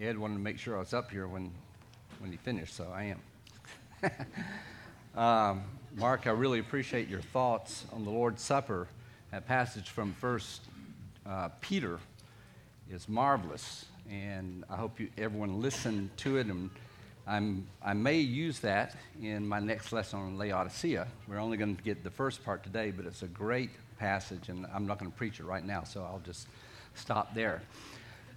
Ed 0.00 0.18
wanted 0.18 0.34
to 0.34 0.40
make 0.40 0.58
sure 0.58 0.76
I 0.76 0.80
was 0.80 0.94
up 0.94 1.10
here 1.10 1.26
when, 1.26 1.52
when 2.18 2.30
he 2.30 2.36
finished, 2.38 2.74
so 2.74 2.90
I 2.94 3.14
am. 4.02 4.10
um, 5.16 5.62
Mark, 5.94 6.26
I 6.26 6.30
really 6.30 6.58
appreciate 6.58 7.08
your 7.08 7.20
thoughts 7.20 7.84
on 7.92 8.04
the 8.04 8.10
Lord's 8.10 8.42
Supper. 8.42 8.88
That 9.30 9.46
passage 9.46 9.90
from 9.90 10.14
First 10.14 10.62
uh, 11.26 11.50
Peter 11.60 12.00
is 12.90 13.08
marvelous, 13.08 13.84
and 14.10 14.64
I 14.70 14.76
hope 14.76 14.98
you, 14.98 15.08
everyone 15.18 15.60
listened 15.60 16.10
to 16.18 16.38
it. 16.38 16.46
And 16.46 16.70
I'm, 17.26 17.66
I 17.84 17.92
may 17.92 18.18
use 18.18 18.60
that 18.60 18.96
in 19.20 19.46
my 19.46 19.60
next 19.60 19.92
lesson 19.92 20.20
on 20.20 20.38
Laodicea. 20.38 21.06
We're 21.28 21.38
only 21.38 21.58
going 21.58 21.76
to 21.76 21.82
get 21.82 22.02
the 22.02 22.10
first 22.10 22.42
part 22.44 22.64
today, 22.64 22.90
but 22.90 23.04
it's 23.04 23.22
a 23.22 23.28
great 23.28 23.70
passage, 23.98 24.48
and 24.48 24.66
I'm 24.74 24.86
not 24.86 24.98
going 24.98 25.10
to 25.10 25.16
preach 25.16 25.38
it 25.38 25.44
right 25.44 25.64
now, 25.64 25.84
so 25.84 26.02
I'll 26.02 26.22
just 26.24 26.48
stop 26.94 27.34
there. 27.34 27.62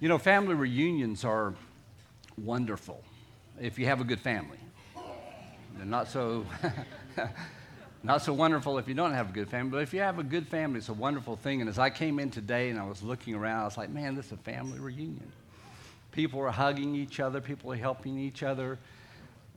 You 0.01 0.09
know, 0.09 0.17
family 0.17 0.55
reunions 0.55 1.23
are 1.23 1.53
wonderful 2.37 3.01
if 3.61 3.79
you 3.79 3.85
have 3.85 4.01
a 4.01 4.03
good 4.03 4.19
family. 4.19 4.57
They're 5.77 5.85
not 5.85 6.09
so, 6.09 6.45
not 8.03 8.21
so 8.21 8.33
wonderful 8.33 8.77
if 8.77 8.89
you 8.89 8.93
don't 8.93 9.13
have 9.13 9.29
a 9.29 9.33
good 9.33 9.49
family, 9.49 9.71
but 9.71 9.77
if 9.83 9.93
you 9.93 10.01
have 10.01 10.19
a 10.19 10.23
good 10.23 10.49
family, 10.49 10.79
it's 10.79 10.89
a 10.89 10.93
wonderful 10.93 11.37
thing. 11.37 11.61
And 11.61 11.69
as 11.69 11.79
I 11.79 11.89
came 11.89 12.19
in 12.19 12.29
today 12.29 12.69
and 12.69 12.77
I 12.77 12.85
was 12.85 13.03
looking 13.03 13.35
around, 13.35 13.61
I 13.61 13.65
was 13.65 13.77
like, 13.77 13.89
man, 13.89 14.15
this 14.15 14.27
is 14.27 14.31
a 14.33 14.37
family 14.37 14.79
reunion. 14.79 15.31
People 16.11 16.41
are 16.41 16.51
hugging 16.51 16.93
each 16.93 17.21
other, 17.21 17.39
people 17.39 17.71
are 17.71 17.77
helping 17.77 18.19
each 18.19 18.43
other. 18.43 18.77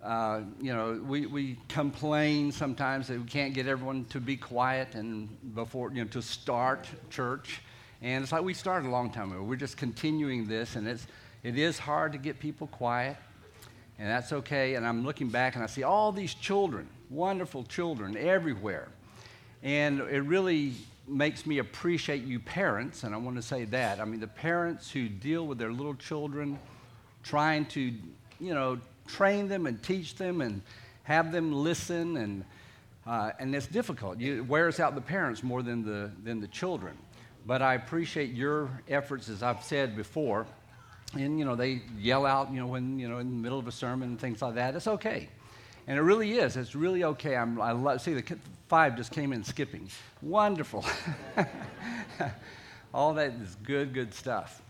Uh, 0.04 0.42
you 0.60 0.72
know, 0.72 1.02
we, 1.04 1.26
we 1.26 1.58
complain 1.66 2.52
sometimes 2.52 3.08
that 3.08 3.18
we 3.18 3.26
can't 3.26 3.54
get 3.54 3.66
everyone 3.66 4.04
to 4.04 4.20
be 4.20 4.36
quiet 4.36 4.94
and 4.94 5.28
before, 5.56 5.90
you 5.90 6.04
know, 6.04 6.10
to 6.10 6.22
start 6.22 6.86
church. 7.10 7.60
And 8.00 8.22
it's 8.22 8.32
like 8.32 8.42
we 8.42 8.54
started 8.54 8.88
a 8.88 8.90
long 8.90 9.10
time 9.10 9.32
ago. 9.32 9.42
We're 9.42 9.56
just 9.56 9.76
continuing 9.76 10.46
this, 10.46 10.76
and 10.76 10.86
it's, 10.86 11.06
it 11.42 11.58
is 11.58 11.78
hard 11.78 12.12
to 12.12 12.18
get 12.18 12.38
people 12.38 12.68
quiet, 12.68 13.16
and 13.98 14.08
that's 14.08 14.32
okay. 14.32 14.74
And 14.76 14.86
I'm 14.86 15.04
looking 15.04 15.28
back 15.28 15.56
and 15.56 15.64
I 15.64 15.66
see 15.66 15.82
all 15.82 16.12
these 16.12 16.34
children, 16.34 16.88
wonderful 17.10 17.64
children 17.64 18.16
everywhere. 18.16 18.88
And 19.62 20.00
it 20.00 20.20
really 20.20 20.74
makes 21.08 21.44
me 21.46 21.58
appreciate 21.58 22.22
you 22.22 22.38
parents, 22.38 23.02
and 23.02 23.14
I 23.14 23.18
want 23.18 23.36
to 23.36 23.42
say 23.42 23.64
that. 23.64 24.00
I 24.00 24.04
mean, 24.04 24.20
the 24.20 24.28
parents 24.28 24.90
who 24.90 25.08
deal 25.08 25.46
with 25.46 25.58
their 25.58 25.72
little 25.72 25.94
children, 25.94 26.58
trying 27.24 27.66
to, 27.66 27.80
you 27.80 28.54
know, 28.54 28.78
train 29.08 29.48
them 29.48 29.66
and 29.66 29.82
teach 29.82 30.14
them 30.14 30.40
and 30.40 30.62
have 31.02 31.32
them 31.32 31.52
listen, 31.52 32.16
and, 32.18 32.44
uh, 33.06 33.32
and 33.40 33.54
it's 33.56 33.66
difficult. 33.66 34.20
It 34.20 34.42
wears 34.42 34.78
out 34.78 34.94
the 34.94 35.00
parents 35.00 35.42
more 35.42 35.62
than 35.62 35.82
the, 35.82 36.12
than 36.22 36.40
the 36.40 36.48
children. 36.48 36.96
But 37.46 37.62
I 37.62 37.74
appreciate 37.74 38.32
your 38.32 38.70
efforts, 38.88 39.28
as 39.28 39.42
I've 39.42 39.62
said 39.62 39.96
before. 39.96 40.46
And, 41.14 41.38
you 41.38 41.44
know, 41.44 41.56
they 41.56 41.82
yell 41.98 42.26
out, 42.26 42.52
you 42.52 42.60
know, 42.60 42.66
when, 42.66 42.98
you 42.98 43.08
know, 43.08 43.18
in 43.18 43.30
the 43.30 43.36
middle 43.36 43.58
of 43.58 43.66
a 43.66 43.72
sermon 43.72 44.10
and 44.10 44.20
things 44.20 44.42
like 44.42 44.54
that. 44.56 44.74
It's 44.74 44.86
okay. 44.86 45.28
And 45.86 45.98
it 45.98 46.02
really 46.02 46.34
is. 46.34 46.56
It's 46.56 46.74
really 46.74 47.04
okay. 47.04 47.34
I'm, 47.34 47.60
I 47.60 47.72
love, 47.72 48.02
see, 48.02 48.12
the 48.12 48.36
five 48.68 48.96
just 48.96 49.10
came 49.12 49.32
in 49.32 49.42
skipping. 49.42 49.88
Wonderful. 50.20 50.84
All 52.94 53.14
that 53.14 53.32
is 53.40 53.56
good, 53.62 53.94
good 53.94 54.12
stuff. 54.12 54.60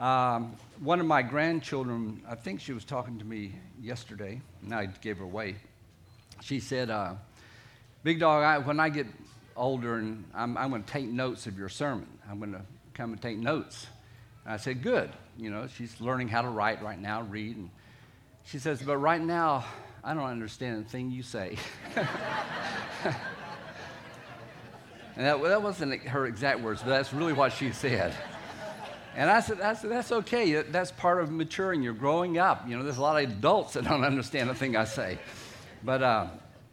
Um, 0.00 0.54
one 0.80 1.00
of 1.00 1.06
my 1.06 1.22
grandchildren, 1.22 2.22
I 2.26 2.34
think 2.34 2.60
she 2.60 2.72
was 2.72 2.84
talking 2.84 3.18
to 3.18 3.24
me 3.24 3.52
yesterday, 3.80 4.40
and 4.62 4.74
I 4.74 4.86
gave 4.86 5.18
her 5.18 5.24
away. 5.24 5.56
She 6.40 6.60
said, 6.60 6.88
uh, 6.88 7.14
Big 8.04 8.20
dog, 8.20 8.44
I, 8.44 8.58
when 8.58 8.78
I 8.78 8.90
get 8.90 9.06
older 9.58 9.96
and 9.96 10.24
I'm, 10.34 10.56
I'm 10.56 10.70
going 10.70 10.84
to 10.84 10.90
take 10.90 11.06
notes 11.06 11.46
of 11.46 11.58
your 11.58 11.68
sermon. 11.68 12.06
I'm 12.30 12.38
going 12.38 12.52
to 12.52 12.62
come 12.94 13.12
and 13.12 13.20
take 13.20 13.36
notes. 13.36 13.86
And 14.44 14.54
I 14.54 14.56
said, 14.56 14.82
Good. 14.82 15.10
You 15.36 15.50
know, 15.50 15.66
she's 15.66 16.00
learning 16.00 16.28
how 16.28 16.42
to 16.42 16.48
write 16.48 16.82
right 16.82 16.98
now, 16.98 17.22
read. 17.22 17.56
And 17.56 17.70
she 18.44 18.58
says, 18.58 18.82
But 18.82 18.96
right 18.96 19.20
now, 19.20 19.64
I 20.02 20.14
don't 20.14 20.24
understand 20.24 20.86
a 20.86 20.88
thing 20.88 21.10
you 21.10 21.22
say. 21.22 21.56
and 21.96 22.06
that, 25.16 25.42
that 25.42 25.62
wasn't 25.62 26.02
her 26.04 26.26
exact 26.26 26.60
words, 26.60 26.82
but 26.82 26.90
that's 26.90 27.12
really 27.12 27.32
what 27.32 27.52
she 27.52 27.72
said. 27.72 28.14
And 29.14 29.28
I 29.28 29.40
said, 29.40 29.58
that's, 29.58 29.82
that's 29.82 30.12
okay. 30.12 30.62
That's 30.62 30.92
part 30.92 31.20
of 31.20 31.30
maturing. 31.30 31.82
You're 31.82 31.92
growing 31.92 32.38
up. 32.38 32.68
You 32.68 32.76
know, 32.76 32.84
there's 32.84 32.98
a 32.98 33.02
lot 33.02 33.22
of 33.22 33.28
adults 33.28 33.72
that 33.72 33.84
don't 33.84 34.04
understand 34.04 34.48
a 34.48 34.54
thing 34.54 34.76
I 34.76 34.84
say. 34.84 35.18
But 35.82 36.02
uh, 36.02 36.26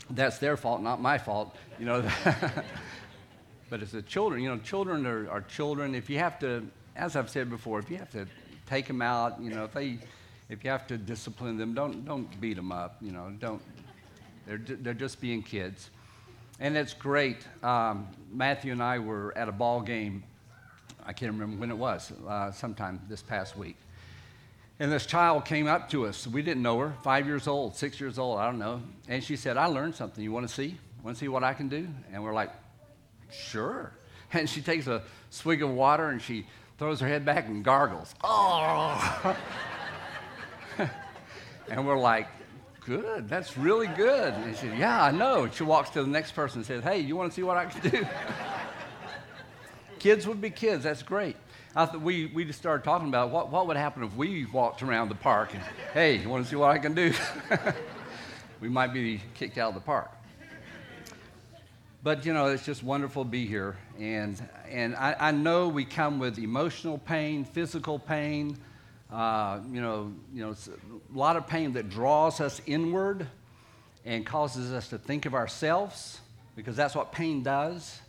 that's 0.10 0.38
their 0.38 0.58
fault, 0.58 0.82
not 0.82 1.02
my 1.02 1.18
fault. 1.18 1.56
You 1.80 1.86
know, 1.86 2.10
but 3.70 3.82
as 3.82 3.92
the 3.92 4.02
children, 4.02 4.42
you 4.42 4.50
know, 4.50 4.58
children 4.60 5.06
are, 5.06 5.30
are 5.30 5.42
children. 5.42 5.96
If 5.96 6.10
you 6.10 6.20
have 6.20 6.40
to, 6.40 6.66
as 6.96 7.16
I've 7.16 7.30
said 7.30 7.50
before, 7.50 7.80
if 7.80 7.90
you 7.90 7.98
have 7.98 8.12
to 8.12 8.28
take 8.66 8.88
them 8.88 9.02
out, 9.02 9.40
you 9.42 9.50
know, 9.50 9.66
if 9.66 9.74
they, 9.74 10.00
if 10.50 10.64
you 10.64 10.70
have 10.70 10.88
to 10.88 10.98
discipline 10.98 11.58
them, 11.58 11.74
don't 11.74 12.06
don't 12.06 12.40
beat 12.40 12.56
them 12.56 12.72
up. 12.72 12.98
You 13.02 13.12
know, 13.12 13.34
don't. 13.40 13.62
They're 14.46 14.60
they're 14.60 14.94
just 14.94 15.20
being 15.20 15.42
kids, 15.42 15.90
and 16.60 16.78
it's 16.78 16.94
great. 16.94 17.48
Um, 17.64 18.08
Matthew 18.32 18.72
and 18.72 18.84
I 18.84 19.00
were 19.00 19.36
at 19.38 19.50
a 19.50 19.52
ball 19.52 19.82
game. 19.82 20.24
I 21.08 21.14
can't 21.14 21.32
remember 21.34 21.58
when 21.58 21.72
it 21.72 21.78
was. 21.78 22.12
Uh, 22.28 22.52
sometime 22.52 23.00
this 23.10 23.22
past 23.22 23.58
week. 23.58 23.78
And 24.80 24.92
this 24.92 25.06
child 25.06 25.46
came 25.46 25.68
up 25.68 25.90
to 25.92 26.06
us. 26.06 26.28
We 26.28 26.42
didn't 26.42 26.62
know 26.62 26.78
her, 26.80 26.94
five 27.02 27.26
years 27.26 27.48
old, 27.48 27.76
six 27.76 28.00
years 28.00 28.20
old, 28.20 28.40
I 28.40 28.46
don't 28.46 28.60
know. 28.60 28.82
And 29.08 29.24
she 29.24 29.38
said, 29.38 29.56
I 29.56 29.68
learned 29.68 29.96
something. 29.96 30.22
You 30.22 30.34
want 30.34 30.48
to 30.48 30.54
see? 30.54 30.78
Want 31.02 31.16
to 31.16 31.20
see 31.20 31.28
what 31.30 31.44
I 31.44 31.54
can 31.54 31.70
do? 31.70 31.88
And 32.12 32.24
we're 32.24 32.34
like, 32.34 32.52
sure. 33.32 33.94
And 34.34 34.50
she 34.50 34.60
takes 34.60 34.88
a 34.88 35.04
swig 35.30 35.62
of 35.62 35.70
water 35.70 36.10
and 36.10 36.22
she 36.22 36.46
throws 36.78 37.00
her 37.00 37.08
head 37.08 37.24
back 37.24 37.48
and 37.48 37.64
gargles. 37.64 38.14
Oh! 38.22 39.38
and 41.70 41.88
we're 41.88 41.98
like, 41.98 42.28
good, 42.82 43.30
that's 43.30 43.58
really 43.58 43.88
good. 43.88 44.34
And 44.34 44.56
she 44.56 44.68
said, 44.68 44.78
yeah, 44.78 45.04
I 45.04 45.12
know. 45.12 45.48
She 45.50 45.64
walks 45.64 45.92
to 45.92 46.02
the 46.02 46.10
next 46.10 46.32
person 46.34 46.60
and 46.60 46.66
says, 46.66 46.84
hey, 46.84 47.00
you 47.00 47.16
want 47.16 47.32
to 47.32 47.36
see 47.36 47.44
what 47.44 47.56
I 47.56 47.66
can 47.66 47.90
do? 47.90 48.08
kids 50.00 50.28
would 50.28 50.42
be 50.42 50.50
kids. 50.50 50.84
That's 50.84 51.04
great. 51.04 51.38
I 51.78 51.86
th- 51.86 52.02
we, 52.02 52.28
we 52.28 52.46
just 52.46 52.58
started 52.58 52.86
talking 52.86 53.10
about 53.10 53.32
what, 53.32 53.52
what 53.52 53.68
would 53.68 53.76
happen 53.76 54.02
if 54.04 54.16
we 54.16 54.46
walked 54.46 54.82
around 54.82 55.10
the 55.10 55.16
park 55.16 55.54
and, 55.54 55.62
hey, 55.94 56.16
you 56.16 56.30
want 56.30 56.46
to 56.46 56.50
see 56.50 56.56
what 56.56 56.72
I 56.72 56.78
can 56.78 56.94
do? 56.94 57.14
we 58.62 58.70
might 58.70 58.94
be 58.94 59.20
kicked 59.34 59.58
out 59.58 59.70
of 59.70 59.76
the 59.76 59.82
park. 59.82 60.10
But, 62.02 62.26
you 62.26 62.34
know, 62.34 62.46
it's 62.46 62.64
just 62.64 62.82
wonderful 62.82 63.26
to 63.26 63.30
be 63.30 63.46
here. 63.46 63.76
And, 64.00 64.42
and 64.70 64.96
I, 64.96 65.16
I 65.20 65.32
know 65.32 65.68
we 65.68 65.84
come 65.84 66.18
with 66.18 66.40
emotional 66.40 66.98
pain, 66.98 67.44
physical 67.44 68.00
pain, 68.00 68.58
uh, 69.12 69.60
you, 69.70 69.82
know, 69.82 70.14
you 70.34 70.46
know, 70.46 70.52
a 70.52 71.18
lot 71.18 71.36
of 71.36 71.46
pain 71.46 71.74
that 71.74 71.90
draws 71.90 72.40
us 72.40 72.62
inward 72.66 73.28
and 74.06 74.26
causes 74.26 74.72
us 74.72 74.88
to 74.90 74.98
think 74.98 75.26
of 75.26 75.34
ourselves 75.34 76.22
because 76.56 76.78
that's 76.78 76.96
what 76.96 77.12
pain 77.12 77.44
does 77.44 78.00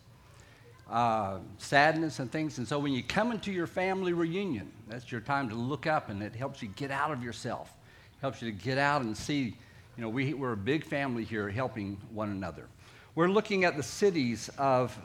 uh, 0.90 1.38
sadness 1.58 2.18
and 2.20 2.30
things. 2.30 2.58
And 2.58 2.66
so 2.66 2.78
when 2.78 2.92
you 2.92 3.02
come 3.02 3.32
into 3.32 3.52
your 3.52 3.66
family 3.66 4.12
reunion, 4.12 4.70
that's 4.88 5.10
your 5.10 5.20
time 5.20 5.48
to 5.48 5.54
look 5.54 5.86
up 5.86 6.10
and 6.10 6.22
it 6.22 6.34
helps 6.34 6.62
you 6.62 6.68
get 6.68 6.90
out 6.90 7.10
of 7.10 7.22
yourself, 7.22 7.70
it 8.12 8.20
helps 8.20 8.40
you 8.40 8.50
to 8.50 8.56
get 8.56 8.78
out 8.78 9.02
and 9.02 9.16
see, 9.16 9.56
you 9.96 10.02
know, 10.02 10.08
we, 10.08 10.34
we're 10.34 10.52
a 10.52 10.56
big 10.56 10.84
family 10.84 11.24
here 11.24 11.48
helping 11.48 11.96
one 12.12 12.30
another. 12.30 12.68
We're 13.14 13.28
looking 13.28 13.64
at 13.64 13.76
the 13.76 13.82
cities 13.82 14.50
of 14.58 14.96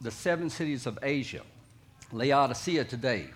the 0.00 0.10
seven 0.10 0.50
cities 0.50 0.86
of 0.86 0.98
Asia, 1.02 1.42
Laodicea 2.12 2.84
today, 2.84 3.26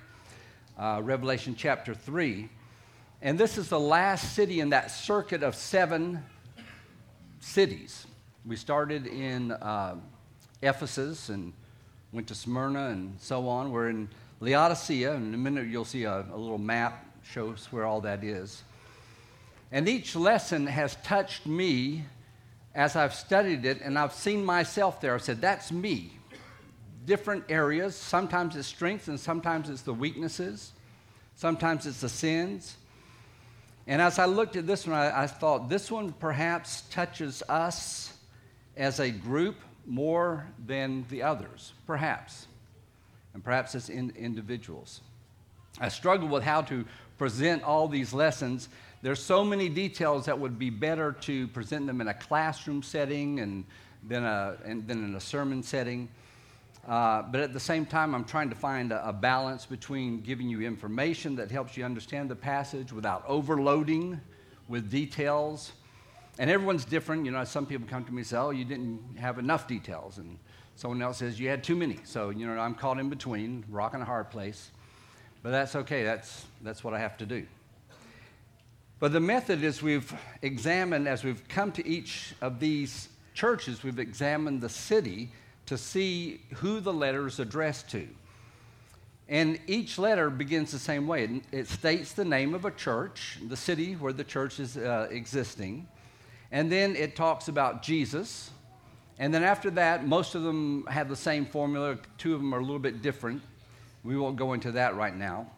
uh, 0.79 1.01
Revelation 1.03 1.57
chapter 1.57 1.95
3. 1.95 2.49
And 3.23 3.39
this 3.39 3.59
is 3.59 3.69
the 3.69 3.81
last 3.81 4.35
city 4.35 4.61
in 4.61 4.71
that 4.71 4.91
circuit 4.91 5.43
of 5.43 5.55
seven 5.55 6.23
cities. 7.41 8.07
We 8.45 8.57
started 8.57 9.07
in 9.07 9.53
uh, 9.53 9.97
Ephesus 10.63 11.29
and 11.29 11.53
went 12.13 12.29
to 12.29 12.35
Smyrna 12.35 12.89
and 12.89 13.17
so 13.19 13.49
on. 13.49 13.73
We're 13.73 13.89
in 13.89 14.09
Laodicea, 14.41 15.15
and 15.15 15.29
in 15.29 15.35
a 15.35 15.39
minute 15.39 15.67
you'll 15.67 15.85
see 15.85 16.05
a, 16.05 16.27
a 16.33 16.37
little 16.37 16.59
map 16.59 17.07
shows 17.23 17.69
where 17.71 17.85
all 17.85 18.03
that 18.03 18.23
is. 18.23 18.63
And 19.71 19.89
each 19.89 20.15
lesson 20.15 20.67
has 20.67 20.97
touched 20.97 21.47
me 21.47 22.05
as 22.75 22.97
I've 22.97 23.15
studied 23.15 23.65
it, 23.65 23.81
and 23.81 23.99
I've 23.99 24.13
seen 24.13 24.45
myself 24.45 25.01
there. 25.01 25.15
I 25.15 25.19
said, 25.19 25.41
That's 25.41 25.73
me. 25.73 26.13
Different 27.07 27.45
areas. 27.49 27.97
Sometimes 27.97 28.57
it's 28.57 28.69
strengths, 28.69 29.09
and 29.09 29.19
sometimes 29.19 29.71
it's 29.71 29.83
the 29.83 29.95
weaknesses. 29.95 30.73
Sometimes 31.35 31.87
it's 31.87 32.01
the 32.03 32.09
sins. 32.09 32.77
And 33.87 34.01
as 34.01 34.19
I 34.19 34.27
looked 34.27 34.57
at 34.57 34.67
this 34.67 34.87
one, 34.87 34.97
I, 34.97 35.23
I 35.23 35.27
thought 35.27 35.69
this 35.69 35.91
one 35.91 36.13
perhaps 36.13 36.83
touches 36.83 37.43
us 37.49 38.13
as 38.77 39.01
a 39.01 39.11
group 39.11 39.57
more 39.87 40.47
than 40.67 41.05
the 41.11 41.23
others, 41.23 41.73
perhaps. 41.87 42.47
And 43.35 43.43
perhaps 43.43 43.75
it's 43.75 43.89
in 43.89 44.13
individuals. 44.17 45.01
I 45.81 45.89
struggle 45.89 46.29
with 46.29 46.43
how 46.43 46.63
to 46.63 46.85
present 47.19 47.63
all 47.63 47.89
these 47.89 48.13
lessons. 48.13 48.69
There's 49.01 49.23
so 49.23 49.45
many 49.45 49.69
details 49.69 50.27
that 50.27 50.39
would 50.39 50.59
be 50.59 50.71
better 50.71 51.13
to 51.23 51.49
present 51.49 51.87
them 51.87 52.01
in 52.01 52.09
a 52.09 52.15
classroom 52.15 52.83
setting 52.83 53.41
and 53.41 53.65
than, 54.07 54.25
a, 54.25 54.57
and, 54.65 54.87
than 54.87 55.05
in 55.05 55.15
a 55.15 55.21
sermon 55.21 55.63
setting. 55.63 56.09
Uh, 56.87 57.23
but 57.23 57.41
at 57.41 57.53
the 57.53 57.61
same 57.61 57.87
time, 57.87 58.15
I'm 58.15 58.25
trying 58.25 58.51
to 58.51 58.57
find 58.57 58.91
a, 58.91 59.09
a, 59.09 59.13
balance 59.13 59.67
between 59.67 60.21
giving 60.21 60.49
you 60.49 60.63
information 60.63 61.37
that 61.37 61.49
helps 61.49 61.77
you 61.77 61.85
understand 61.85 62.29
the 62.29 62.35
passage 62.35 62.93
without 62.93 63.23
overloading 63.29 64.21
with 64.69 64.91
details. 64.91 65.73
And 66.39 66.51
everyone's 66.51 66.85
different. 66.85 67.25
You 67.25 67.31
know, 67.31 67.45
some 67.45 67.67
people 67.67 67.87
come 67.87 68.05
to 68.05 68.13
me 68.13 68.19
and 68.19 68.27
say, 68.27 68.37
oh, 68.37 68.51
you 68.51 68.65
didn't 68.65 69.17
have 69.19 69.39
enough 69.39 69.67
details. 69.69 70.19
And 70.19 70.39
someone 70.77 71.03
else 71.03 71.19
says, 71.19 71.39
you 71.39 71.49
had 71.49 71.63
too 71.63 71.77
many. 71.77 71.99
So, 72.05 72.31
you 72.31 72.47
know, 72.47 72.59
I'm 72.59 72.75
caught 72.75 72.99
in 72.99 73.11
between, 73.11 73.65
rock 73.69 73.95
and 73.95 74.03
a 74.03 74.07
hard 74.07 74.31
place. 74.31 74.71
But 75.43 75.51
that's 75.51 75.77
okay. 75.77 76.05
That's, 76.05 76.47
that's 76.63 76.83
what 76.83 76.95
I 76.95 76.99
have 76.99 77.17
to 77.19 77.27
do. 77.27 77.47
But 78.99 79.13
the 79.13 79.21
method 79.21 79.65
is 79.65 79.83
we've 79.83 80.15
examined, 80.43 81.09
as 81.09 81.25
we've 81.25 81.47
come 81.49 81.73
to 81.73 81.87
each 81.87 82.35
of 82.41 82.61
these 82.61 83.09
churches, 83.35 83.83
we've 83.83 83.99
examined 83.99 84.61
the 84.61 84.69
city 84.69 85.31
to 85.67 85.77
see 85.77 86.41
who 86.55 86.81
the 86.81 86.93
letter 86.93 87.27
is 87.27 87.41
addressed 87.41 87.91
to. 87.91 88.07
And 89.29 89.59
each 89.67 89.99
letter 89.99 90.31
begins 90.31 90.71
the 90.71 90.79
same 90.79 91.09
way. 91.09 91.41
It, 91.51 91.67
states 91.69 92.13
the 92.13 92.25
name 92.25 92.55
of 92.55 92.65
a 92.65 92.71
church, 92.71 93.39
the 93.49 93.57
city 93.57 93.95
where 93.95 94.13
the 94.13 94.25
church 94.25 94.61
is 94.61 94.77
uh, 94.77 95.09
existing. 95.11 95.89
And 96.53 96.71
then 96.71 96.95
it 96.95 97.17
talks 97.17 97.49
about 97.49 97.83
Jesus. 97.83 98.51
And 99.19 99.33
then 99.33 99.43
after 99.43 99.71
that, 99.71 100.07
most 100.07 100.35
of 100.35 100.43
them 100.43 100.87
have 100.87 101.09
the 101.09 101.17
same 101.17 101.47
formula. 101.47 101.97
Two 102.19 102.35
of 102.35 102.41
them 102.41 102.55
are 102.55 102.59
a 102.59 102.63
little 102.63 102.79
bit 102.79 103.01
different. 103.01 103.43
We 104.05 104.17
won't 104.19 104.37
go 104.37 104.53
into 104.53 104.73
that 104.73 104.95
right 104.95 105.17
now. 105.17 105.51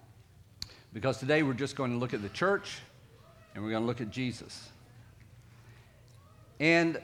Because 0.92 1.18
today 1.18 1.42
we're 1.42 1.54
just 1.54 1.74
going 1.74 1.90
to 1.90 1.98
look 1.98 2.14
at 2.14 2.22
the 2.22 2.28
church 2.28 2.78
and 3.54 3.64
we're 3.64 3.70
going 3.70 3.82
to 3.82 3.86
look 3.86 4.00
at 4.00 4.10
Jesus. 4.10 4.68
And 6.60 7.00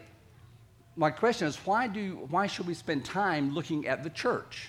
my 0.94 1.10
question 1.10 1.48
is 1.48 1.56
why, 1.64 1.88
do, 1.88 2.26
why 2.30 2.46
should 2.46 2.68
we 2.68 2.74
spend 2.74 3.04
time 3.04 3.52
looking 3.52 3.88
at 3.88 4.04
the 4.04 4.10
church, 4.10 4.68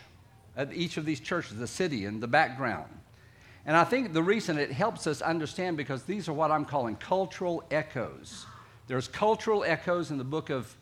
at 0.58 0.74
each 0.74 0.98
of 0.98 1.06
these 1.06 1.20
churches, 1.20 1.58
the 1.58 1.68
city, 1.68 2.06
and 2.06 2.22
the 2.22 2.28
background? 2.28 2.90
And 3.68 3.78
I 3.78 3.84
think 3.84 4.14
the 4.14 4.24
reason 4.24 4.58
it 4.58 4.72
helps 4.72 5.06
us 5.06 5.22
understand 5.22 5.78
because 5.78 6.04
these 6.04 6.28
are 6.28 6.34
what 6.34 6.50
I'm 6.50 6.66
calling 6.66 6.96
cultural 6.96 7.64
echoes. 7.70 8.48
There's 8.92 9.08
cultural 9.08 9.64
echoes 9.64 10.12
in 10.12 10.18
the 10.18 10.26
book 10.26 10.50
of 10.50 10.76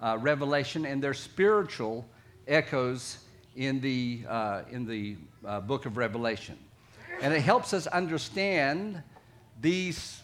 uh, 0.00 0.16
Revelation, 0.18 0.86
and 0.86 1.02
there's 1.04 1.20
spiritual 1.20 2.06
echoes 2.48 3.18
in 3.54 3.82
the, 3.82 4.22
uh, 4.26 4.62
in 4.70 4.86
the 4.86 5.18
uh, 5.44 5.60
book 5.60 5.84
of 5.84 5.98
Revelation. 5.98 6.56
And 7.20 7.34
it 7.34 7.42
helps 7.42 7.74
us 7.74 7.86
understand 7.86 9.02
these 9.60 10.22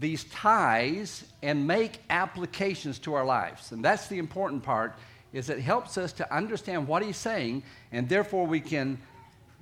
these 0.00 0.24
ties 0.24 1.22
and 1.44 1.64
make 1.64 2.00
applications 2.10 2.98
to 3.00 3.14
our 3.14 3.24
lives. 3.24 3.70
And 3.70 3.84
that's 3.84 4.08
the 4.08 4.18
important 4.18 4.64
part 4.64 4.96
is 5.32 5.50
it 5.50 5.60
helps 5.60 5.96
us 5.96 6.12
to 6.14 6.34
understand 6.34 6.88
what 6.88 7.04
he's 7.04 7.16
saying 7.16 7.62
and 7.92 8.08
therefore 8.08 8.48
we 8.48 8.58
can 8.58 8.98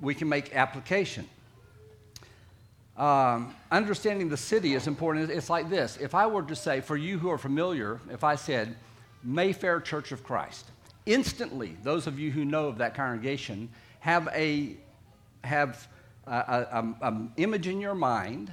we 0.00 0.14
can 0.14 0.30
make 0.30 0.56
application. 0.56 1.28
Um, 2.96 3.54
understanding 3.70 4.28
the 4.28 4.36
city 4.36 4.74
is 4.74 4.86
important. 4.86 5.30
It's 5.30 5.50
like 5.50 5.68
this. 5.68 5.98
If 5.98 6.14
I 6.14 6.26
were 6.26 6.42
to 6.44 6.56
say, 6.56 6.80
for 6.80 6.96
you 6.96 7.18
who 7.18 7.30
are 7.30 7.38
familiar, 7.38 8.00
if 8.10 8.24
I 8.24 8.36
said 8.36 8.74
Mayfair 9.22 9.80
Church 9.80 10.12
of 10.12 10.24
Christ, 10.24 10.66
instantly, 11.04 11.76
those 11.82 12.06
of 12.06 12.18
you 12.18 12.30
who 12.30 12.44
know 12.44 12.68
of 12.68 12.78
that 12.78 12.94
congregation 12.94 13.68
have 14.00 14.28
a 14.34 14.76
have 15.44 15.88
an 16.26 17.32
image 17.36 17.68
in 17.68 17.80
your 17.80 17.94
mind 17.94 18.50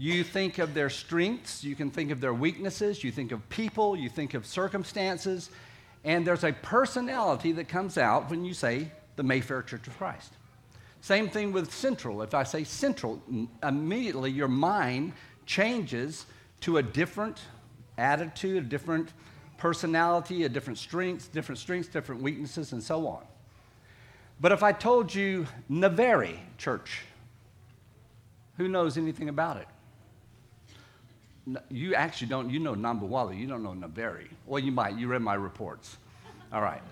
you 0.00 0.24
think 0.24 0.56
of 0.56 0.72
their 0.72 0.88
strengths, 0.88 1.62
you 1.62 1.76
can 1.76 1.90
think 1.90 2.10
of 2.10 2.22
their 2.22 2.32
weaknesses, 2.32 3.04
you 3.04 3.12
think 3.12 3.32
of 3.32 3.46
people, 3.50 3.94
you 3.94 4.08
think 4.08 4.32
of 4.32 4.46
circumstances, 4.46 5.50
and 6.04 6.26
there's 6.26 6.42
a 6.42 6.54
personality 6.54 7.52
that 7.52 7.68
comes 7.68 7.98
out 7.98 8.30
when 8.30 8.42
you 8.42 8.54
say 8.54 8.90
the 9.16 9.22
Mayfair 9.22 9.60
Church 9.60 9.86
of 9.86 9.98
Christ. 9.98 10.32
Same 11.00 11.28
thing 11.28 11.52
with 11.52 11.72
Central. 11.72 12.22
If 12.22 12.34
I 12.34 12.42
say 12.42 12.64
Central, 12.64 13.20
immediately 13.62 14.30
your 14.30 14.48
mind 14.48 15.12
changes 15.46 16.26
to 16.60 16.76
a 16.76 16.82
different 16.82 17.40
attitude, 17.96 18.64
a 18.64 18.66
different 18.66 19.12
personality, 19.56 20.44
a 20.44 20.48
different 20.48 20.78
strengths, 20.78 21.28
different 21.28 21.58
strengths, 21.58 21.88
different 21.88 22.22
weaknesses, 22.22 22.72
and 22.72 22.82
so 22.82 23.06
on. 23.06 23.22
But 24.40 24.52
if 24.52 24.62
I 24.62 24.72
told 24.72 25.14
you 25.14 25.46
Naveri 25.70 26.38
Church, 26.56 27.02
who 28.56 28.68
knows 28.68 28.96
anything 28.96 29.28
about 29.28 29.56
it? 29.58 29.66
you 31.70 31.94
actually 31.94 32.28
don't, 32.28 32.50
you 32.50 32.58
know 32.58 32.74
Nambawali, 32.74 33.38
you 33.38 33.46
don't 33.46 33.62
know 33.62 33.70
Naveri. 33.70 34.28
Well, 34.46 34.62
you 34.62 34.72
might, 34.72 34.96
you 34.96 35.08
read 35.08 35.22
my 35.22 35.34
reports. 35.34 35.96
All 36.52 36.62
right. 36.62 36.82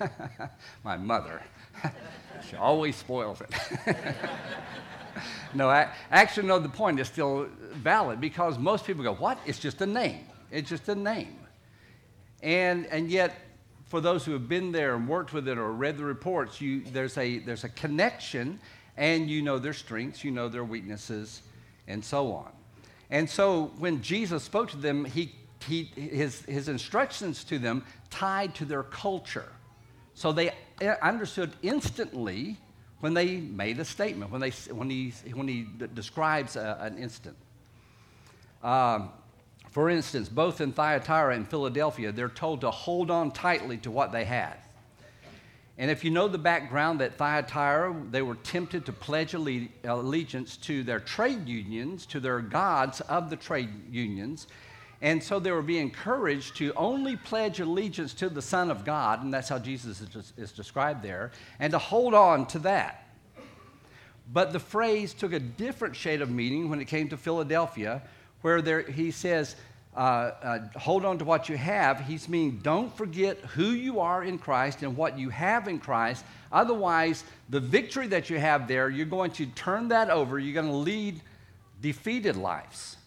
my 0.84 0.96
mother. 0.96 1.42
she 2.48 2.56
always 2.56 2.96
spoils 2.96 3.40
it. 3.40 3.96
no, 5.54 5.68
I, 5.68 5.88
actually, 6.10 6.48
no, 6.48 6.58
the 6.58 6.68
point 6.68 7.00
is 7.00 7.08
still 7.08 7.48
valid 7.72 8.20
because 8.20 8.58
most 8.58 8.84
people 8.84 9.02
go, 9.02 9.14
what? 9.14 9.38
It's 9.46 9.58
just 9.58 9.80
a 9.80 9.86
name. 9.86 10.24
It's 10.50 10.68
just 10.68 10.88
a 10.88 10.94
name. 10.94 11.36
And, 12.42 12.86
and 12.86 13.10
yet, 13.10 13.34
for 13.86 14.00
those 14.00 14.24
who 14.24 14.32
have 14.32 14.48
been 14.48 14.70
there 14.70 14.94
and 14.94 15.08
worked 15.08 15.32
with 15.32 15.48
it 15.48 15.58
or 15.58 15.72
read 15.72 15.96
the 15.96 16.04
reports, 16.04 16.60
you, 16.60 16.82
there's, 16.92 17.16
a, 17.18 17.38
there's 17.38 17.64
a 17.64 17.68
connection 17.70 18.60
and 18.96 19.30
you 19.30 19.42
know 19.42 19.58
their 19.58 19.72
strengths, 19.72 20.24
you 20.24 20.30
know 20.30 20.48
their 20.48 20.64
weaknesses, 20.64 21.42
and 21.86 22.04
so 22.04 22.32
on. 22.32 22.50
And 23.10 23.28
so 23.28 23.72
when 23.78 24.02
Jesus 24.02 24.42
spoke 24.42 24.70
to 24.70 24.76
them, 24.76 25.04
he, 25.04 25.34
he, 25.66 25.84
his, 25.84 26.42
his 26.42 26.68
instructions 26.68 27.44
to 27.44 27.58
them 27.58 27.84
tied 28.10 28.54
to 28.56 28.64
their 28.64 28.82
culture. 28.82 29.50
So 30.18 30.32
they 30.32 30.50
understood 31.00 31.52
instantly 31.62 32.56
when 32.98 33.14
they 33.14 33.36
made 33.36 33.78
a 33.78 33.84
statement, 33.84 34.32
when, 34.32 34.40
they, 34.40 34.50
when, 34.50 34.90
he, 34.90 35.14
when 35.32 35.46
he 35.46 35.64
describes 35.94 36.56
a, 36.56 36.76
an 36.80 36.98
instant. 36.98 37.36
Um, 38.64 39.10
for 39.70 39.88
instance, 39.88 40.28
both 40.28 40.60
in 40.60 40.72
Thyatira 40.72 41.36
and 41.36 41.48
Philadelphia, 41.48 42.10
they're 42.10 42.28
told 42.28 42.62
to 42.62 42.70
hold 42.72 43.12
on 43.12 43.30
tightly 43.30 43.76
to 43.76 43.92
what 43.92 44.10
they 44.10 44.24
had. 44.24 44.56
And 45.78 45.88
if 45.88 46.02
you 46.02 46.10
know 46.10 46.26
the 46.26 46.36
background 46.36 46.98
that 46.98 47.16
Thyatira, 47.16 47.94
they 48.10 48.22
were 48.22 48.34
tempted 48.34 48.86
to 48.86 48.92
pledge 48.92 49.34
allegiance 49.34 50.56
to 50.56 50.82
their 50.82 50.98
trade 50.98 51.46
unions, 51.46 52.06
to 52.06 52.18
their 52.18 52.40
gods 52.40 53.00
of 53.02 53.30
the 53.30 53.36
trade 53.36 53.70
unions. 53.88 54.48
And 55.00 55.22
so 55.22 55.38
they 55.38 55.52
were 55.52 55.62
being 55.62 55.82
encouraged 55.82 56.56
to 56.56 56.72
only 56.74 57.16
pledge 57.16 57.60
allegiance 57.60 58.14
to 58.14 58.28
the 58.28 58.42
Son 58.42 58.70
of 58.70 58.84
God, 58.84 59.22
and 59.22 59.32
that's 59.32 59.48
how 59.48 59.58
Jesus 59.58 60.00
is, 60.00 60.32
is 60.36 60.52
described 60.52 61.02
there, 61.02 61.30
and 61.60 61.70
to 61.70 61.78
hold 61.78 62.14
on 62.14 62.46
to 62.46 62.58
that. 62.60 63.04
But 64.32 64.52
the 64.52 64.60
phrase 64.60 65.14
took 65.14 65.32
a 65.32 65.40
different 65.40 65.96
shade 65.96 66.20
of 66.20 66.30
meaning 66.30 66.68
when 66.68 66.80
it 66.80 66.86
came 66.86 67.08
to 67.10 67.16
Philadelphia, 67.16 68.02
where 68.42 68.60
there, 68.60 68.82
he 68.82 69.10
says, 69.10 69.56
uh, 69.96 70.32
uh, 70.42 70.58
hold 70.78 71.04
on 71.04 71.18
to 71.18 71.24
what 71.24 71.48
you 71.48 71.56
have. 71.56 72.00
He's 72.00 72.28
meaning 72.28 72.60
don't 72.62 72.94
forget 72.96 73.38
who 73.38 73.70
you 73.70 74.00
are 74.00 74.22
in 74.22 74.38
Christ 74.38 74.82
and 74.82 74.96
what 74.96 75.18
you 75.18 75.30
have 75.30 75.66
in 75.66 75.78
Christ. 75.78 76.24
Otherwise, 76.52 77.24
the 77.48 77.58
victory 77.58 78.06
that 78.08 78.30
you 78.30 78.38
have 78.38 78.68
there, 78.68 78.90
you're 78.90 79.06
going 79.06 79.30
to 79.32 79.46
turn 79.46 79.88
that 79.88 80.10
over. 80.10 80.38
You're 80.38 80.54
going 80.54 80.66
to 80.66 80.72
lead 80.72 81.20
defeated 81.80 82.36
lives. 82.36 82.97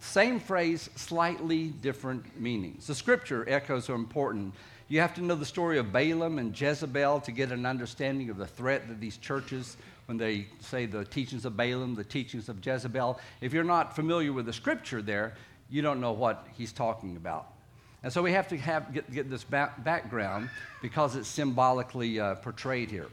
Same 0.00 0.38
phrase, 0.38 0.88
slightly 0.96 1.68
different 1.68 2.40
meanings. 2.40 2.86
The 2.86 2.94
scripture 2.94 3.48
echoes 3.48 3.90
are 3.90 3.94
important. 3.94 4.54
You 4.88 5.00
have 5.00 5.14
to 5.14 5.22
know 5.22 5.34
the 5.34 5.44
story 5.44 5.78
of 5.78 5.92
Balaam 5.92 6.38
and 6.38 6.58
Jezebel 6.58 7.20
to 7.20 7.32
get 7.32 7.52
an 7.52 7.66
understanding 7.66 8.30
of 8.30 8.38
the 8.38 8.46
threat 8.46 8.88
that 8.88 9.00
these 9.00 9.16
churches, 9.18 9.76
when 10.06 10.16
they 10.16 10.46
say 10.60 10.86
the 10.86 11.04
teachings 11.04 11.44
of 11.44 11.56
Balaam, 11.56 11.94
the 11.94 12.04
teachings 12.04 12.48
of 12.48 12.64
Jezebel, 12.64 13.18
if 13.40 13.52
you're 13.52 13.64
not 13.64 13.94
familiar 13.94 14.32
with 14.32 14.46
the 14.46 14.52
scripture 14.52 15.02
there, 15.02 15.34
you 15.68 15.82
don't 15.82 16.00
know 16.00 16.12
what 16.12 16.46
he's 16.56 16.72
talking 16.72 17.16
about. 17.16 17.48
And 18.02 18.12
so 18.12 18.22
we 18.22 18.32
have 18.32 18.48
to 18.48 18.56
have, 18.56 18.94
get, 18.94 19.10
get 19.10 19.28
this 19.28 19.44
back, 19.44 19.82
background 19.84 20.48
because 20.80 21.16
it's 21.16 21.28
symbolically 21.28 22.20
uh, 22.20 22.36
portrayed 22.36 22.90
here. 22.90 23.08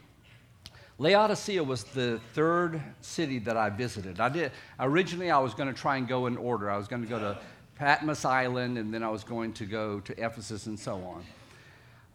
Laodicea 0.97 1.61
was 1.61 1.83
the 1.83 2.21
third 2.33 2.81
city 3.01 3.39
that 3.39 3.57
I 3.57 3.69
visited. 3.69 4.21
I 4.21 4.29
did 4.29 4.51
originally 4.79 5.29
I 5.29 5.39
was 5.39 5.53
going 5.53 5.67
to 5.67 5.79
try 5.79 5.97
and 5.97 6.07
go 6.07 6.27
in 6.27 6.37
order. 6.37 6.71
I 6.71 6.77
was 6.77 6.87
going 6.87 7.01
to 7.01 7.07
go 7.07 7.19
to 7.19 7.37
Patmos 7.75 8.23
Island 8.23 8.77
and 8.77 8.93
then 8.93 9.03
I 9.03 9.09
was 9.09 9.25
going 9.25 9.51
to 9.53 9.65
go 9.65 9.99
to 9.99 10.13
Ephesus 10.13 10.67
and 10.67 10.79
so 10.79 10.95
on. 11.03 11.25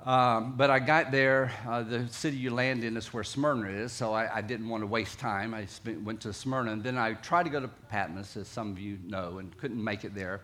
Um, 0.07 0.55
but 0.57 0.71
I 0.71 0.79
got 0.79 1.11
there. 1.11 1.53
Uh, 1.69 1.83
the 1.83 2.09
city 2.09 2.39
you 2.39 2.51
land 2.51 2.83
in 2.83 2.97
is 2.97 3.13
where 3.13 3.23
Smyrna 3.23 3.69
is, 3.69 3.93
so 3.93 4.15
I, 4.15 4.37
I 4.37 4.41
didn't 4.41 4.67
want 4.67 4.83
to 4.83 4.87
waste 4.87 5.19
time. 5.19 5.53
I 5.53 5.67
spent, 5.67 6.03
went 6.03 6.23
to 6.23 6.33
Smyrna, 6.33 6.73
and 6.73 6.83
then 6.83 6.97
I 6.97 7.13
tried 7.13 7.43
to 7.43 7.51
go 7.51 7.61
to 7.61 7.69
Patmos, 7.91 8.35
as 8.39 8.49
some 8.49 8.71
of 8.71 8.79
you 8.79 8.99
know, 9.07 9.37
and 9.41 9.55
couldn't 9.59 9.83
make 9.83 10.05
it 10.07 10.15
there. 10.15 10.41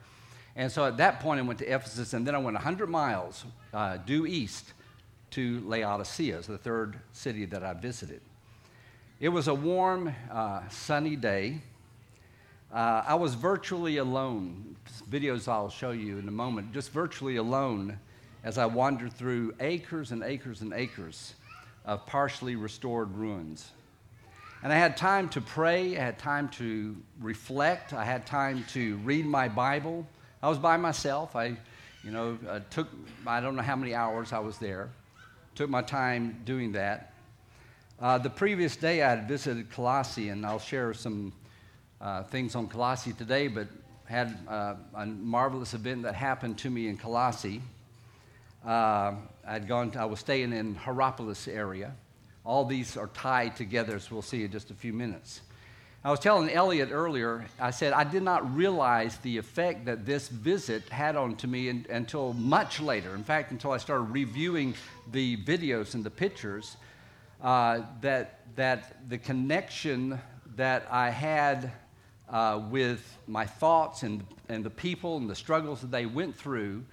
And 0.57 0.71
so 0.71 0.85
at 0.85 0.99
that 0.99 1.21
point, 1.21 1.41
I 1.41 1.43
went 1.43 1.59
to 1.61 1.65
Ephesus, 1.65 2.13
and 2.13 2.27
then 2.27 2.35
I 2.35 2.39
went 2.39 2.53
100 2.53 2.91
miles 2.91 3.47
uh, 3.73 3.97
due 3.97 4.27
east 4.27 4.75
to 5.37 5.61
Laodicea, 5.67 6.41
the 6.41 6.57
third 6.57 6.99
city 7.13 7.45
that 7.45 7.63
I 7.63 7.75
visited. 7.75 8.23
It 9.21 9.29
was 9.29 9.49
a 9.49 9.55
warm, 9.55 10.15
uh, 10.33 10.63
sunny 10.71 11.15
day. 11.15 11.61
Uh, 12.73 13.03
I 13.07 13.17
was 13.17 13.35
virtually 13.35 13.99
alone. 13.99 14.77
Videos 15.11 15.47
I'll 15.47 15.69
show 15.69 15.91
you 15.91 16.17
in 16.17 16.27
a 16.27 16.31
moment, 16.33 16.73
just 16.73 16.91
virtually 16.91 17.37
alone 17.37 17.99
as 18.45 18.57
I 18.57 18.65
wandered 18.65 19.13
through 19.13 19.53
acres 19.61 20.11
and 20.11 20.23
acres 20.23 20.63
and 20.63 20.73
acres 20.73 21.35
of 21.85 22.07
partially 22.07 22.57
restored 22.57 23.15
ruins. 23.15 23.73
And 24.63 24.73
I 24.73 24.77
had 24.77 24.97
time 24.97 25.29
to 25.29 25.43
pray, 25.43 25.99
I 25.99 26.01
had 26.03 26.19
time 26.19 26.49
to 26.61 26.97
reflect, 27.21 27.93
I 27.93 28.07
had 28.07 28.25
time 28.25 28.65
to 28.73 28.97
read 29.05 29.27
my 29.27 29.49
Bible. 29.49 30.07
I 30.43 30.49
was 30.49 30.57
by 30.57 30.79
myself. 30.79 31.37
I, 31.37 31.59
you 32.03 32.11
know, 32.11 32.39
uh, 32.49 32.61
took, 32.71 32.89
I 33.27 33.43
don't 33.43 33.55
know 33.55 33.61
how 33.61 33.77
many 33.77 33.95
hours 33.95 34.33
I 34.33 34.39
was 34.39 34.57
there, 34.57 34.89
took 35.57 35.71
my 35.71 35.81
time 35.81 36.43
doing 36.45 36.73
that. 36.73 37.15
Uh, 37.99 38.19
the 38.19 38.29
previous 38.29 38.77
day 38.77 39.03
I 39.03 39.09
had 39.09 39.27
visited 39.27 39.71
Colossae, 39.71 40.29
and 40.29 40.45
I'll 40.45 40.59
share 40.59 40.93
some 40.93 41.33
uh, 41.99 42.25
things 42.25 42.55
on 42.55 42.69
Colossae 42.69 43.15
today, 43.15 43.49
but 43.49 43.67
had 44.05 44.39
uh, 44.47 44.75
a 44.95 45.07
marvelous 45.07 45.73
event 45.73 46.03
that 46.03 46.15
happened 46.15 46.59
to 46.59 46.69
me 46.69 46.89
in 46.89 46.99
Colossae. 46.99 47.63
Uh, 48.67 49.15
I'd 49.49 49.67
gone, 49.67 49.91
to, 49.93 50.01
I 50.01 50.05
was 50.05 50.21
staying 50.21 50.53
in 50.53 50.75
Hierapolis 50.75 51.49
area. 51.49 51.95
All 52.45 52.67
these 52.67 52.99
are 52.99 53.09
tied 53.09 53.57
together, 53.57 53.97
as 53.97 54.11
we'll 54.11 54.21
see 54.21 54.45
in 54.45 54.53
just 54.53 54.71
a 54.71 54.75
few 54.75 54.93
minutes. 54.93 55.41
I 56.07 56.11
was 56.11 56.21
telling 56.21 56.49
Elliot 56.51 56.91
earlier, 56.93 57.47
I 57.59 57.73
said 57.73 57.93
I 57.93 58.05
did 58.05 58.23
not 58.23 58.55
realize 58.55 59.17
the 59.17 59.39
effect 59.39 59.87
that 59.87 60.07
this 60.07 60.29
visit 60.29 60.89
had 60.89 61.17
on 61.17 61.35
to 61.39 61.49
me 61.49 61.69
in, 61.69 61.85
until 61.91 62.33
much 62.35 62.79
later. 62.79 63.13
In 63.17 63.25
fact, 63.25 63.51
until 63.51 63.73
I 63.73 63.79
started 63.79 64.05
reviewing 64.05 64.77
the 65.11 65.37
videos 65.39 65.95
and 65.95 66.05
the 66.05 66.11
pictures, 66.11 66.77
uh, 67.43 67.81
that, 68.03 68.39
that 68.55 69.11
the 69.11 69.19
connection 69.19 70.21
that 70.55 70.87
I 70.93 71.11
had 71.11 71.73
uh, 72.29 72.63
with 72.71 73.19
my 73.27 73.45
thoughts 73.45 74.05
and, 74.05 74.25
and 74.49 74.63
the 74.63 74.71
people 74.71 75.17
and 75.17 75.29
the 75.29 75.35
struggles 75.35 75.81
that 75.81 75.91
they 75.91 76.07
went 76.07 76.37
through, 76.37 76.85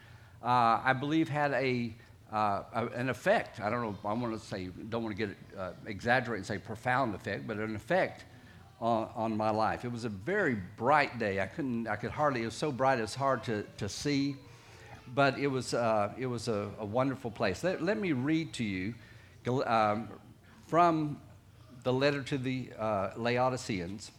uh, 0.44 0.82
I 0.84 0.94
believe 0.94 1.30
had 1.30 1.52
a, 1.52 1.94
uh, 2.32 2.64
an 2.96 3.10
effect. 3.10 3.60
I 3.60 3.70
don't 3.70 3.84
know, 3.84 3.96
I 4.10 4.14
want 4.14 4.34
to 4.34 4.44
say, 4.44 4.70
don't 4.90 5.04
want 5.04 5.16
to 5.16 5.28
get 5.28 5.38
uh, 5.56 5.74
exaggerate 5.86 6.40
and 6.40 6.48
say 6.48 6.58
profound 6.58 7.14
effect, 7.14 7.46
but 7.46 7.58
an 7.58 7.76
effect 7.76 8.26
on, 8.84 9.10
on, 9.16 9.38
my 9.38 9.50
life. 9.50 9.86
It 9.86 9.92
was 9.92 10.04
a 10.04 10.10
very 10.10 10.58
bright 10.76 11.18
day. 11.18 11.40
I 11.40 11.46
couldn't, 11.46 11.88
I 11.88 11.96
could 11.96 12.12
hardly, 12.12 12.42
it 12.42 12.46
was 12.46 12.54
so 12.54 12.70
bright 12.70 13.00
it's 13.00 13.16
hard 13.16 13.42
to, 13.46 13.64
to 13.78 13.88
see, 13.88 14.36
but 15.16 15.40
it 15.40 15.48
was, 15.48 15.74
uh, 15.74 16.12
it 16.18 16.26
was 16.26 16.50
a, 16.50 16.70
a, 16.80 16.86
wonderful 16.86 17.32
place. 17.32 17.64
Let, 17.64 17.82
let, 17.82 17.98
me 17.98 18.12
read 18.12 18.52
to 18.54 18.64
you 18.66 18.94
um, 19.66 20.10
from 20.68 21.18
the 21.84 21.94
letter 21.94 22.22
to 22.24 22.38
the 22.38 22.72
uh, 22.78 23.12
Laodiceans. 23.16 24.12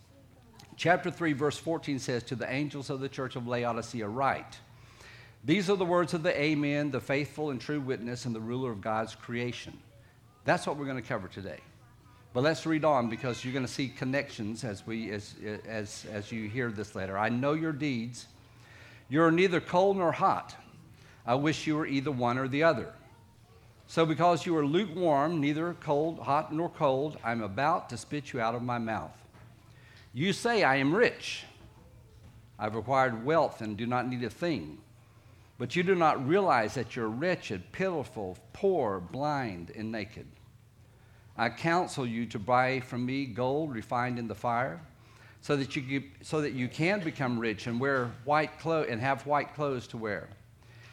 Chapter 0.79 1.11
3, 1.11 1.35
verse 1.35 1.59
14 1.59 1.99
says, 1.99 2.23
To 2.25 2.35
the 2.35 2.51
angels 2.51 2.89
of 2.89 3.01
the 3.01 3.09
church 3.09 3.37
of 3.37 3.47
Laodicea, 3.47 4.09
write. 4.09 4.59
These 5.45 5.69
are 5.69 5.77
the 5.77 5.85
words 5.85 6.15
of 6.15 6.23
the 6.23 6.41
Amen, 6.41 6.91
the 6.91 7.01
faithful 7.01 7.51
and 7.51 7.61
true 7.61 7.83
witness, 7.83 8.25
and 8.25 8.35
the 8.35 8.41
ruler 8.41 8.73
of 8.73 8.81
God's 8.81 9.15
creation. 9.15 9.79
That's 10.47 10.67
what 10.67 10.79
we're 10.79 10.87
going 10.87 11.03
to 11.03 11.07
cover 11.07 11.29
today. 11.29 11.61
But 12.35 12.43
let's 12.43 12.67
read 12.67 12.85
on 12.85 13.09
because 13.09 13.45
you're 13.45 13.53
going 13.53 13.65
to 13.65 13.73
see 13.73 13.89
connections 13.89 14.65
as, 14.65 14.85
we, 14.85 15.13
as, 15.13 15.37
as, 15.69 16.05
as 16.13 16.33
you 16.33 16.49
hear 16.49 16.73
this 16.73 16.97
letter. 16.97 17.17
I 17.17 17.29
know 17.29 17.53
your 17.53 17.73
deeds. 17.73 18.27
You're 19.09 19.31
neither 19.31 19.61
cold 19.61 19.97
nor 19.97 20.11
hot. 20.11 20.57
I 21.25 21.37
wish 21.37 21.65
you 21.65 21.77
were 21.77 21.87
either 21.87 22.11
one 22.11 22.37
or 22.37 22.49
the 22.49 22.65
other. 22.65 22.93
So, 23.87 24.05
because 24.05 24.45
you 24.47 24.57
are 24.57 24.67
lukewarm, 24.67 25.41
neither 25.41 25.75
cold, 25.75 26.19
hot 26.19 26.53
nor 26.53 26.69
cold, 26.69 27.19
I'm 27.23 27.41
about 27.41 27.89
to 27.91 27.97
spit 27.97 28.33
you 28.33 28.41
out 28.41 28.57
of 28.57 28.63
my 28.63 28.79
mouth. 28.79 29.17
You 30.13 30.33
say, 30.33 30.65
I 30.65 30.77
am 30.77 30.93
rich. 30.93 31.45
I've 32.59 32.75
acquired 32.75 33.25
wealth 33.25 33.61
and 33.61 33.77
do 33.77 33.87
not 33.87 34.09
need 34.09 34.25
a 34.25 34.31
thing. 34.31 34.79
But 35.57 35.77
you 35.77 35.85
do 35.85 35.95
not 35.95 36.27
realize 36.27 36.75
that 36.75 36.97
you're 36.97 37.09
wretched, 37.09 37.71
pitiful, 37.71 38.37
poor, 38.53 38.99
blind, 38.99 39.71
and 39.77 39.93
naked. 39.93 40.27
I 41.37 41.49
counsel 41.49 42.07
you 42.07 42.27
to 42.27 42.39
buy 42.39 42.81
from 42.81 43.05
me 43.05 43.27
gold 43.27 43.75
refined 43.75 44.19
in 44.19 44.29
the 44.29 44.35
fire, 44.35 44.81
so 45.41 45.57
that 45.57 45.77
you, 45.77 46.05
so 46.23 46.41
that 46.41 46.53
you 46.53 46.69
can 46.69 47.01
become 47.01 47.39
rich 47.39 47.67
and 47.67 47.79
wear 47.79 48.11
white 48.25 48.59
clothes 48.59 48.89
and 48.89 49.01
have 49.01 49.27
white 49.27 49.55
clothes 49.55 49.87
to 49.89 49.97
wear, 49.97 50.29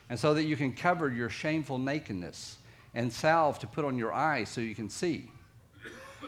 and 0.10 0.20
so 0.20 0.34
that 0.34 0.44
you 0.44 0.58
can 0.58 0.74
cover 0.74 1.10
your 1.10 1.30
shameful 1.30 1.78
nakedness, 1.78 2.58
and 2.94 3.14
salve 3.14 3.60
to 3.60 3.68
put 3.68 3.86
on 3.86 3.98
your 3.98 4.12
eyes 4.12 4.50
so 4.50 4.60
you 4.60 4.76
can 4.76 4.90
see. 4.90 5.30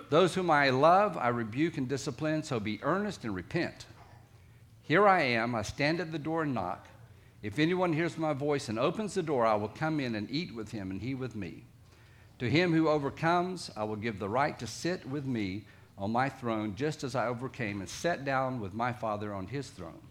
Those 0.10 0.36
whom 0.36 0.50
I 0.50 0.70
love, 0.70 1.18
I 1.18 1.30
rebuke 1.30 1.78
and 1.78 1.90
discipline, 1.90 2.44
so 2.44 2.60
be 2.60 2.80
earnest 2.84 3.24
and 3.24 3.36
repent. 3.36 3.86
Here 4.84 5.08
I 5.08 5.22
am, 5.22 5.56
I 5.56 5.64
stand 5.64 6.00
at 6.00 6.12
the 6.12 6.20
door 6.20 6.44
and 6.44 6.54
knock. 6.54 6.88
If 7.42 7.60
anyone 7.60 7.92
hears 7.92 8.18
my 8.18 8.34
voice 8.34 8.70
and 8.70 8.80
opens 8.80 9.16
the 9.16 9.24
door, 9.24 9.46
I 9.46 9.56
will 9.56 9.70
come 9.70 10.00
in 10.00 10.16
and 10.16 10.30
eat 10.32 10.56
with 10.56 10.72
him, 10.72 10.92
and 10.92 11.02
he 11.02 11.16
with 11.16 11.36
me. 11.36 11.66
To 12.44 12.50
him 12.50 12.74
who 12.74 12.90
overcomes, 12.90 13.72
I 13.74 13.86
will 13.86 13.96
give 13.96 14.20
the 14.20 14.28
right 14.28 14.60
to 14.60 14.68
sit 14.68 15.08
with 15.08 15.26
me 15.26 15.64
on 15.98 16.12
my 16.12 16.28
throne, 16.28 16.76
just 16.76 17.06
as 17.06 17.16
I 17.16 17.28
overcame 17.28 17.80
and 17.80 17.88
sat 17.88 18.26
down 18.26 18.60
with 18.60 18.74
my 18.74 18.92
Father 18.92 19.34
on 19.34 19.48
his 19.48 19.70
throne. 19.70 20.02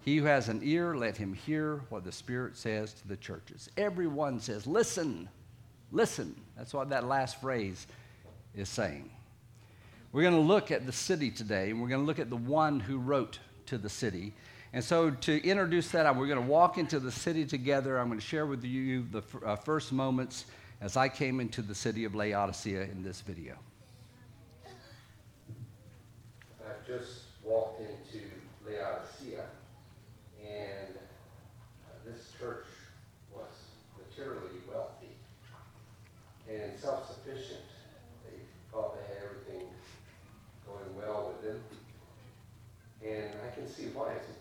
He 0.00 0.16
who 0.16 0.24
has 0.24 0.48
an 0.48 0.62
ear, 0.62 0.96
let 0.96 1.18
him 1.18 1.34
hear 1.34 1.82
what 1.90 2.04
the 2.04 2.10
Spirit 2.10 2.56
says 2.56 2.94
to 2.94 3.06
the 3.06 3.18
churches. 3.18 3.68
Everyone 3.76 4.40
says, 4.40 4.66
Listen, 4.66 5.28
listen. 5.90 6.34
That's 6.56 6.72
what 6.72 6.88
that 6.88 7.04
last 7.04 7.38
phrase 7.38 7.86
is 8.54 8.70
saying. 8.70 9.10
We're 10.12 10.22
going 10.22 10.32
to 10.32 10.40
look 10.40 10.70
at 10.70 10.86
the 10.86 10.92
city 10.92 11.30
today, 11.30 11.68
and 11.68 11.82
we're 11.82 11.88
going 11.88 12.00
to 12.00 12.06
look 12.06 12.18
at 12.18 12.30
the 12.30 12.36
one 12.36 12.80
who 12.80 12.96
wrote 12.96 13.40
to 13.66 13.76
the 13.76 13.90
city. 13.90 14.32
And 14.72 14.82
so, 14.82 15.10
to 15.10 15.46
introduce 15.46 15.90
that, 15.90 16.16
we're 16.16 16.28
going 16.28 16.40
to 16.42 16.50
walk 16.50 16.78
into 16.78 16.98
the 16.98 17.12
city 17.12 17.44
together. 17.44 17.98
I'm 17.98 18.06
going 18.06 18.18
to 18.18 18.26
share 18.26 18.46
with 18.46 18.64
you 18.64 19.06
the 19.10 19.22
uh, 19.44 19.56
first 19.56 19.92
moments 19.92 20.46
as 20.82 20.96
I 20.96 21.08
came 21.08 21.38
into 21.38 21.62
the 21.62 21.74
city 21.76 22.04
of 22.04 22.16
Laodicea 22.16 22.82
in 22.82 23.04
this 23.04 23.20
video. 23.20 23.54
I've 26.60 26.84
just 26.84 27.20
walked 27.44 27.80
into 27.80 28.24
Laodicea, 28.66 29.44
and 30.44 30.96
uh, 30.96 31.94
this 32.04 32.32
church 32.38 32.66
was 33.32 33.46
materially 33.96 34.58
wealthy 34.68 35.14
and 36.50 36.76
self 36.76 37.06
sufficient. 37.06 37.62
They 38.24 38.38
thought 38.72 38.96
they 38.96 39.14
had 39.14 39.22
everything 39.24 39.68
going 40.66 40.96
well 40.96 41.32
with 41.32 41.48
them. 41.48 41.62
And 43.06 43.30
I 43.46 43.54
can 43.54 43.68
see 43.68 43.86
why. 43.94 44.12
It's 44.12 44.31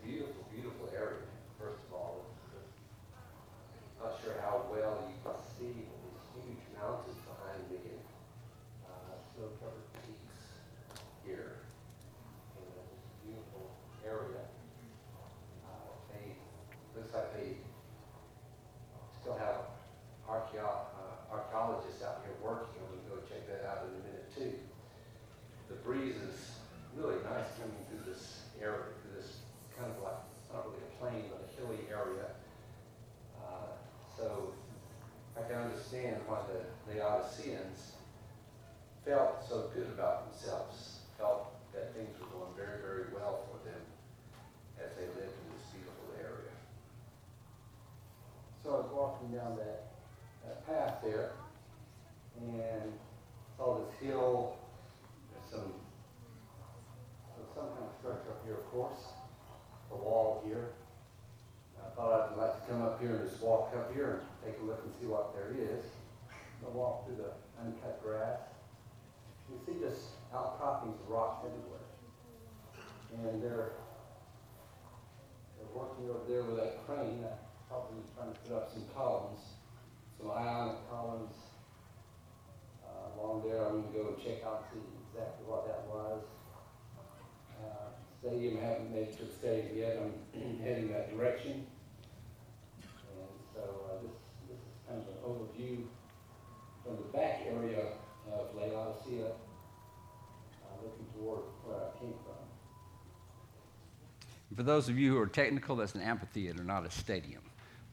For 104.62 104.66
those 104.66 104.90
of 104.90 105.00
you 105.00 105.12
who 105.12 105.20
are 105.20 105.26
technical, 105.26 105.76
that's 105.78 105.96
an 105.96 106.02
amphitheater, 106.02 106.64
not 106.64 106.86
a 106.86 106.92
stadium. 106.92 107.42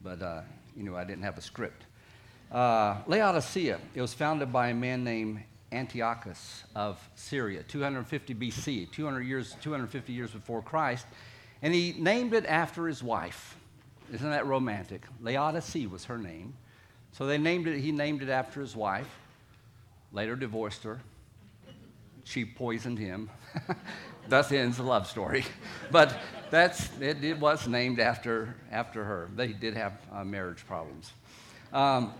But, 0.03 0.21
uh, 0.21 0.41
you 0.77 0.83
know, 0.83 0.95
I 0.95 1.03
didn't 1.03 1.23
have 1.23 1.35
a 1.35 1.41
script. 1.41 1.85
Uh, 2.51 2.97
Laodicea, 3.07 3.79
it 3.95 4.01
was 4.01 4.13
founded 4.13 4.53
by 4.53 4.67
a 4.67 4.75
man 4.75 5.03
named 5.03 5.41
Antiochus 5.71 6.65
of 6.75 6.99
Syria, 7.15 7.63
250 7.63 8.35
BC, 8.35 8.91
200 8.91 9.21
years, 9.21 9.55
250 9.63 10.13
years 10.13 10.29
before 10.29 10.61
Christ. 10.61 11.07
And 11.63 11.73
he 11.73 11.95
named 11.97 12.35
it 12.35 12.45
after 12.45 12.85
his 12.85 13.01
wife. 13.01 13.57
Isn't 14.13 14.29
that 14.29 14.45
romantic? 14.45 15.07
Laodicea 15.21 15.89
was 15.89 16.05
her 16.05 16.19
name. 16.19 16.53
So 17.13 17.25
they 17.25 17.39
named 17.39 17.67
it, 17.67 17.79
he 17.79 17.91
named 17.91 18.21
it 18.21 18.29
after 18.29 18.61
his 18.61 18.75
wife, 18.75 19.09
later 20.13 20.35
divorced 20.35 20.83
her. 20.83 20.99
She 22.25 22.45
poisoned 22.45 22.99
him. 22.99 23.31
Thus 24.27 24.51
ends 24.51 24.77
the 24.77 24.83
love 24.83 25.07
story. 25.07 25.45
But 25.91 26.15
that's, 26.51 26.89
it, 26.99 27.23
it, 27.23 27.39
was 27.39 27.67
named 27.67 27.99
after, 27.99 28.55
after 28.71 29.03
her. 29.03 29.29
They 29.35 29.49
did 29.49 29.75
have 29.75 29.93
uh, 30.11 30.23
marriage 30.23 30.65
problems. 30.65 31.11
Um, 31.71 32.13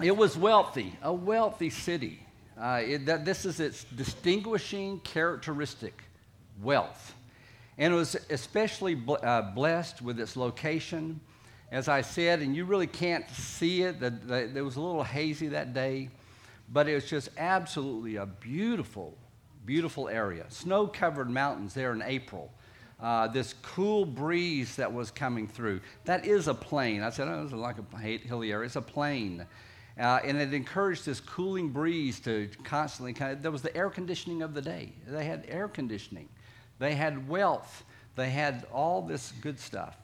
it 0.00 0.16
was 0.16 0.36
wealthy, 0.36 0.96
a 1.02 1.12
wealthy 1.12 1.70
city. 1.70 2.26
Uh, 2.60 2.80
it, 2.84 3.06
that, 3.06 3.24
this 3.24 3.44
is 3.44 3.60
its 3.60 3.84
distinguishing 3.84 5.00
characteristic 5.00 6.02
wealth. 6.60 7.14
And 7.78 7.92
it 7.92 7.96
was 7.96 8.16
especially 8.30 8.94
bl- 8.94 9.14
uh, 9.22 9.42
blessed 9.52 10.02
with 10.02 10.20
its 10.20 10.36
location. 10.36 11.20
As 11.70 11.88
I 11.88 12.02
said, 12.02 12.40
and 12.40 12.54
you 12.54 12.64
really 12.64 12.86
can't 12.86 13.28
see 13.30 13.82
it, 13.82 13.98
the, 13.98 14.10
the, 14.10 14.58
it 14.58 14.62
was 14.62 14.76
a 14.76 14.80
little 14.80 15.04
hazy 15.04 15.48
that 15.48 15.72
day, 15.72 16.10
but 16.70 16.88
it 16.88 16.94
was 16.94 17.08
just 17.08 17.30
absolutely 17.38 18.16
a 18.16 18.26
beautiful, 18.26 19.16
beautiful 19.64 20.08
area. 20.08 20.44
Snow 20.48 20.86
covered 20.86 21.30
mountains 21.30 21.72
there 21.74 21.92
in 21.92 22.02
April. 22.02 22.52
Uh, 23.02 23.26
this 23.26 23.54
cool 23.62 24.04
breeze 24.04 24.76
that 24.76 24.92
was 24.92 25.10
coming 25.10 25.48
through. 25.48 25.80
That 26.04 26.24
is 26.24 26.46
a 26.46 26.54
plain. 26.54 27.02
I 27.02 27.10
said, 27.10 27.26
oh, 27.26 27.42
it's 27.42 27.52
like 27.52 27.76
a 27.78 27.96
hilly 27.98 28.52
area. 28.52 28.66
It's 28.66 28.76
a 28.76 28.80
plain. 28.80 29.44
Uh, 29.98 30.20
and 30.24 30.38
it 30.38 30.54
encouraged 30.54 31.04
this 31.04 31.18
cooling 31.18 31.70
breeze 31.70 32.20
to 32.20 32.48
constantly 32.62 33.12
kind 33.12 33.32
of, 33.32 33.42
there 33.42 33.50
was 33.50 33.62
the 33.62 33.76
air 33.76 33.90
conditioning 33.90 34.40
of 34.40 34.54
the 34.54 34.62
day. 34.62 34.92
They 35.06 35.24
had 35.24 35.44
air 35.48 35.66
conditioning. 35.66 36.28
They 36.78 36.94
had 36.94 37.28
wealth. 37.28 37.84
They 38.14 38.30
had 38.30 38.66
all 38.72 39.02
this 39.02 39.32
good 39.42 39.58
stuff. 39.58 39.96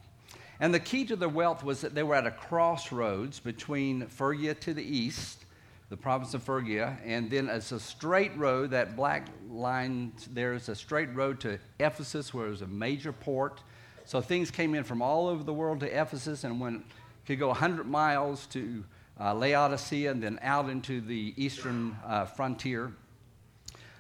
And 0.61 0.75
the 0.75 0.81
key 0.81 1.05
to 1.07 1.15
their 1.15 1.29
wealth 1.29 1.63
was 1.63 1.81
that 1.83 1.95
they 1.95 2.03
were 2.03 2.17
at 2.17 2.27
a 2.27 2.33
crossroads 2.33 3.39
between 3.39 4.07
Phrygia 4.09 4.55
to 4.55 4.75
the 4.75 4.83
east, 4.83 5.45
the 5.89 5.97
province 5.97 6.35
of 6.35 6.43
Phrygia, 6.43 6.99
and 7.05 7.31
then 7.31 7.49
it's 7.49 7.73
a 7.73 7.81
straight 7.81 8.37
road. 8.37 8.71
That 8.71 8.95
black 8.95 9.29
line 9.49 10.13
there 10.33 10.53
is 10.53 10.69
a 10.69 10.75
straight 10.75 11.15
road 11.15 11.41
to 11.41 11.59
Ephesus, 11.81 12.35
where 12.35 12.47
it 12.47 12.51
was 12.51 12.63
a 12.63 12.67
major 12.67 13.13
port. 13.13 13.63
So 14.05 14.21
things 14.21 14.51
came 14.51 14.75
in 14.75 14.85
from 14.85 15.03
all 15.03 15.29
over 15.29 15.43
the 15.43 15.53
world 15.53 15.81
to 15.81 15.87
Ephesus 15.87 16.45
and 16.45 16.61
went, 16.61 16.85
could 17.27 17.39
go 17.39 17.49
100 17.49 17.87
miles 17.87 18.47
to 18.49 18.85
uh, 19.21 19.35
Laodicea 19.35 20.11
and 20.11 20.23
then 20.23 20.39
out 20.43 20.71
into 20.71 21.01
the 21.01 21.35
eastern 21.37 21.97
uh, 22.07 22.25
frontier. 22.25 22.93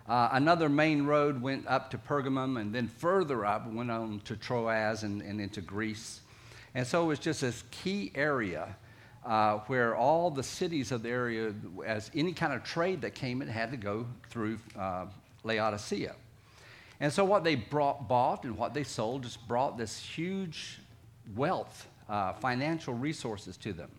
Uh, 0.06 0.30
another 0.32 0.70
main 0.70 1.04
road 1.04 1.42
went 1.42 1.66
up 1.66 1.90
to 1.90 1.98
Pergamum 1.98 2.58
and 2.58 2.74
then 2.74 2.88
further 2.88 3.44
up 3.44 3.70
went 3.70 3.90
on 3.90 4.20
to 4.24 4.36
Troas 4.36 5.02
and, 5.02 5.20
and 5.20 5.40
into 5.40 5.60
Greece. 5.60 6.20
And 6.74 6.86
so 6.86 7.04
it 7.04 7.06
was 7.06 7.18
just 7.18 7.42
this 7.42 7.64
key 7.70 8.10
area 8.14 8.76
uh, 9.28 9.58
where 9.66 9.94
all 9.94 10.30
the 10.30 10.42
cities 10.42 10.90
of 10.90 11.02
the 11.02 11.10
area, 11.10 11.52
as 11.86 12.10
any 12.14 12.32
kind 12.32 12.54
of 12.54 12.64
trade 12.64 13.02
that 13.02 13.14
came 13.14 13.42
in, 13.42 13.48
had 13.48 13.70
to 13.70 13.76
go 13.76 14.06
through 14.30 14.58
uh, 14.76 15.04
Laodicea. 15.44 16.14
And 16.98 17.12
so 17.12 17.26
what 17.26 17.44
they 17.44 17.54
brought, 17.54 18.08
bought 18.08 18.44
and 18.44 18.56
what 18.56 18.72
they 18.72 18.84
sold 18.84 19.24
just 19.24 19.46
brought 19.46 19.76
this 19.76 19.98
huge 20.00 20.80
wealth, 21.36 21.86
uh, 22.08 22.32
financial 22.32 22.94
resources 22.94 23.58
to 23.58 23.74
them. 23.74 23.90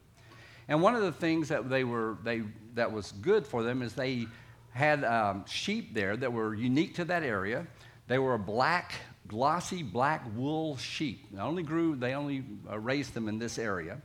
And 0.68 0.82
one 0.82 0.96
of 0.96 1.04
the 1.04 1.12
things 1.12 1.48
that 1.50 1.70
they 1.70 1.84
were 1.84 2.18
they 2.24 2.44
that 2.74 2.92
was 2.92 3.12
good 3.12 3.46
for 3.46 3.64
them 3.64 3.82
is 3.82 3.94
they 3.94 4.26
had 4.72 5.04
um, 5.04 5.46
sheep 5.46 5.94
there 5.94 6.18
that 6.18 6.32
were 6.34 6.56
unique 6.56 6.96
to 6.96 7.06
that 7.06 7.24
area. 7.24 7.68
They 8.08 8.18
were 8.18 8.38
black, 8.38 8.94
glossy 9.28 9.84
black 9.84 10.24
wool 10.36 10.76
sheep. 10.78 11.28
They 11.32 11.40
only 11.40 11.64
grew, 11.64 11.96
they 11.96 12.14
only 12.14 12.44
uh, 12.70 12.80
raised 12.80 13.14
them 13.14 13.30
in 13.30 13.38
this 13.38 13.60
area. 13.60 14.02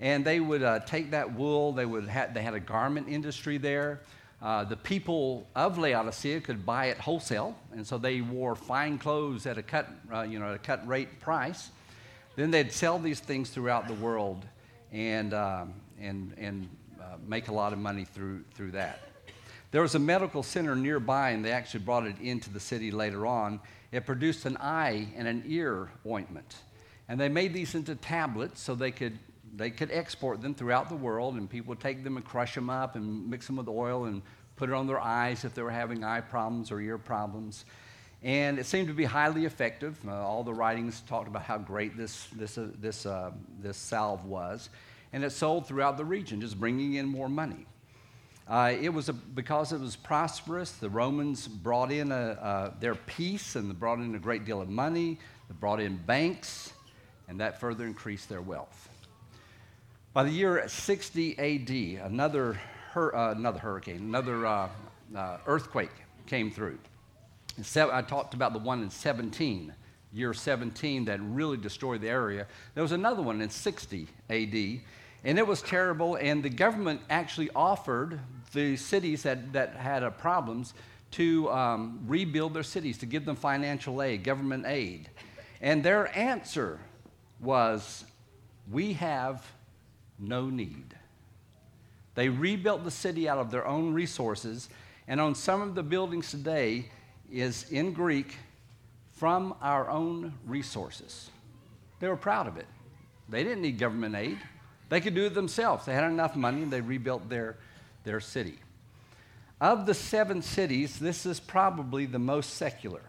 And 0.00 0.24
they 0.24 0.40
would 0.40 0.62
uh, 0.62 0.80
take 0.80 1.10
that 1.10 1.34
wool. 1.34 1.72
They 1.72 1.84
would 1.84 2.08
ha- 2.08 2.28
they 2.32 2.42
had 2.42 2.54
a 2.54 2.60
garment 2.60 3.08
industry 3.08 3.58
there. 3.58 4.00
Uh, 4.42 4.64
the 4.64 4.76
people 4.76 5.46
of 5.54 5.76
Laodicea 5.76 6.40
could 6.40 6.64
buy 6.64 6.86
it 6.86 6.96
wholesale, 6.96 7.54
and 7.72 7.86
so 7.86 7.98
they 7.98 8.22
wore 8.22 8.56
fine 8.56 8.96
clothes 8.96 9.46
at 9.46 9.58
a 9.58 9.62
cut, 9.62 9.86
uh, 10.12 10.22
you 10.22 10.38
know, 10.38 10.48
at 10.48 10.54
a 10.54 10.58
cut 10.58 10.86
rate 10.88 11.20
price. 11.20 11.68
Then 12.36 12.50
they'd 12.50 12.72
sell 12.72 12.98
these 12.98 13.20
things 13.20 13.50
throughout 13.50 13.86
the 13.86 13.94
world, 13.94 14.46
and 14.92 15.34
um, 15.34 15.74
and, 16.00 16.34
and 16.38 16.68
uh, 17.00 17.16
make 17.26 17.48
a 17.48 17.52
lot 17.52 17.72
of 17.72 17.78
money 17.78 18.04
through, 18.04 18.44
through 18.54 18.72
that. 18.72 19.00
There 19.70 19.82
was 19.82 19.94
a 19.94 19.98
medical 19.98 20.42
center 20.42 20.74
nearby, 20.74 21.30
and 21.30 21.44
they 21.44 21.52
actually 21.52 21.80
brought 21.80 22.06
it 22.06 22.18
into 22.20 22.50
the 22.50 22.60
city 22.60 22.90
later 22.90 23.26
on. 23.26 23.60
It 23.92 24.06
produced 24.06 24.46
an 24.46 24.56
eye 24.56 25.08
and 25.16 25.28
an 25.28 25.44
ear 25.46 25.90
ointment. 26.06 26.56
And 27.08 27.20
they 27.20 27.28
made 27.28 27.52
these 27.52 27.74
into 27.74 27.94
tablets 27.94 28.60
so 28.60 28.74
they 28.74 28.90
could, 28.90 29.18
they 29.54 29.70
could 29.70 29.90
export 29.90 30.40
them 30.42 30.54
throughout 30.54 30.88
the 30.88 30.96
world, 30.96 31.34
and 31.34 31.48
people 31.48 31.70
would 31.70 31.80
take 31.80 32.04
them 32.04 32.16
and 32.16 32.24
crush 32.24 32.54
them 32.54 32.70
up 32.70 32.96
and 32.96 33.28
mix 33.28 33.46
them 33.46 33.56
with 33.56 33.68
oil 33.68 34.04
and 34.04 34.22
put 34.56 34.68
it 34.68 34.74
on 34.74 34.86
their 34.86 35.00
eyes 35.00 35.44
if 35.44 35.54
they 35.54 35.62
were 35.62 35.70
having 35.70 36.04
eye 36.04 36.20
problems 36.20 36.70
or 36.70 36.80
ear 36.80 36.98
problems. 36.98 37.64
And 38.22 38.58
it 38.58 38.66
seemed 38.66 38.88
to 38.88 38.94
be 38.94 39.04
highly 39.04 39.46
effective. 39.46 39.96
Uh, 40.06 40.12
all 40.12 40.44
the 40.44 40.52
writings 40.52 41.00
talked 41.08 41.26
about 41.26 41.42
how 41.42 41.56
great 41.56 41.96
this, 41.96 42.26
this, 42.36 42.58
uh, 42.58 42.68
this, 42.78 43.06
uh, 43.06 43.30
this 43.60 43.76
salve 43.76 44.24
was 44.26 44.68
and 45.12 45.24
it 45.24 45.30
sold 45.30 45.66
throughout 45.66 45.96
the 45.96 46.04
region, 46.04 46.40
just 46.40 46.58
bringing 46.58 46.94
in 46.94 47.06
more 47.06 47.28
money. 47.28 47.66
Uh, 48.46 48.74
it 48.80 48.88
was 48.88 49.08
a, 49.08 49.12
because 49.12 49.72
it 49.72 49.80
was 49.80 49.96
prosperous. 49.96 50.72
The 50.72 50.90
Romans 50.90 51.46
brought 51.46 51.92
in 51.92 52.10
a, 52.10 52.74
their 52.80 52.94
peace 52.94 53.56
and 53.56 53.70
they 53.70 53.74
brought 53.74 53.98
in 53.98 54.14
a 54.14 54.18
great 54.18 54.44
deal 54.44 54.60
of 54.60 54.68
money. 54.68 55.18
They 55.48 55.54
brought 55.58 55.80
in 55.80 55.96
banks, 55.96 56.72
and 57.28 57.40
that 57.40 57.60
further 57.60 57.86
increased 57.86 58.28
their 58.28 58.40
wealth. 58.40 58.89
By 60.12 60.24
the 60.24 60.30
year 60.30 60.68
60 60.68 61.38
AD, 61.38 62.04
another, 62.06 62.58
hur- 62.92 63.14
uh, 63.14 63.32
another 63.32 63.60
hurricane, 63.60 63.98
another 63.98 64.46
uh, 64.46 64.68
uh 65.14 65.38
earthquake 65.46 65.92
came 66.26 66.50
through. 66.50 66.78
I 67.76 68.02
talked 68.02 68.34
about 68.34 68.52
the 68.52 68.58
one 68.58 68.82
in 68.82 68.90
17, 68.90 69.72
year 70.12 70.34
17, 70.34 71.04
that 71.04 71.20
really 71.20 71.56
destroyed 71.56 72.00
the 72.00 72.08
area. 72.08 72.46
There 72.74 72.82
was 72.82 72.92
another 72.92 73.22
one 73.22 73.40
in 73.40 73.50
60 73.50 74.08
AD 74.30 74.80
and 75.22 75.38
it 75.38 75.46
was 75.46 75.60
terrible, 75.60 76.16
and 76.16 76.42
the 76.42 76.50
government 76.50 77.02
actually 77.10 77.50
offered 77.54 78.20
the 78.52 78.76
cities 78.76 79.22
that, 79.24 79.52
that 79.52 79.76
had 79.76 80.02
uh, 80.02 80.10
problems 80.10 80.72
to 81.12 81.50
um, 81.50 82.00
rebuild 82.06 82.54
their 82.54 82.62
cities, 82.62 82.96
to 82.98 83.06
give 83.06 83.24
them 83.24 83.36
financial 83.36 84.00
aid, 84.00 84.24
government 84.24 84.64
aid. 84.66 85.10
And 85.60 85.82
their 85.82 86.16
answer 86.16 86.80
was, 87.40 88.04
We 88.70 88.94
have 88.94 89.44
no 90.20 90.50
need. 90.50 90.94
They 92.14 92.28
rebuilt 92.28 92.84
the 92.84 92.90
city 92.90 93.28
out 93.28 93.38
of 93.38 93.50
their 93.50 93.66
own 93.66 93.92
resources, 93.92 94.68
and 95.08 95.20
on 95.20 95.34
some 95.34 95.62
of 95.62 95.74
the 95.74 95.82
buildings 95.82 96.30
today 96.30 96.86
is 97.30 97.70
in 97.70 97.92
Greek, 97.92 98.36
from 99.20 99.54
our 99.60 99.90
own 99.90 100.32
resources. 100.46 101.28
They 101.98 102.08
were 102.08 102.16
proud 102.16 102.46
of 102.46 102.56
it. 102.56 102.64
They 103.28 103.44
didn't 103.44 103.60
need 103.60 103.78
government 103.78 104.14
aid. 104.14 104.38
They 104.88 105.02
could 105.02 105.14
do 105.14 105.26
it 105.26 105.34
themselves. 105.34 105.84
They 105.84 105.92
had 105.92 106.04
enough 106.04 106.36
money 106.36 106.62
and 106.62 106.70
they 106.70 106.80
rebuilt 106.80 107.28
their, 107.28 107.58
their 108.02 108.20
city. 108.20 108.58
Of 109.60 109.84
the 109.84 109.92
seven 109.92 110.40
cities, 110.40 110.98
this 110.98 111.26
is 111.26 111.38
probably 111.38 112.06
the 112.06 112.18
most 112.18 112.54
secular. 112.54 113.02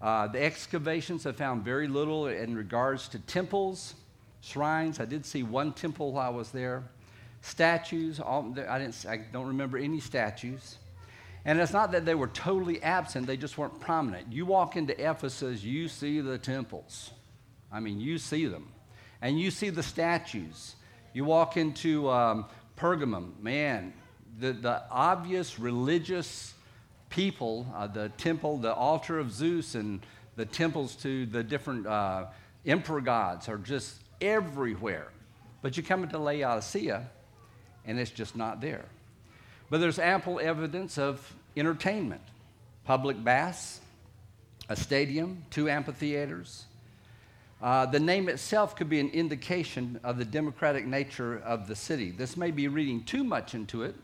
Uh, 0.00 0.28
the 0.28 0.40
excavations 0.40 1.24
have 1.24 1.36
found 1.36 1.64
very 1.64 1.88
little 1.88 2.28
in 2.28 2.56
regards 2.56 3.08
to 3.08 3.18
temples, 3.18 3.94
shrines. 4.42 5.00
I 5.00 5.06
did 5.06 5.24
see 5.24 5.42
one 5.42 5.72
temple 5.72 6.12
while 6.12 6.26
I 6.26 6.34
was 6.34 6.50
there. 6.50 6.84
Statues, 7.40 8.20
all, 8.20 8.54
I, 8.68 8.78
didn't, 8.78 9.06
I 9.08 9.16
don't 9.32 9.46
remember 9.46 9.78
any 9.78 9.98
statues. 9.98 10.76
And 11.44 11.58
it's 11.58 11.72
not 11.72 11.90
that 11.92 12.04
they 12.04 12.14
were 12.14 12.28
totally 12.28 12.80
absent, 12.82 13.26
they 13.26 13.36
just 13.36 13.58
weren't 13.58 13.80
prominent. 13.80 14.30
You 14.32 14.46
walk 14.46 14.76
into 14.76 14.92
Ephesus, 15.00 15.64
you 15.64 15.88
see 15.88 16.20
the 16.20 16.38
temples. 16.38 17.10
I 17.72 17.80
mean, 17.80 17.98
you 17.98 18.18
see 18.18 18.46
them 18.46 18.68
and 19.22 19.40
you 19.40 19.50
see 19.50 19.70
the 19.70 19.82
statues. 19.82 20.74
You 21.14 21.24
walk 21.24 21.56
into 21.56 22.10
um, 22.10 22.46
Pergamum, 22.76 23.40
man, 23.40 23.92
the, 24.38 24.52
the 24.52 24.82
obvious 24.90 25.58
religious 25.58 26.54
people, 27.08 27.66
uh, 27.74 27.86
the 27.86 28.08
temple, 28.10 28.58
the 28.58 28.74
altar 28.74 29.18
of 29.18 29.30
Zeus, 29.30 29.74
and 29.74 30.00
the 30.36 30.44
temples 30.44 30.96
to 30.96 31.26
the 31.26 31.42
different 31.42 31.86
uh, 31.86 32.26
emperor 32.66 33.00
gods 33.00 33.48
are 33.48 33.58
just 33.58 34.01
everywhere. 34.22 35.08
But 35.60 35.76
you 35.76 35.82
come 35.82 36.02
into 36.02 36.18
Laodicea, 36.18 37.08
and 37.84 37.98
it's 37.98 38.10
just 38.10 38.36
not 38.36 38.60
there. 38.60 38.86
But 39.70 39.80
there's 39.80 39.98
ample 39.98 40.40
evidence 40.40 40.98
of 40.98 41.34
entertainment 41.56 42.22
public 42.84 43.22
baths, 43.22 43.80
a 44.68 44.74
stadium, 44.74 45.44
two 45.50 45.68
amphitheaters. 45.68 46.64
Uh, 47.62 47.86
the 47.86 48.00
name 48.00 48.28
itself 48.28 48.74
could 48.74 48.88
be 48.88 48.98
an 48.98 49.08
indication 49.10 50.00
of 50.02 50.18
the 50.18 50.24
democratic 50.24 50.84
nature 50.84 51.38
of 51.44 51.68
the 51.68 51.76
city. 51.76 52.10
This 52.10 52.36
may 52.36 52.50
be 52.50 52.66
reading 52.66 53.04
too 53.04 53.22
much 53.22 53.54
into 53.54 53.84
it, 53.84 53.94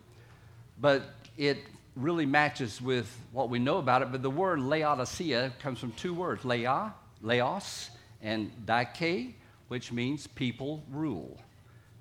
but 0.80 1.02
it 1.36 1.58
really 1.96 2.24
matches 2.24 2.80
with 2.80 3.12
what 3.32 3.50
we 3.50 3.58
know 3.58 3.78
about 3.78 4.02
it. 4.02 4.12
But 4.12 4.22
the 4.22 4.30
word 4.30 4.60
Laodicea 4.60 5.52
comes 5.58 5.80
from 5.80 5.90
two 5.92 6.14
words 6.14 6.44
Laia, 6.44 6.92
Laos, 7.20 7.90
and 8.22 8.50
Dike, 8.64 9.34
which 9.68 9.92
means 9.92 10.26
people 10.26 10.82
rule. 10.90 11.38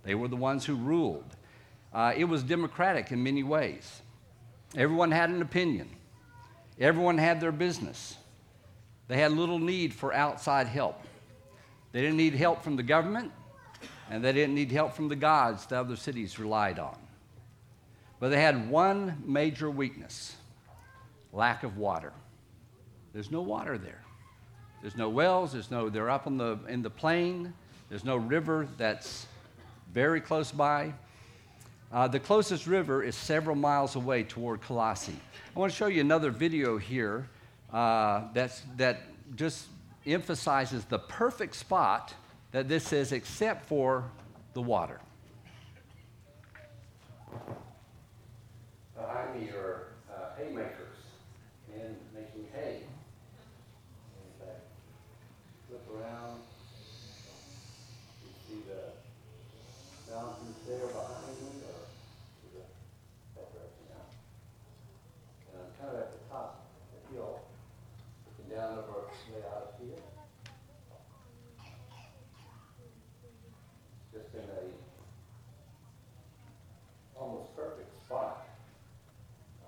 They 0.03 0.15
were 0.15 0.27
the 0.27 0.35
ones 0.35 0.65
who 0.65 0.75
ruled. 0.75 1.35
Uh, 1.93 2.13
it 2.15 2.25
was 2.25 2.43
democratic 2.43 3.11
in 3.11 3.21
many 3.21 3.43
ways. 3.43 4.01
Everyone 4.75 5.11
had 5.11 5.29
an 5.29 5.41
opinion, 5.41 5.89
everyone 6.79 7.17
had 7.17 7.39
their 7.39 7.51
business. 7.51 8.15
They 9.07 9.17
had 9.17 9.31
little 9.31 9.59
need 9.59 9.93
for 9.93 10.13
outside 10.13 10.67
help. 10.67 11.01
They 11.93 12.01
didn't 12.01 12.17
need 12.17 12.33
help 12.33 12.61
from 12.61 12.75
the 12.75 12.83
government, 12.83 13.31
and 14.09 14.21
they 14.21 14.33
didn't 14.33 14.53
need 14.53 14.69
help 14.69 14.93
from 14.93 15.07
the 15.07 15.15
gods 15.15 15.65
the 15.65 15.79
other 15.79 15.95
cities 15.95 16.37
relied 16.37 16.77
on. 16.77 16.97
But 18.19 18.29
they 18.29 18.41
had 18.41 18.69
one 18.69 19.23
major 19.25 19.71
weakness 19.71 20.35
lack 21.31 21.63
of 21.63 21.77
water. 21.77 22.11
There's 23.13 23.31
no 23.31 23.41
water 23.41 23.77
there. 23.77 24.03
There's 24.81 24.95
no 24.95 25.09
wells, 25.09 25.53
there's 25.53 25.71
no, 25.71 25.89
they're 25.89 26.09
up 26.09 26.27
on 26.27 26.37
the, 26.37 26.59
in 26.67 26.81
the 26.81 26.89
plain, 26.89 27.53
there's 27.89 28.05
no 28.05 28.15
river 28.15 28.67
that's 28.77 29.27
very 29.91 30.21
close 30.21 30.51
by. 30.51 30.93
Uh, 31.91 32.07
the 32.07 32.19
closest 32.19 32.67
river 32.67 33.01
is 33.03 33.15
several 33.15 33.55
miles 33.55 33.95
away 33.95 34.23
toward 34.23 34.61
Colossae. 34.61 35.19
I 35.55 35.59
want 35.59 35.71
to 35.71 35.77
show 35.77 35.87
you 35.87 36.01
another 36.01 36.31
video 36.31 36.77
here 36.77 37.27
uh, 37.73 38.23
that's, 38.33 38.61
that 38.77 39.01
just 39.35 39.65
emphasizes 40.05 40.85
the 40.85 40.99
perfect 40.99 41.55
spot 41.55 42.13
that 42.51 42.67
this 42.67 42.93
is, 42.93 43.11
except 43.11 43.65
for 43.65 44.03
the 44.53 44.61
water 44.61 44.99
are 49.67 49.87
uh, 50.09 50.35
haymakers 50.37 50.97
and 51.73 51.95
making 52.13 52.47
hay. 52.53 52.81
In 52.81 54.33
fact, 54.39 54.65
flip 55.67 55.85
around, 55.93 56.41
you 58.23 58.31
see 58.47 58.61
the 58.67 58.97
mountains 60.13 60.57
there 60.67 60.87
behind 60.87 61.37
me, 61.37 61.61
or 61.67 61.85
to 62.39 62.45
the 62.55 62.63
that 63.35 63.47
direction 63.53 63.85
now. 63.93 64.07
And 65.53 65.61
I'm 65.61 65.71
kind 65.77 65.91
of 65.95 66.01
at 66.01 66.11
the 66.17 66.23
top 66.29 66.65
of 66.81 67.11
the 67.11 67.15
hill, 67.15 67.39
looking 68.25 68.55
down 68.55 68.79
over 68.79 69.05
Laodicea. 69.05 70.01
Just 74.13 74.33
in 74.33 74.41
a 74.41 74.63
almost 77.19 77.55
perfect 77.55 77.91
spot. 78.05 78.47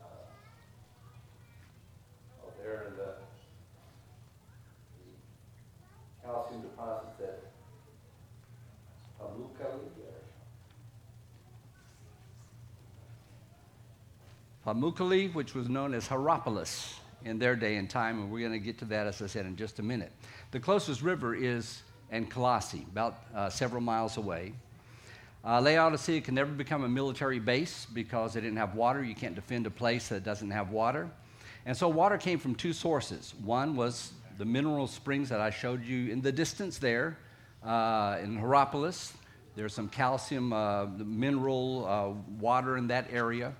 Uh, 0.02 0.06
Oh, 2.43 2.52
there 2.62 2.88
in 2.88 2.95
the 2.98 3.13
the 6.62 6.69
calcium 6.80 7.00
deposits 7.18 7.22
at 7.22 7.42
Pamukkale. 9.20 9.80
Pamukkale, 14.65 15.34
which 15.34 15.56
was 15.56 15.70
known 15.70 15.94
as 15.94 16.08
Hierapolis 16.08 17.00
in 17.26 17.39
their 17.39 17.56
day 17.56 17.76
and 17.76 17.89
time, 17.89 18.20
and 18.22 18.32
we're 18.32 18.48
going 18.48 18.60
to 18.60 18.60
get 18.60 18.78
to 18.80 18.86
that, 18.86 19.08
as 19.08 19.22
I 19.22 19.28
said, 19.28 19.46
in 19.46 19.56
just 19.56 19.80
a 19.80 19.84
minute. 19.84 20.12
The 20.52 20.60
closest 20.60 21.02
river 21.02 21.36
is 21.36 21.82
in 22.12 22.28
about 22.92 23.24
uh, 23.36 23.50
several 23.50 23.82
miles 23.82 24.18
away. 24.18 24.54
Uh, 25.44 25.62
Laodicea 25.62 26.22
can 26.22 26.36
never 26.36 26.52
become 26.52 26.84
a 26.84 26.89
military 26.89 27.39
base 27.39 27.88
because 27.94 28.34
they 28.34 28.42
didn't 28.42 28.58
have 28.58 28.76
water. 28.76 29.04
You 29.04 29.15
can't 29.15 29.36
defend 29.36 29.68
a 29.68 29.72
place 29.72 30.10
that 30.10 30.24
doesn't 30.24 30.52
have 30.52 30.70
water. 30.72 31.10
And 31.65 31.76
so 31.76 31.88
water 31.88 32.18
came 32.18 32.39
from 32.39 32.56
two 32.56 32.74
sources. 32.74 33.34
One 33.44 33.76
was 33.76 34.12
the 34.39 34.45
mineral 34.45 34.88
springs 34.88 35.30
that 35.30 35.41
I 35.41 35.49
showed 35.49 35.86
you 35.86 36.10
in 36.10 36.21
the 36.21 36.32
distance 36.32 36.78
there 36.78 37.17
uh, 37.62 38.17
in 38.23 38.38
Hierapolis. 38.38 39.12
There's 39.58 39.73
some 39.73 39.89
calcium 39.89 40.54
uh, 40.54 40.86
mineral 40.86 41.86
uh, 41.86 42.12
water 42.39 42.78
in 42.78 42.88
that 42.88 43.10
area, 43.12 43.52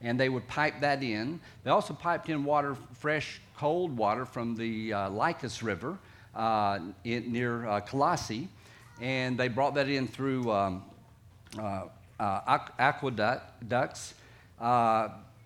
and 0.00 0.18
they 0.18 0.28
would 0.28 0.46
pipe 0.46 0.80
that 0.80 1.02
in. 1.02 1.40
They 1.64 1.72
also 1.72 1.92
piped 1.92 2.28
in 2.28 2.44
water, 2.44 2.76
fresh, 3.00 3.40
cold 3.56 3.96
water 3.96 4.24
from 4.24 4.54
the 4.54 4.92
uh, 4.92 5.10
Lycus 5.10 5.60
River 5.60 5.98
uh, 6.36 6.78
in, 7.02 7.32
near 7.32 7.66
uh, 7.66 7.80
Colossae, 7.80 8.48
and 9.00 9.36
they 9.36 9.48
brought 9.48 9.74
that 9.74 9.88
in 9.88 10.06
through 10.06 10.52
um, 10.52 10.84
aqueducts. 12.78 14.14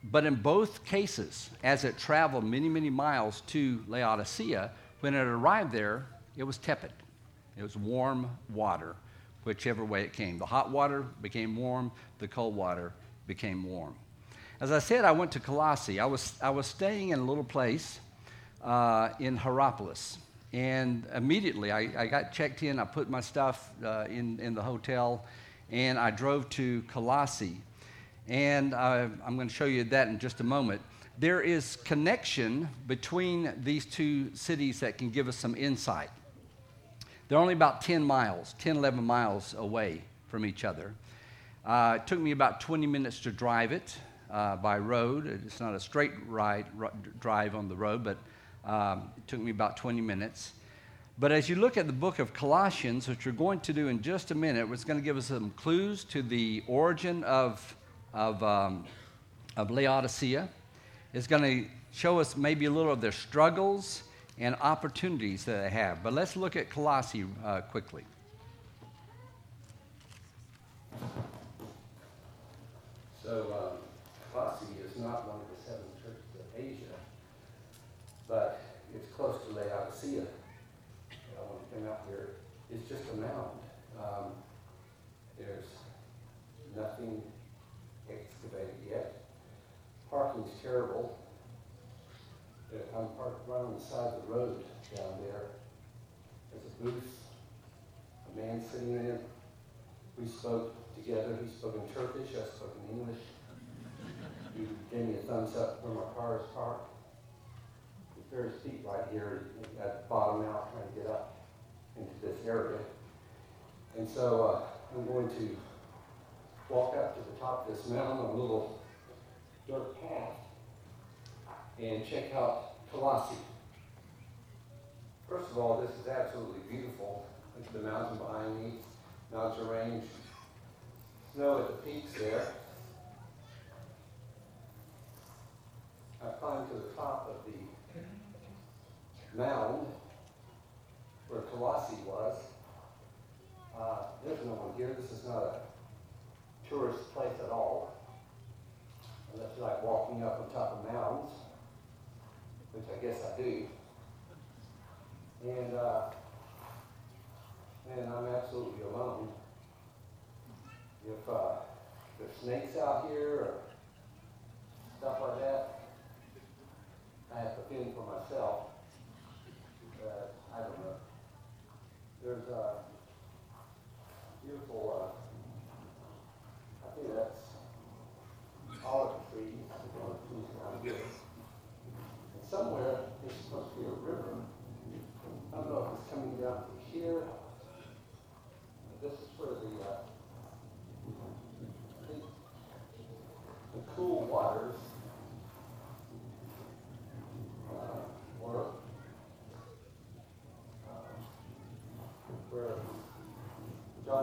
But 0.04 0.24
in 0.26 0.34
both 0.34 0.84
cases, 0.84 1.50
as 1.62 1.84
it 1.84 1.96
traveled 1.96 2.44
many, 2.44 2.68
many 2.68 2.90
miles 2.90 3.42
to 3.48 3.82
Laodicea, 3.86 4.70
when 5.00 5.14
it 5.14 5.20
arrived 5.20 5.72
there, 5.72 6.06
it 6.36 6.44
was 6.44 6.58
tepid. 6.58 6.92
It 7.56 7.62
was 7.62 7.76
warm 7.76 8.30
water, 8.52 8.96
whichever 9.44 9.84
way 9.84 10.02
it 10.02 10.12
came. 10.12 10.38
The 10.38 10.46
hot 10.46 10.70
water 10.70 11.02
became 11.20 11.56
warm, 11.56 11.92
the 12.18 12.28
cold 12.28 12.56
water 12.56 12.92
became 13.26 13.64
warm. 13.64 13.94
As 14.60 14.72
I 14.72 14.78
said, 14.78 15.04
I 15.04 15.12
went 15.12 15.32
to 15.32 15.40
Colossae. 15.40 16.00
I 16.00 16.06
was, 16.06 16.34
I 16.40 16.50
was 16.50 16.66
staying 16.66 17.10
in 17.10 17.18
a 17.18 17.24
little 17.24 17.44
place 17.44 18.00
uh, 18.62 19.10
in 19.18 19.36
Hierapolis. 19.36 20.18
And 20.52 21.06
immediately 21.14 21.72
I, 21.72 21.88
I, 21.96 22.06
got 22.06 22.32
checked 22.32 22.62
in, 22.62 22.78
I 22.78 22.84
put 22.84 23.08
my 23.08 23.20
stuff 23.20 23.70
uh, 23.84 24.04
in, 24.08 24.38
in 24.38 24.54
the 24.54 24.62
hotel, 24.62 25.24
and 25.70 25.98
I 25.98 26.10
drove 26.10 26.48
to 26.50 26.82
Colossae. 26.88 27.56
And 28.32 28.72
uh, 28.72 29.08
I'm 29.26 29.36
going 29.36 29.48
to 29.48 29.54
show 29.54 29.66
you 29.66 29.84
that 29.84 30.08
in 30.08 30.18
just 30.18 30.40
a 30.40 30.44
moment. 30.44 30.80
There 31.18 31.42
is 31.42 31.76
connection 31.84 32.66
between 32.86 33.52
these 33.62 33.84
two 33.84 34.34
cities 34.34 34.80
that 34.80 34.96
can 34.96 35.10
give 35.10 35.28
us 35.28 35.36
some 35.36 35.54
insight. 35.54 36.08
They're 37.28 37.36
only 37.36 37.52
about 37.52 37.82
10 37.82 38.02
miles, 38.02 38.54
10, 38.58 38.78
11 38.78 39.04
miles 39.04 39.52
away 39.52 40.00
from 40.28 40.46
each 40.46 40.64
other. 40.64 40.94
Uh, 41.66 41.98
it 42.00 42.06
took 42.06 42.18
me 42.18 42.30
about 42.30 42.62
20 42.62 42.86
minutes 42.86 43.20
to 43.20 43.30
drive 43.30 43.70
it 43.70 43.98
uh, 44.30 44.56
by 44.56 44.78
road. 44.78 45.26
It's 45.26 45.60
not 45.60 45.74
a 45.74 45.80
straight 45.80 46.12
ride, 46.26 46.64
r- 46.80 46.90
drive 47.20 47.54
on 47.54 47.68
the 47.68 47.76
road, 47.76 48.02
but 48.02 48.16
um, 48.64 49.10
it 49.18 49.28
took 49.28 49.40
me 49.40 49.50
about 49.50 49.76
20 49.76 50.00
minutes. 50.00 50.52
But 51.18 51.32
as 51.32 51.50
you 51.50 51.56
look 51.56 51.76
at 51.76 51.86
the 51.86 51.92
book 51.92 52.18
of 52.18 52.32
Colossians, 52.32 53.08
which 53.08 53.26
we're 53.26 53.32
going 53.32 53.60
to 53.60 53.74
do 53.74 53.88
in 53.88 54.00
just 54.00 54.30
a 54.30 54.34
minute, 54.34 54.66
it's 54.72 54.84
going 54.84 54.98
to 54.98 55.04
give 55.04 55.18
us 55.18 55.26
some 55.26 55.50
clues 55.50 56.04
to 56.04 56.22
the 56.22 56.62
origin 56.66 57.24
of, 57.24 57.76
of, 58.14 58.42
um, 58.42 58.84
of 59.56 59.70
Laodicea. 59.70 60.48
is 61.12 61.26
going 61.26 61.42
to 61.42 61.68
show 61.92 62.20
us 62.20 62.36
maybe 62.36 62.66
a 62.66 62.70
little 62.70 62.92
of 62.92 63.00
their 63.00 63.12
struggles 63.12 64.02
and 64.38 64.56
opportunities 64.60 65.44
that 65.44 65.62
they 65.62 65.70
have. 65.70 66.02
But 66.02 66.14
let's 66.14 66.36
look 66.36 66.56
at 66.56 66.70
Colossae 66.70 67.24
uh, 67.44 67.60
quickly. 67.62 68.04
So, 73.22 73.46
um, 73.52 73.78
Colossae 74.32 74.66
is 74.84 74.98
not 74.98 75.28
one 75.28 75.40
of 75.40 75.46
the 75.56 75.62
seven 75.64 75.84
churches 76.02 76.24
of 76.34 76.60
Asia, 76.60 76.96
but 78.28 78.60
it's 78.94 79.08
close 79.14 79.36
to 79.46 79.54
Laodicea. 79.54 80.22
I 80.22 81.42
want 81.42 81.70
to 81.70 81.76
come 81.76 81.88
out 81.88 82.00
here. 82.08 82.30
It's 82.72 82.88
just 82.88 83.04
a 83.12 83.16
mound. 83.16 83.61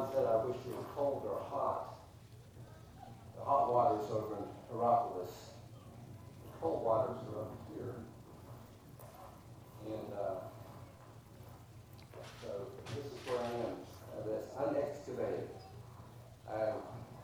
Said, 0.08 0.26
I 0.26 0.46
wish 0.46 0.56
you 0.66 0.72
were 0.72 0.88
cold 0.96 1.28
or 1.28 1.44
hot. 1.52 2.00
The 3.36 3.44
hot 3.44 3.68
waters 3.68 4.10
over 4.10 4.38
in 4.40 4.48
Hierapolis. 4.72 5.52
The 6.40 6.52
cold 6.62 6.86
waters 6.86 7.20
are 7.28 7.42
up 7.42 7.52
here. 7.68 8.00
And 9.86 10.08
uh, 10.16 10.48
so 12.42 12.72
this 12.96 13.12
is 13.12 13.20
where 13.28 13.44
I 13.44 13.52
am. 13.68 13.76
Uh, 14.16 14.24
that's 14.24 14.56
unexcavated. 14.56 15.52
I 16.48 16.74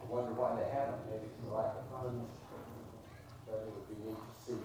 wonder 0.10 0.34
why 0.36 0.60
they 0.60 0.68
haven't. 0.70 1.00
Maybe 1.10 1.32
it's 1.32 1.48
lack 1.48 1.80
of 1.80 1.88
funds. 1.90 2.28
But 3.48 3.64
it 3.64 3.72
would 3.72 3.88
be 3.88 3.96
neat 4.04 4.20
to 4.20 4.36
see 4.44 4.60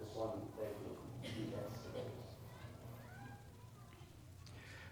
this 0.00 0.16
one 0.16 0.32
they 0.56 0.72
can 0.80 0.96
be 1.20 1.52
excavated. 1.52 2.20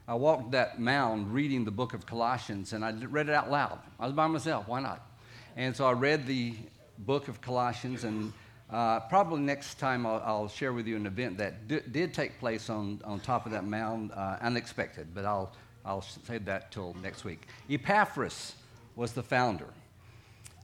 I 0.09 0.15
walked 0.15 0.53
that 0.53 0.81
mound 0.81 1.35
reading 1.35 1.67
the 1.67 1.71
book 1.71 1.93
of 1.93 2.07
Colossians, 2.07 2.73
and 2.73 2.83
I 2.83 2.93
read 2.93 3.29
it 3.29 3.35
out 3.35 3.51
loud. 3.51 3.79
I 4.01 4.07
was 4.07 4.15
by 4.15 4.27
myself. 4.27 4.67
Why 4.67 4.81
not? 4.81 5.07
And 5.55 5.77
so 5.77 5.85
I 5.85 5.93
read 5.93 6.27
the 6.27 6.55
book 7.01 7.29
of 7.29 7.43
Colossians, 7.43 8.05
and 8.05 8.33
uh, 8.71 9.01
probably 9.01 9.41
next 9.41 9.75
time 9.79 10.07
I'll, 10.07 10.23
I'll, 10.25 10.49
share 10.49 10.73
with 10.73 10.87
you 10.87 10.97
an 10.97 11.05
event 11.05 11.37
that 11.37 11.69
d- 11.69 11.83
did 11.93 12.15
take 12.15 12.39
place 12.41 12.71
on, 12.71 13.03
on 13.05 13.21
top 13.21 13.45
of 13.45 13.53
that 13.53 13.67
mound, 13.67 14.13
uh, 14.13 14.39
unexpected, 14.41 15.09
but 15.15 15.27
I'll, 15.27 15.53
I'll 15.85 16.01
save 16.01 16.47
that 16.47 16.73
till 16.73 16.97
next 17.03 17.25
week. 17.25 17.47
Epaphras 17.69 18.55
was 18.97 19.13
the 19.13 19.23
founder. 19.23 19.69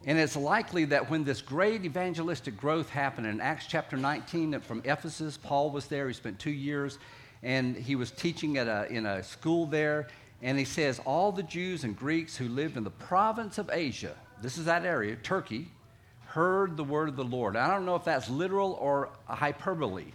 And 0.07 0.19
it's 0.19 0.37
likely 0.37 0.87
that 0.87 1.11
when 1.11 1.23
this 1.23 1.43
great 1.43 1.85
evangelistic 1.85 2.57
growth 2.57 2.89
happened 2.89 3.27
in 3.27 3.43
Acts 3.43 3.67
chapter 3.67 3.99
19 3.99 4.61
from 4.61 4.81
Ephesus, 4.87 5.37
Paul 5.37 5.71
was 5.71 5.87
there. 5.87 6.09
He 6.09 6.15
spent 6.15 6.39
two 6.39 6.51
years 6.51 6.99
and 7.45 7.77
he 7.77 7.95
was 7.95 8.11
teaching 8.11 8.57
at 8.57 8.67
a, 8.67 8.91
in 8.91 9.07
a 9.07 9.23
school 9.23 9.67
there. 9.67 10.09
And 10.43 10.59
he 10.59 10.65
says, 10.65 11.01
All 11.05 11.31
the 11.31 11.43
Jews 11.43 11.85
and 11.85 11.97
Greeks 11.97 12.37
who 12.37 12.49
lived 12.49 12.77
in 12.77 12.83
the 12.83 12.91
province 12.91 13.59
of 13.59 13.71
Asia, 13.73 14.17
this 14.43 14.59
is 14.59 14.65
that 14.65 14.85
area, 14.85 15.15
Turkey, 15.15 15.69
heard 16.25 16.77
the 16.77 16.83
word 16.83 17.09
of 17.09 17.17
the 17.17 17.25
Lord. 17.25 17.55
I 17.57 17.69
don't 17.69 17.87
know 17.87 17.95
if 17.95 18.05
that's 18.05 18.29
literal 18.29 18.73
or 18.81 19.11
hyperbole, 19.27 20.07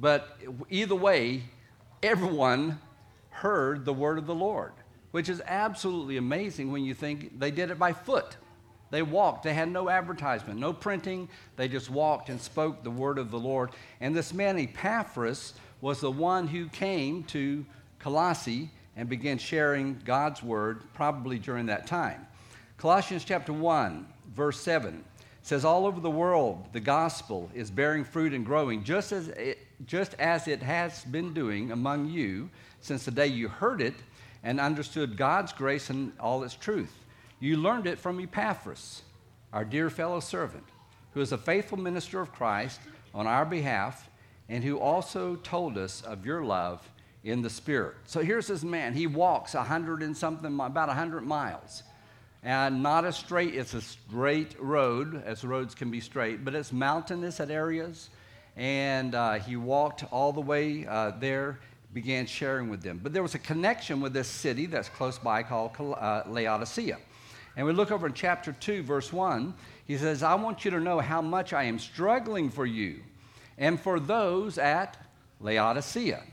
but 0.00 0.38
either 0.70 0.94
way, 0.94 1.42
everyone 2.02 2.78
heard 3.28 3.84
the 3.84 3.92
word 3.92 4.16
of 4.16 4.26
the 4.26 4.34
Lord, 4.34 4.72
which 5.10 5.28
is 5.28 5.42
absolutely 5.44 6.16
amazing 6.16 6.72
when 6.72 6.84
you 6.84 6.94
think 6.94 7.38
they 7.38 7.50
did 7.50 7.70
it 7.70 7.78
by 7.78 7.92
foot. 7.92 8.36
They 8.90 9.02
walked. 9.02 9.44
They 9.44 9.54
had 9.54 9.68
no 9.68 9.88
advertisement, 9.88 10.58
no 10.58 10.72
printing. 10.72 11.28
They 11.56 11.68
just 11.68 11.90
walked 11.90 12.28
and 12.28 12.40
spoke 12.40 12.82
the 12.82 12.90
word 12.90 13.18
of 13.18 13.30
the 13.30 13.38
Lord. 13.38 13.70
And 14.00 14.16
this 14.16 14.34
man, 14.34 14.58
Epaphras, 14.58 15.54
was 15.80 16.00
the 16.00 16.10
one 16.10 16.46
who 16.46 16.68
came 16.68 17.24
to 17.24 17.64
Colossae 17.98 18.70
and 18.96 19.08
began 19.08 19.38
sharing 19.38 20.00
God's 20.04 20.42
word 20.42 20.82
probably 20.92 21.38
during 21.38 21.66
that 21.66 21.86
time. 21.86 22.26
Colossians 22.76 23.24
chapter 23.24 23.52
1, 23.52 24.06
verse 24.34 24.60
7 24.60 25.04
says, 25.42 25.64
All 25.64 25.86
over 25.86 26.00
the 26.00 26.10
world, 26.10 26.68
the 26.72 26.80
gospel 26.80 27.50
is 27.54 27.70
bearing 27.70 28.04
fruit 28.04 28.34
and 28.34 28.44
growing, 28.44 28.84
just 28.84 29.12
as 29.12 29.28
it, 29.28 29.58
just 29.86 30.14
as 30.18 30.48
it 30.48 30.62
has 30.62 31.04
been 31.06 31.32
doing 31.32 31.72
among 31.72 32.10
you 32.10 32.50
since 32.80 33.04
the 33.04 33.10
day 33.10 33.26
you 33.26 33.48
heard 33.48 33.80
it 33.80 33.94
and 34.42 34.60
understood 34.60 35.16
God's 35.16 35.52
grace 35.52 35.90
and 35.90 36.12
all 36.20 36.42
its 36.42 36.54
truth. 36.54 36.92
You 37.38 37.56
learned 37.56 37.86
it 37.86 37.98
from 37.98 38.20
Epaphras, 38.20 39.02
our 39.52 39.64
dear 39.64 39.88
fellow 39.88 40.20
servant, 40.20 40.64
who 41.14 41.20
is 41.20 41.32
a 41.32 41.38
faithful 41.38 41.78
minister 41.78 42.20
of 42.20 42.32
Christ 42.32 42.80
on 43.14 43.26
our 43.26 43.46
behalf 43.46 44.09
and 44.50 44.64
who 44.64 44.78
also 44.80 45.36
told 45.36 45.78
us 45.78 46.02
of 46.02 46.26
your 46.26 46.44
love 46.44 46.86
in 47.22 47.40
the 47.40 47.48
Spirit. 47.48 47.94
So 48.04 48.20
here's 48.20 48.48
this 48.48 48.64
man. 48.64 48.92
He 48.92 49.06
walks 49.06 49.54
a 49.54 49.62
hundred 49.62 50.02
and 50.02 50.14
something, 50.14 50.58
about 50.58 50.88
a 50.88 50.92
hundred 50.92 51.22
miles. 51.22 51.84
And 52.42 52.82
not 52.82 53.04
a 53.04 53.12
straight, 53.12 53.54
it's 53.54 53.74
a 53.74 53.80
straight 53.80 54.56
road, 54.58 55.22
as 55.24 55.44
roads 55.44 55.74
can 55.74 55.90
be 55.90 56.00
straight, 56.00 56.44
but 56.44 56.54
it's 56.54 56.72
mountainous 56.72 57.38
at 57.38 57.50
areas. 57.50 58.10
And 58.56 59.14
uh, 59.14 59.34
he 59.34 59.56
walked 59.56 60.04
all 60.10 60.32
the 60.32 60.40
way 60.40 60.84
uh, 60.86 61.12
there, 61.20 61.60
began 61.94 62.26
sharing 62.26 62.68
with 62.68 62.82
them. 62.82 62.98
But 63.00 63.12
there 63.12 63.22
was 63.22 63.36
a 63.36 63.38
connection 63.38 64.00
with 64.00 64.12
this 64.12 64.26
city 64.26 64.66
that's 64.66 64.88
close 64.88 65.18
by 65.18 65.44
called 65.44 65.72
uh, 65.78 66.22
Laodicea. 66.26 66.98
And 67.56 67.66
we 67.66 67.72
look 67.72 67.92
over 67.92 68.06
in 68.06 68.14
chapter 68.14 68.52
2, 68.52 68.82
verse 68.82 69.12
1. 69.12 69.54
He 69.86 69.96
says, 69.96 70.24
I 70.24 70.34
want 70.34 70.64
you 70.64 70.72
to 70.72 70.80
know 70.80 70.98
how 70.98 71.20
much 71.20 71.52
I 71.52 71.64
am 71.64 71.78
struggling 71.78 72.50
for 72.50 72.66
you 72.66 73.00
and 73.60 73.78
for 73.78 74.00
those 74.00 74.58
at 74.58 74.96
Laodicea, 75.38 76.24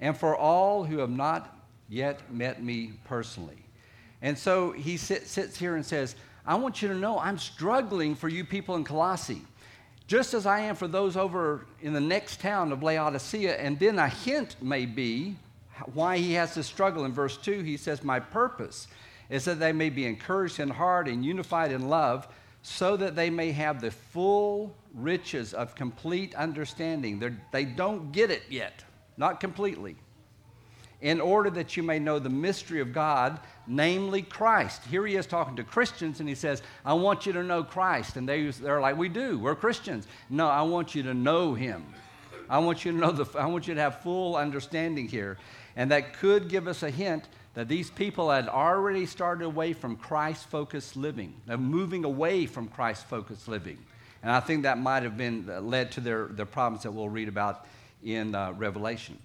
and 0.00 0.16
for 0.16 0.36
all 0.36 0.82
who 0.84 0.98
have 0.98 1.10
not 1.10 1.56
yet 1.88 2.32
met 2.32 2.62
me 2.62 2.94
personally. 3.04 3.62
And 4.22 4.36
so 4.36 4.72
he 4.72 4.96
sit, 4.96 5.28
sits 5.28 5.56
here 5.58 5.76
and 5.76 5.86
says, 5.86 6.16
I 6.44 6.54
want 6.56 6.82
you 6.82 6.88
to 6.88 6.94
know 6.94 7.18
I'm 7.18 7.38
struggling 7.38 8.14
for 8.14 8.28
you 8.28 8.44
people 8.44 8.74
in 8.76 8.84
Colossae, 8.84 9.42
just 10.06 10.34
as 10.34 10.46
I 10.46 10.60
am 10.60 10.76
for 10.76 10.88
those 10.88 11.16
over 11.16 11.66
in 11.82 11.92
the 11.92 12.00
next 12.00 12.40
town 12.40 12.72
of 12.72 12.82
Laodicea. 12.82 13.56
And 13.56 13.78
then 13.78 13.98
a 13.98 14.08
hint 14.08 14.56
may 14.62 14.86
be 14.86 15.36
why 15.92 16.18
he 16.18 16.32
has 16.34 16.54
to 16.54 16.62
struggle. 16.62 17.04
In 17.04 17.12
verse 17.12 17.36
2, 17.36 17.60
he 17.62 17.76
says, 17.76 18.02
My 18.02 18.20
purpose 18.20 18.88
is 19.28 19.44
that 19.44 19.58
they 19.58 19.72
may 19.72 19.90
be 19.90 20.06
encouraged 20.06 20.60
in 20.60 20.70
heart 20.70 21.08
and 21.08 21.24
unified 21.24 21.72
in 21.72 21.88
love, 21.88 22.28
so 22.68 22.96
that 22.96 23.14
they 23.14 23.30
may 23.30 23.52
have 23.52 23.80
the 23.80 23.92
full 23.92 24.74
riches 24.92 25.54
of 25.54 25.76
complete 25.76 26.34
understanding. 26.34 27.20
They're, 27.20 27.40
they 27.52 27.64
do 27.64 27.76
not 27.76 28.10
get 28.10 28.32
it 28.32 28.42
yet, 28.50 28.82
not 29.16 29.38
completely. 29.38 29.94
In 31.00 31.20
order 31.20 31.48
that 31.50 31.76
you 31.76 31.84
may 31.84 32.00
know 32.00 32.18
the 32.18 32.28
mystery 32.28 32.80
of 32.80 32.92
God, 32.92 33.38
namely 33.68 34.20
Christ. 34.20 34.82
Here 34.86 35.06
he 35.06 35.14
is 35.14 35.28
talking 35.28 35.54
to 35.54 35.62
Christians, 35.62 36.18
and 36.18 36.28
he 36.28 36.34
says, 36.34 36.60
I 36.84 36.94
want 36.94 37.24
you 37.24 37.32
to 37.34 37.44
know 37.44 37.62
Christ. 37.62 38.16
And 38.16 38.28
they, 38.28 38.50
they're 38.50 38.80
like, 38.80 38.96
We 38.96 39.10
do, 39.10 39.38
we're 39.38 39.54
Christians. 39.54 40.08
No, 40.28 40.48
I 40.48 40.62
want 40.62 40.92
you 40.92 41.04
to 41.04 41.14
know 41.14 41.54
him. 41.54 41.84
I 42.50 42.58
want 42.58 42.84
you 42.84 42.90
to 42.90 42.98
know 42.98 43.12
the, 43.12 43.38
I 43.38 43.46
want 43.46 43.68
you 43.68 43.74
to 43.74 43.80
have 43.80 44.02
full 44.02 44.34
understanding 44.34 45.06
here. 45.06 45.38
And 45.76 45.92
that 45.92 46.14
could 46.14 46.48
give 46.48 46.66
us 46.66 46.82
a 46.82 46.90
hint 46.90 47.28
that 47.56 47.68
these 47.68 47.88
people 47.88 48.30
had 48.30 48.50
already 48.50 49.06
started 49.06 49.42
away 49.42 49.72
from 49.72 49.96
Christ 49.96 50.46
focused 50.50 50.94
living. 50.94 51.32
They're 51.46 51.56
moving 51.56 52.04
away 52.04 52.44
from 52.44 52.68
Christ 52.68 53.06
focused 53.06 53.48
living. 53.48 53.78
And 54.22 54.30
I 54.30 54.40
think 54.40 54.64
that 54.64 54.76
might 54.76 55.04
have 55.04 55.16
been 55.16 55.48
uh, 55.48 55.62
led 55.62 55.90
to 55.92 56.02
their, 56.02 56.26
their 56.26 56.44
problems 56.44 56.82
that 56.82 56.92
we'll 56.92 57.08
read 57.08 57.28
about 57.28 57.64
in 58.04 58.34
uh, 58.34 58.52
Revelation. 58.52 59.18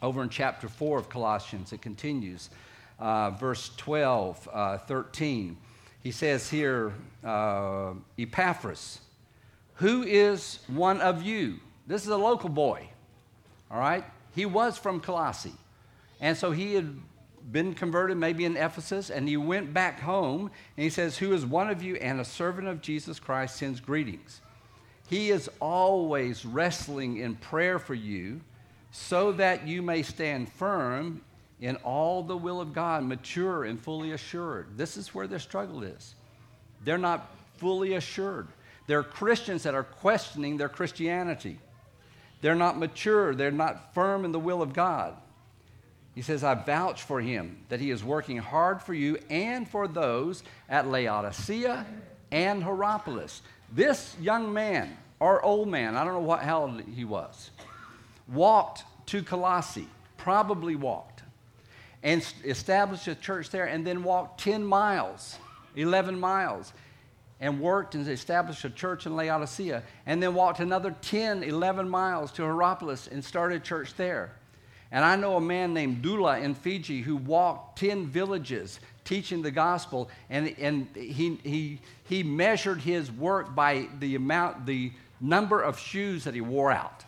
Over 0.00 0.22
in 0.22 0.30
chapter 0.30 0.68
4 0.68 0.96
of 0.96 1.10
Colossians, 1.10 1.74
it 1.74 1.82
continues, 1.82 2.48
uh, 2.98 3.32
verse 3.32 3.70
12, 3.76 4.48
uh, 4.50 4.78
13. 4.78 5.58
He 6.02 6.12
says 6.12 6.48
here, 6.48 6.94
uh, 7.22 7.92
Epaphras, 8.18 9.00
who 9.74 10.02
is 10.02 10.60
one 10.66 11.02
of 11.02 11.22
you? 11.22 11.60
This 11.86 12.04
is 12.04 12.08
a 12.08 12.16
local 12.16 12.48
boy, 12.48 12.88
all 13.70 13.80
right? 13.80 14.04
He 14.34 14.46
was 14.46 14.78
from 14.78 14.98
Colossae. 14.98 15.52
And 16.22 16.38
so 16.38 16.50
he 16.50 16.72
had 16.72 16.96
been 17.50 17.74
converted, 17.74 18.16
maybe 18.16 18.44
in 18.44 18.56
Ephesus, 18.56 19.10
and 19.10 19.28
he 19.28 19.36
went 19.36 19.74
back 19.74 20.00
home 20.00 20.50
and 20.76 20.84
he 20.84 20.90
says, 20.90 21.18
Who 21.18 21.32
is 21.32 21.44
one 21.44 21.70
of 21.70 21.82
you 21.82 21.96
and 21.96 22.20
a 22.20 22.24
servant 22.24 22.68
of 22.68 22.80
Jesus 22.80 23.20
Christ 23.20 23.56
sends 23.56 23.80
greetings. 23.80 24.40
He 25.08 25.30
is 25.30 25.50
always 25.60 26.46
wrestling 26.46 27.18
in 27.18 27.36
prayer 27.36 27.78
for 27.78 27.94
you 27.94 28.40
so 28.90 29.32
that 29.32 29.66
you 29.66 29.82
may 29.82 30.02
stand 30.02 30.50
firm 30.52 31.20
in 31.60 31.76
all 31.76 32.22
the 32.22 32.36
will 32.36 32.60
of 32.60 32.72
God, 32.72 33.04
mature 33.04 33.64
and 33.64 33.80
fully 33.80 34.12
assured. 34.12 34.76
This 34.76 34.96
is 34.96 35.14
where 35.14 35.26
their 35.26 35.38
struggle 35.38 35.82
is. 35.82 36.14
They're 36.84 36.98
not 36.98 37.30
fully 37.58 37.94
assured. 37.94 38.48
They're 38.86 39.02
Christians 39.02 39.62
that 39.62 39.74
are 39.74 39.84
questioning 39.84 40.56
their 40.56 40.68
Christianity. 40.68 41.58
They're 42.40 42.54
not 42.54 42.78
mature. 42.78 43.34
They're 43.34 43.50
not 43.50 43.94
firm 43.94 44.24
in 44.24 44.32
the 44.32 44.38
will 44.38 44.60
of 44.60 44.72
God. 44.72 45.16
He 46.14 46.22
says, 46.22 46.44
I 46.44 46.54
vouch 46.54 47.02
for 47.02 47.20
him 47.20 47.64
that 47.68 47.80
he 47.80 47.90
is 47.90 48.04
working 48.04 48.38
hard 48.38 48.80
for 48.80 48.94
you 48.94 49.18
and 49.28 49.68
for 49.68 49.88
those 49.88 50.44
at 50.68 50.86
Laodicea 50.86 51.84
and 52.30 52.62
Hierapolis. 52.62 53.42
This 53.72 54.16
young 54.20 54.52
man, 54.52 54.96
or 55.18 55.44
old 55.44 55.68
man, 55.68 55.96
I 55.96 56.04
don't 56.04 56.14
know 56.14 56.20
what, 56.20 56.40
how 56.40 56.62
old 56.62 56.82
he 56.82 57.04
was, 57.04 57.50
walked 58.28 58.84
to 59.06 59.22
Colossae, 59.22 59.88
probably 60.16 60.76
walked, 60.76 61.22
and 62.04 62.24
established 62.44 63.08
a 63.08 63.14
church 63.16 63.50
there, 63.50 63.66
and 63.66 63.84
then 63.84 64.04
walked 64.04 64.40
10 64.40 64.64
miles, 64.64 65.38
11 65.74 66.18
miles, 66.18 66.72
and 67.40 67.60
worked 67.60 67.96
and 67.96 68.06
established 68.08 68.64
a 68.64 68.70
church 68.70 69.06
in 69.06 69.16
Laodicea, 69.16 69.82
and 70.06 70.22
then 70.22 70.32
walked 70.32 70.60
another 70.60 70.94
10, 71.02 71.42
11 71.42 71.88
miles 71.88 72.30
to 72.32 72.42
Hierapolis 72.42 73.08
and 73.08 73.24
started 73.24 73.62
a 73.62 73.64
church 73.64 73.94
there. 73.96 74.32
And 74.94 75.04
I 75.04 75.16
know 75.16 75.36
a 75.36 75.40
man 75.40 75.74
named 75.74 76.02
Dula 76.02 76.38
in 76.38 76.54
Fiji 76.54 77.02
who 77.02 77.16
walked 77.16 77.80
10 77.80 78.06
villages 78.06 78.78
teaching 79.04 79.42
the 79.42 79.50
gospel, 79.50 80.08
and, 80.30 80.54
and 80.56 80.86
he, 80.94 81.36
he, 81.42 81.80
he 82.04 82.22
measured 82.22 82.78
his 82.78 83.10
work 83.10 83.56
by 83.56 83.88
the 83.98 84.14
amount, 84.14 84.66
the 84.66 84.92
number 85.20 85.60
of 85.60 85.80
shoes 85.80 86.22
that 86.22 86.32
he 86.32 86.40
wore 86.40 86.70
out. 86.70 87.04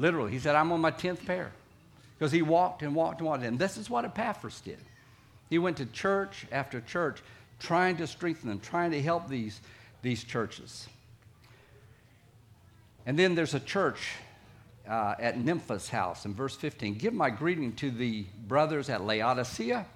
Literally, 0.00 0.32
he 0.32 0.40
said, 0.40 0.56
I'm 0.56 0.72
on 0.72 0.80
my 0.80 0.90
10th 0.90 1.24
pair. 1.24 1.52
Because 2.18 2.32
he 2.32 2.42
walked 2.42 2.82
and 2.82 2.96
walked 2.96 3.20
and 3.20 3.28
walked. 3.28 3.44
And 3.44 3.60
this 3.60 3.76
is 3.76 3.88
what 3.88 4.04
Epaphras 4.04 4.60
did. 4.60 4.80
He 5.48 5.60
went 5.60 5.76
to 5.76 5.86
church 5.86 6.46
after 6.50 6.80
church 6.80 7.22
trying 7.60 7.96
to 7.98 8.08
strengthen 8.08 8.48
them, 8.48 8.58
trying 8.58 8.90
to 8.90 9.00
help 9.00 9.28
these, 9.28 9.60
these 10.02 10.24
churches. 10.24 10.88
And 13.06 13.16
then 13.16 13.36
there's 13.36 13.54
a 13.54 13.60
church 13.60 14.00
uh, 14.88 15.14
at 15.18 15.38
Nympha's 15.38 15.88
house 15.88 16.24
in 16.24 16.34
verse 16.34 16.56
15. 16.56 16.94
Give 16.94 17.12
my 17.12 17.30
greeting 17.30 17.72
to 17.76 17.90
the 17.90 18.26
brothers 18.46 18.88
at 18.88 19.02
Laodicea 19.02 19.86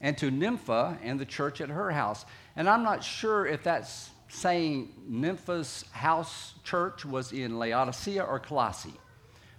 and 0.00 0.16
to 0.18 0.30
Nympha 0.30 0.98
and 1.02 1.18
the 1.18 1.24
church 1.24 1.60
at 1.60 1.68
her 1.68 1.90
house. 1.90 2.24
And 2.56 2.68
I'm 2.68 2.82
not 2.82 3.02
sure 3.02 3.46
if 3.46 3.62
that's 3.62 4.10
saying 4.28 4.92
Nympha's 5.08 5.84
house 5.92 6.54
church 6.64 7.04
was 7.04 7.32
in 7.32 7.58
Laodicea 7.58 8.22
or 8.22 8.38
Colossae. 8.38 8.94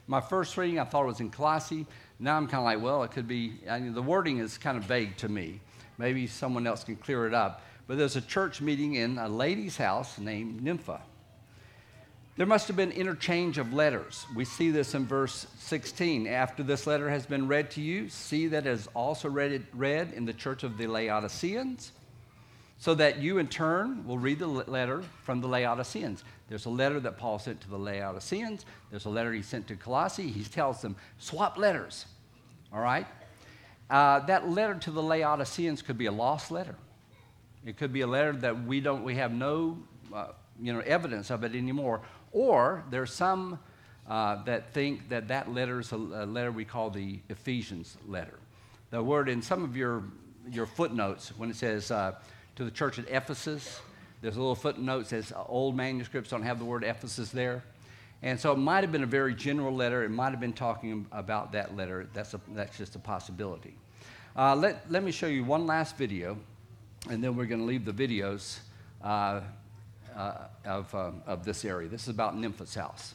My 0.07 0.21
first 0.21 0.57
reading, 0.57 0.79
I 0.79 0.85
thought 0.85 1.03
it 1.03 1.07
was 1.07 1.19
in 1.19 1.29
Colossae. 1.29 1.85
Now 2.19 2.37
I'm 2.37 2.47
kind 2.47 2.59
of 2.59 2.65
like, 2.65 2.81
well, 2.81 3.03
it 3.03 3.11
could 3.11 3.27
be, 3.27 3.59
I 3.69 3.79
mean, 3.79 3.93
the 3.93 4.01
wording 4.01 4.39
is 4.39 4.57
kind 4.57 4.77
of 4.77 4.83
vague 4.83 5.17
to 5.17 5.29
me. 5.29 5.59
Maybe 5.97 6.27
someone 6.27 6.65
else 6.65 6.83
can 6.83 6.95
clear 6.95 7.27
it 7.27 7.33
up. 7.33 7.61
But 7.87 7.97
there's 7.97 8.15
a 8.15 8.21
church 8.21 8.61
meeting 8.61 8.95
in 8.95 9.17
a 9.17 9.27
lady's 9.27 9.77
house 9.77 10.19
named 10.19 10.61
Nympha. 10.61 11.01
There 12.39 12.47
must 12.47 12.67
have 12.69 12.77
been 12.77 12.93
interchange 12.93 13.57
of 13.57 13.73
letters. 13.73 14.25
We 14.33 14.45
see 14.45 14.71
this 14.71 14.95
in 14.95 15.05
verse 15.05 15.45
16. 15.57 16.25
After 16.25 16.63
this 16.63 16.87
letter 16.87 17.09
has 17.09 17.25
been 17.25 17.49
read 17.49 17.69
to 17.71 17.81
you, 17.81 18.07
see 18.07 18.47
that 18.47 18.65
it 18.65 18.69
is 18.69 18.87
also 18.93 19.27
read, 19.27 19.65
read 19.73 20.13
in 20.13 20.23
the 20.23 20.31
church 20.31 20.63
of 20.63 20.77
the 20.77 20.87
Laodiceans 20.87 21.91
so 22.77 22.95
that 22.95 23.17
you 23.17 23.39
in 23.39 23.49
turn 23.49 24.07
will 24.07 24.17
read 24.17 24.39
the 24.39 24.47
letter 24.47 25.03
from 25.23 25.41
the 25.41 25.49
Laodiceans. 25.49 26.23
There's 26.47 26.65
a 26.65 26.69
letter 26.69 27.01
that 27.01 27.17
Paul 27.17 27.39
sent 27.39 27.59
to 27.59 27.69
the 27.69 27.77
Laodiceans, 27.77 28.65
there's 28.89 29.03
a 29.03 29.09
letter 29.09 29.33
he 29.33 29.41
sent 29.41 29.67
to 29.67 29.75
Colossae. 29.75 30.29
He 30.29 30.45
tells 30.45 30.81
them, 30.81 30.95
swap 31.17 31.57
letters. 31.57 32.05
All 32.71 32.79
right? 32.79 33.05
Uh, 33.89 34.21
that 34.27 34.47
letter 34.47 34.75
to 34.75 34.91
the 34.91 35.03
Laodiceans 35.03 35.81
could 35.81 35.97
be 35.97 36.05
a 36.05 36.11
lost 36.13 36.51
letter. 36.51 36.77
It 37.65 37.75
could 37.75 37.91
be 37.91 37.99
a 37.99 38.07
letter 38.07 38.31
that 38.31 38.63
we 38.63 38.79
don't, 38.79 39.03
we 39.03 39.15
have 39.15 39.33
no, 39.33 39.77
uh, 40.13 40.27
you 40.61 40.71
know, 40.71 40.79
evidence 40.79 41.31
of 41.31 41.43
it 41.43 41.53
anymore. 41.53 41.99
Or 42.31 42.83
there's 42.89 43.13
some 43.13 43.59
uh, 44.07 44.43
that 44.43 44.73
think 44.73 45.09
that 45.09 45.27
that 45.27 45.53
letter 45.53 45.79
is 45.79 45.91
a, 45.91 45.95
a 45.95 46.25
letter 46.25 46.51
we 46.51 46.65
call 46.65 46.89
the 46.89 47.19
Ephesians 47.29 47.97
letter. 48.07 48.39
The 48.91 49.03
word 49.03 49.29
in 49.29 49.41
some 49.41 49.63
of 49.63 49.77
your 49.77 50.03
your 50.49 50.65
footnotes 50.65 51.29
when 51.37 51.49
it 51.49 51.55
says 51.55 51.91
uh, 51.91 52.13
to 52.55 52.63
the 52.63 52.71
church 52.71 52.97
at 52.99 53.05
Ephesus. 53.09 53.81
There's 54.21 54.35
a 54.35 54.39
little 54.39 54.55
footnote 54.55 54.99
that 54.99 55.07
says 55.07 55.31
uh, 55.31 55.43
old 55.47 55.75
manuscripts 55.75 56.29
don't 56.29 56.43
have 56.43 56.59
the 56.59 56.65
word 56.65 56.83
Ephesus 56.83 57.29
there. 57.29 57.63
And 58.21 58.37
so 58.37 58.51
it 58.51 58.57
might 58.57 58.83
have 58.83 58.91
been 58.91 59.03
a 59.03 59.07
very 59.07 59.33
general 59.33 59.73
letter. 59.73 60.03
It 60.03 60.09
might 60.09 60.31
have 60.31 60.41
been 60.41 60.53
talking 60.53 61.05
about 61.11 61.53
that 61.53 61.77
letter. 61.77 62.09
That's, 62.13 62.33
a, 62.33 62.41
that's 62.49 62.77
just 62.77 62.95
a 62.95 62.99
possibility. 62.99 63.75
Uh, 64.35 64.55
let, 64.55 64.91
let 64.91 65.03
me 65.03 65.11
show 65.11 65.27
you 65.27 65.45
one 65.45 65.65
last 65.65 65.97
video, 65.97 66.37
and 67.09 67.23
then 67.23 67.37
we're 67.37 67.45
going 67.45 67.61
to 67.61 67.65
leave 67.65 67.85
the 67.85 67.93
videos 67.93 68.59
uh, 70.15 70.47
of, 70.65 70.93
um, 70.95 71.21
of 71.25 71.45
this 71.45 71.65
area. 71.65 71.87
This 71.87 72.03
is 72.03 72.09
about 72.09 72.37
Nympha's 72.37 72.75
house. 72.75 73.13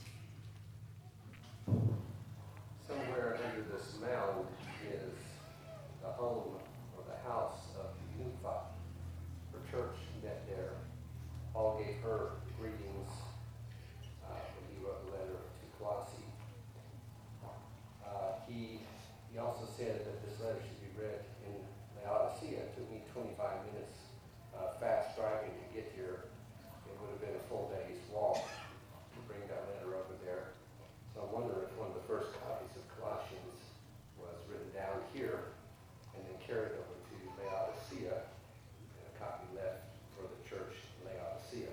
Somewhere 2.86 3.38
under 3.44 3.62
this 3.72 3.98
mound 4.00 4.46
is 4.90 5.14
the 6.02 6.08
home 6.10 6.56
or 6.96 7.02
the 7.08 7.28
house 7.28 7.60
of 7.78 7.90
Nympha. 8.18 8.60
Her 9.52 9.60
church 9.70 9.96
met 10.22 10.46
there. 10.48 10.72
Paul 11.52 11.80
gave 11.82 12.02
her 12.02 12.32
greetings 12.60 13.10
uh, 14.24 14.34
when 14.34 14.64
he 14.68 14.84
wrote 14.84 15.00
a 15.08 15.10
letter 15.16 15.38
to 15.38 15.64
Colossae. 15.78 16.28
Uh, 18.04 18.40
he, 18.48 18.80
he 19.32 19.38
also 19.38 19.66
said 19.76 20.04
that 20.04 20.20
this 20.26 20.38
letter 20.40 20.60
should 20.60 20.80
be 20.82 20.92
read 21.00 21.24
in 21.46 21.54
Laodicea. 22.02 22.58
It 22.58 22.76
took 22.76 22.90
me 22.90 23.02
25 23.12 23.38
minutes 23.72 23.98
uh, 24.54 24.78
fast 24.78 25.16
driving 25.16 25.50
to 25.50 25.66
get 25.74 25.90
here. 25.94 26.28
It 26.86 26.94
would 27.00 27.10
have 27.10 27.22
been 27.22 27.34
a 27.38 27.44
full 27.48 27.70
day's 27.74 28.02
walk 28.12 28.42
to 28.44 29.18
bring 29.26 29.42
that 29.48 29.66
letter 29.72 29.96
over 29.96 30.14
there. 30.24 30.54
So 31.14 31.22
I 31.22 31.28
wonder 31.30 31.66
if 31.66 31.70
one 31.78 31.90
of 31.90 31.96
the 31.98 32.06
first 32.10 32.34
copies 32.42 32.74
of 32.74 32.84
Colossians 32.98 33.58
was 34.18 34.34
written 34.50 34.70
down 34.74 34.98
here 35.14 35.54
and 36.14 36.22
then 36.26 36.38
carried 36.42 36.74
over 36.74 36.94
to 36.98 37.14
Laodicea, 37.38 38.14
and 38.14 39.04
a 39.06 39.14
copy 39.18 39.46
left 39.54 39.94
for 40.14 40.26
the 40.26 40.40
church 40.46 40.74
in 40.98 41.10
Laodicea. 41.10 41.70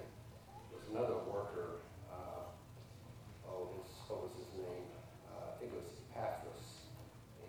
There's 0.70 0.88
another 0.94 1.22
worker, 1.30 1.82
uh, 2.10 2.50
oh, 3.50 3.70
his, 3.78 3.90
what 4.10 4.30
was 4.30 4.34
his 4.38 4.52
name? 4.62 4.86
Uh, 5.30 5.54
I 5.54 5.54
think 5.62 5.74
it 5.74 5.82
was 5.82 5.94
Epaphras, 6.14 6.90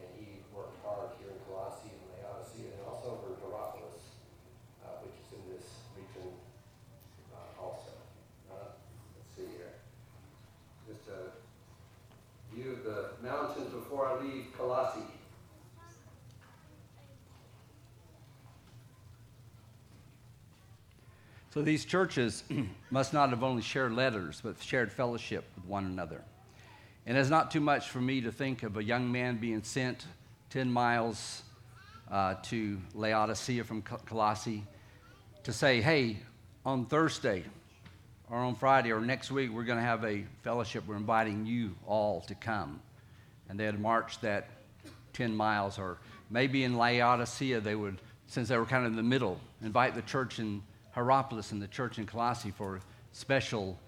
and 0.00 0.08
he 0.16 0.40
worked 0.52 0.80
hard 0.84 1.16
here 1.20 1.32
in 1.32 1.40
Colossae 1.48 1.92
and 1.92 2.04
Laodicea, 2.20 2.72
and 2.72 2.82
also 2.88 3.20
over 3.20 3.32
in 3.32 3.38
Hierapolis, 3.40 4.00
uh, 4.84 5.00
which 5.04 5.16
is 5.16 5.28
in 5.32 5.42
this 5.52 5.68
region 5.96 6.32
uh, 7.32 7.60
also. 7.60 7.96
Uh, 8.48 8.72
let's 9.16 9.32
see 9.36 9.48
here. 9.56 9.76
Just 10.88 11.08
a 11.08 11.36
view 12.52 12.72
of 12.76 12.84
the 12.84 13.11
mountains 13.22 13.72
before 13.72 14.06
I 14.08 14.20
leave 14.22 14.46
Colossae. 14.56 15.00
So 21.50 21.60
these 21.60 21.84
churches 21.84 22.44
must 22.90 23.12
not 23.12 23.30
have 23.30 23.42
only 23.42 23.62
shared 23.62 23.92
letters, 23.92 24.40
but 24.42 24.60
shared 24.60 24.90
fellowship 24.90 25.44
with 25.54 25.66
one 25.66 25.84
another. 25.84 26.22
And 27.04 27.18
it's 27.18 27.28
not 27.28 27.50
too 27.50 27.60
much 27.60 27.90
for 27.90 28.00
me 28.00 28.22
to 28.22 28.32
think 28.32 28.62
of 28.62 28.76
a 28.76 28.82
young 28.82 29.12
man 29.12 29.36
being 29.36 29.62
sent 29.62 30.06
10 30.50 30.70
miles 30.70 31.42
uh, 32.10 32.36
to 32.44 32.78
Laodicea 32.94 33.64
from 33.64 33.82
Colossae 33.82 34.64
to 35.44 35.52
say, 35.52 35.80
hey, 35.80 36.18
on 36.64 36.86
Thursday 36.86 37.44
or 38.30 38.38
on 38.38 38.54
Friday 38.54 38.92
or 38.92 39.00
next 39.00 39.30
week, 39.30 39.50
we're 39.52 39.64
going 39.64 39.78
to 39.78 39.84
have 39.84 40.04
a 40.04 40.24
fellowship. 40.42 40.84
We're 40.86 40.96
inviting 40.96 41.44
you 41.44 41.74
all 41.86 42.22
to 42.22 42.34
come. 42.34 42.80
And 43.52 43.60
they 43.60 43.66
had 43.66 43.78
marched 43.78 44.22
that 44.22 44.48
10 45.12 45.36
miles, 45.36 45.78
or 45.78 45.98
maybe 46.30 46.64
in 46.64 46.78
Laodicea, 46.78 47.60
they 47.60 47.74
would, 47.74 47.98
since 48.26 48.48
they 48.48 48.56
were 48.56 48.64
kind 48.64 48.86
of 48.86 48.92
in 48.92 48.96
the 48.96 49.02
middle, 49.02 49.38
invite 49.62 49.94
the 49.94 50.00
church 50.00 50.38
in 50.38 50.62
Hierapolis 50.92 51.52
and 51.52 51.60
the 51.60 51.68
church 51.68 51.98
in 51.98 52.06
Colossae 52.06 52.50
for 52.50 52.80
special 53.12 53.78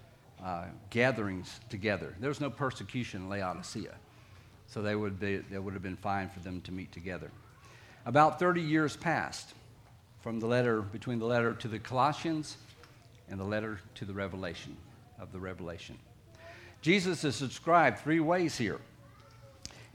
uh, 0.43 0.65
gatherings 0.91 1.59
together. 1.67 2.13
There 2.19 2.29
was 2.29 2.39
no 2.39 2.51
persecution 2.51 3.23
in 3.23 3.27
Laodicea, 3.29 3.95
so 4.67 4.83
they 4.83 4.95
would, 4.95 5.19
be, 5.19 5.37
they 5.37 5.57
would 5.57 5.73
have 5.73 5.81
been 5.81 5.97
fine 5.97 6.29
for 6.29 6.41
them 6.41 6.61
to 6.61 6.71
meet 6.71 6.91
together. 6.91 7.31
About 8.05 8.37
30 8.37 8.61
years 8.61 8.95
passed 8.95 9.55
from 10.21 10.39
the 10.39 10.45
letter, 10.45 10.83
between 10.83 11.17
the 11.17 11.25
letter 11.25 11.55
to 11.55 11.67
the 11.67 11.79
Colossians 11.79 12.57
and 13.31 13.39
the 13.39 13.43
letter 13.43 13.79
to 13.95 14.05
the 14.05 14.13
Revelation, 14.13 14.77
of 15.17 15.31
the 15.31 15.39
Revelation. 15.39 15.97
Jesus 16.83 17.23
is 17.23 17.39
described 17.39 17.97
three 17.97 18.19
ways 18.19 18.55
here. 18.55 18.79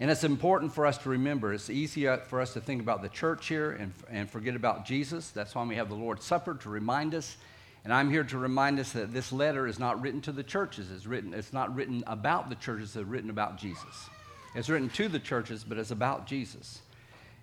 And 0.00 0.10
it's 0.10 0.24
important 0.24 0.72
for 0.72 0.86
us 0.86 0.96
to 0.98 1.10
remember. 1.10 1.52
It's 1.52 1.68
easy 1.68 2.06
for 2.26 2.40
us 2.40 2.54
to 2.54 2.60
think 2.60 2.80
about 2.80 3.02
the 3.02 3.10
church 3.10 3.48
here 3.48 3.72
and, 3.72 3.92
and 4.10 4.30
forget 4.30 4.56
about 4.56 4.86
Jesus. 4.86 5.30
That's 5.30 5.54
why 5.54 5.62
we 5.64 5.76
have 5.76 5.90
the 5.90 5.94
Lord's 5.94 6.24
Supper 6.24 6.54
to 6.54 6.70
remind 6.70 7.14
us. 7.14 7.36
And 7.84 7.92
I'm 7.92 8.10
here 8.10 8.24
to 8.24 8.38
remind 8.38 8.78
us 8.78 8.92
that 8.92 9.12
this 9.12 9.30
letter 9.30 9.66
is 9.66 9.78
not 9.78 10.00
written 10.00 10.22
to 10.22 10.32
the 10.32 10.42
churches. 10.42 10.90
It's, 10.90 11.06
written, 11.06 11.34
it's 11.34 11.52
not 11.52 11.74
written 11.74 12.02
about 12.06 12.48
the 12.48 12.54
churches, 12.54 12.96
it's 12.96 13.06
written 13.06 13.28
about 13.28 13.58
Jesus. 13.58 14.08
It's 14.54 14.70
written 14.70 14.88
to 14.90 15.08
the 15.08 15.18
churches, 15.18 15.64
but 15.64 15.76
it's 15.76 15.90
about 15.90 16.26
Jesus. 16.26 16.80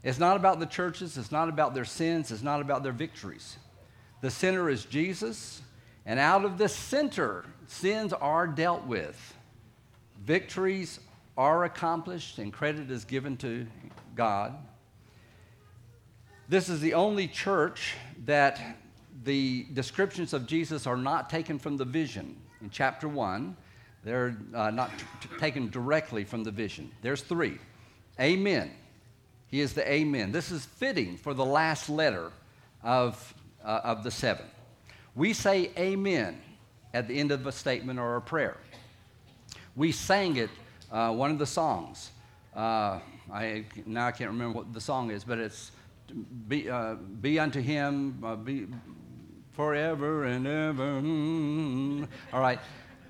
It's 0.03 0.19
not 0.19 0.35
about 0.35 0.59
the 0.59 0.65
churches, 0.65 1.17
it's 1.17 1.31
not 1.31 1.49
about 1.49 1.73
their 1.73 1.85
sins, 1.85 2.31
it's 2.31 2.43
not 2.43 2.61
about 2.61 2.83
their 2.83 2.91
victories. 2.91 3.57
The 4.21 4.31
center 4.31 4.69
is 4.69 4.85
Jesus, 4.85 5.61
and 6.05 6.19
out 6.19 6.43
of 6.43 6.57
the 6.57 6.69
center, 6.69 7.45
sins 7.67 8.13
are 8.13 8.47
dealt 8.47 8.85
with. 8.85 9.35
Victories 10.23 10.99
are 11.37 11.65
accomplished, 11.65 12.39
and 12.39 12.51
credit 12.51 12.89
is 12.89 13.05
given 13.05 13.37
to 13.37 13.67
God. 14.15 14.55
This 16.49 16.69
is 16.69 16.81
the 16.81 16.93
only 16.93 17.27
church 17.27 17.93
that 18.25 18.59
the 19.23 19.65
descriptions 19.73 20.33
of 20.33 20.47
Jesus 20.47 20.87
are 20.87 20.97
not 20.97 21.29
taken 21.29 21.59
from 21.59 21.77
the 21.77 21.85
vision. 21.85 22.37
In 22.61 22.69
chapter 22.69 23.07
1, 23.07 23.55
they're 24.03 24.37
uh, 24.53 24.71
not 24.71 24.91
t- 24.97 25.29
taken 25.39 25.69
directly 25.69 26.23
from 26.23 26.43
the 26.43 26.51
vision. 26.51 26.91
There's 27.01 27.21
three 27.21 27.57
Amen. 28.19 28.71
He 29.47 29.59
is 29.61 29.73
the 29.73 29.89
Amen. 29.89 30.31
This 30.31 30.51
is 30.51 30.65
fitting 30.65 31.17
for 31.17 31.33
the 31.33 31.45
last 31.45 31.89
letter 31.89 32.31
of, 32.83 33.33
uh, 33.63 33.81
of 33.83 34.03
the 34.03 34.11
seven. 34.11 34.45
We 35.15 35.33
say 35.33 35.71
Amen 35.77 36.41
at 36.93 37.07
the 37.07 37.19
end 37.19 37.31
of 37.31 37.45
a 37.45 37.51
statement 37.51 37.99
or 37.99 38.15
a 38.15 38.21
prayer. 38.21 38.57
We 39.75 39.91
sang 39.91 40.37
it, 40.37 40.49
uh, 40.91 41.11
one 41.13 41.31
of 41.31 41.39
the 41.39 41.45
songs. 41.45 42.11
Uh, 42.55 42.99
I, 43.31 43.65
now 43.85 44.07
I 44.07 44.11
can't 44.11 44.31
remember 44.31 44.57
what 44.57 44.73
the 44.73 44.81
song 44.81 45.11
is, 45.11 45.23
but 45.23 45.37
it's 45.37 45.71
Be, 46.47 46.69
uh, 46.69 46.95
be 47.21 47.37
unto 47.37 47.59
him, 47.59 48.23
uh, 48.23 48.37
be 48.37 48.65
forever 49.51 50.23
and 50.23 50.47
ever. 50.47 51.01
Mm. 51.01 52.07
All 52.31 52.39
right. 52.39 52.59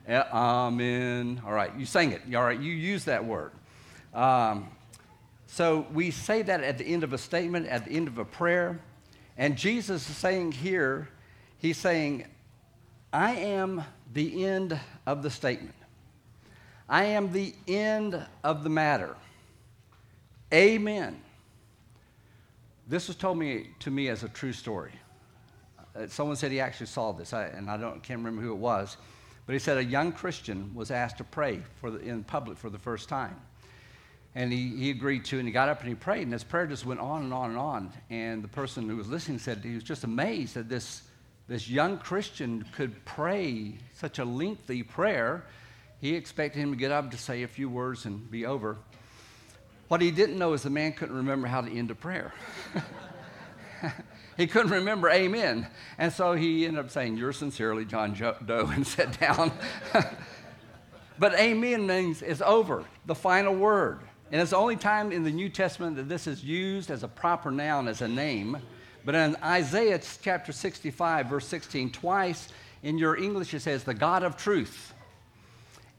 Amen. 0.09 1.39
All 1.45 1.53
right. 1.53 1.71
You 1.77 1.85
sang 1.85 2.11
it. 2.13 2.21
All 2.33 2.43
right. 2.43 2.59
You 2.59 2.71
use 2.71 3.05
that 3.05 3.23
word. 3.23 3.51
Um, 4.13 4.69
so 5.45 5.85
we 5.93 6.09
say 6.09 6.41
that 6.41 6.63
at 6.63 6.77
the 6.79 6.85
end 6.85 7.03
of 7.03 7.13
a 7.13 7.17
statement, 7.17 7.67
at 7.67 7.85
the 7.85 7.91
end 7.91 8.07
of 8.07 8.17
a 8.17 8.25
prayer. 8.25 8.79
And 9.37 9.55
Jesus 9.55 10.09
is 10.09 10.17
saying 10.17 10.53
here, 10.53 11.07
he's 11.59 11.77
saying, 11.77 12.25
I 13.13 13.35
am 13.35 13.83
the 14.13 14.43
end 14.43 14.79
of 15.05 15.21
the 15.21 15.29
statement. 15.29 15.75
I 16.89 17.05
am 17.05 17.31
the 17.33 17.53
end 17.67 18.25
of 18.43 18.63
the 18.63 18.69
matter. 18.69 19.15
Amen. 20.53 21.19
This 22.87 23.09
was 23.09 23.17
told 23.17 23.37
me 23.37 23.67
to 23.79 23.91
me 23.91 24.07
as 24.07 24.23
a 24.23 24.29
true 24.29 24.53
story. 24.53 24.93
Uh, 25.93 26.07
someone 26.07 26.37
said 26.37 26.51
he 26.51 26.61
actually 26.61 26.87
saw 26.87 27.11
this, 27.11 27.33
I, 27.33 27.47
and 27.47 27.69
I 27.69 27.75
don't, 27.75 28.01
can't 28.01 28.19
remember 28.19 28.41
who 28.41 28.53
it 28.53 28.57
was, 28.57 28.95
but 29.45 29.53
he 29.53 29.59
said 29.59 29.77
a 29.77 29.83
young 29.83 30.13
Christian 30.13 30.73
was 30.73 30.91
asked 30.91 31.17
to 31.17 31.23
pray 31.25 31.61
for 31.81 31.91
the, 31.91 31.99
in 31.99 32.23
public 32.23 32.57
for 32.57 32.69
the 32.69 32.79
first 32.79 33.09
time. 33.09 33.35
And 34.35 34.53
he, 34.53 34.69
he 34.77 34.91
agreed 34.91 35.25
to, 35.25 35.39
and 35.39 35.47
he 35.47 35.51
got 35.51 35.67
up 35.67 35.79
and 35.81 35.89
he 35.89 35.95
prayed, 35.95 36.23
and 36.23 36.31
his 36.31 36.43
prayer 36.43 36.67
just 36.67 36.85
went 36.85 36.99
on 36.99 37.23
and 37.23 37.33
on 37.33 37.49
and 37.49 37.59
on. 37.59 37.91
And 38.09 38.43
the 38.43 38.47
person 38.47 38.87
who 38.87 38.95
was 38.95 39.09
listening 39.09 39.39
said 39.39 39.59
he 39.63 39.73
was 39.73 39.83
just 39.83 40.03
amazed 40.03 40.53
that 40.53 40.69
this, 40.69 41.01
this 41.47 41.67
young 41.67 41.97
Christian 41.97 42.63
could 42.73 43.03
pray 43.03 43.73
such 43.95 44.19
a 44.19 44.25
lengthy 44.25 44.83
prayer. 44.83 45.43
He 45.99 46.15
expected 46.15 46.59
him 46.59 46.71
to 46.71 46.77
get 46.77 46.91
up 46.91 47.11
to 47.11 47.17
say 47.17 47.43
a 47.43 47.47
few 47.47 47.69
words 47.69 48.05
and 48.05 48.29
be 48.29 48.45
over. 48.45 48.77
What 49.87 50.01
he 50.01 50.11
didn't 50.11 50.37
know 50.37 50.53
is 50.53 50.63
the 50.63 50.69
man 50.69 50.93
couldn't 50.93 51.15
remember 51.15 51.47
how 51.47 51.61
to 51.61 51.71
end 51.71 51.89
a 51.91 51.95
prayer. 51.95 52.33
he 54.37 54.45
couldn't 54.47 54.71
remember 54.71 55.09
amen. 55.09 55.67
And 55.97 56.11
so 56.11 56.33
he 56.33 56.65
ended 56.65 56.83
up 56.83 56.91
saying, 56.91 57.17
Yours 57.17 57.37
sincerely, 57.37 57.85
John 57.85 58.13
Doe, 58.13 58.67
and 58.67 58.85
sat 58.87 59.19
down. 59.19 59.51
but 61.19 61.33
amen 61.35 61.87
means 61.87 62.21
it's 62.21 62.41
over, 62.41 62.83
the 63.05 63.15
final 63.15 63.55
word. 63.55 64.01
And 64.31 64.41
it's 64.41 64.51
the 64.51 64.57
only 64.57 64.75
time 64.75 65.13
in 65.13 65.23
the 65.23 65.31
New 65.31 65.47
Testament 65.47 65.95
that 65.95 66.09
this 66.09 66.27
is 66.27 66.43
used 66.43 66.91
as 66.91 67.03
a 67.03 67.07
proper 67.07 67.49
noun, 67.49 67.87
as 67.87 68.01
a 68.01 68.07
name. 68.07 68.57
But 69.05 69.15
in 69.15 69.37
Isaiah 69.41 70.01
chapter 70.21 70.51
65, 70.51 71.27
verse 71.27 71.47
16, 71.47 71.93
twice 71.93 72.49
in 72.83 72.97
your 72.97 73.15
English 73.15 73.53
it 73.53 73.61
says, 73.61 73.85
the 73.85 73.93
God 73.93 74.23
of 74.23 74.35
truth. 74.35 74.93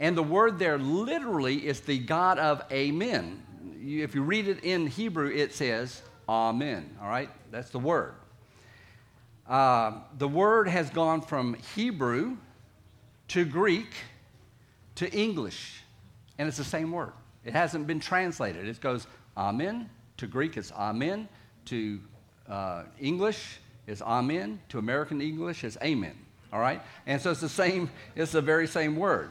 And 0.00 0.16
the 0.16 0.22
word 0.22 0.58
there 0.58 0.78
literally 0.78 1.66
is 1.66 1.80
the 1.80 1.98
God 1.98 2.38
of 2.38 2.62
amen. 2.70 3.42
If 3.80 4.14
you 4.14 4.22
read 4.22 4.48
it 4.48 4.64
in 4.64 4.86
Hebrew, 4.86 5.30
it 5.30 5.54
says 5.54 6.02
amen. 6.28 6.96
All 7.02 7.08
right? 7.08 7.30
That's 7.50 7.70
the 7.70 7.78
word. 7.78 8.14
Uh, 9.48 9.92
the 10.18 10.28
word 10.28 10.68
has 10.68 10.90
gone 10.90 11.22
from 11.22 11.54
Hebrew 11.74 12.36
to 13.28 13.44
Greek 13.44 13.94
to 14.96 15.10
English, 15.10 15.82
and 16.38 16.48
it's 16.48 16.58
the 16.58 16.64
same 16.64 16.92
word. 16.92 17.12
It 17.44 17.52
hasn't 17.52 17.86
been 17.86 18.00
translated. 18.00 18.68
It 18.68 18.80
goes 18.80 19.06
Amen. 19.36 19.88
To 20.18 20.26
Greek, 20.26 20.56
it's 20.56 20.72
Amen. 20.72 21.28
To 21.66 22.00
uh, 22.48 22.82
English, 23.00 23.60
it's 23.86 24.02
Amen. 24.02 24.60
To 24.70 24.78
American 24.78 25.22
English, 25.22 25.64
it's 25.64 25.78
Amen. 25.82 26.14
All 26.52 26.60
right? 26.60 26.82
And 27.06 27.22
so 27.22 27.30
it's 27.30 27.40
the 27.40 27.48
same, 27.48 27.90
it's 28.16 28.32
the 28.32 28.42
very 28.42 28.66
same 28.66 28.96
word. 28.96 29.30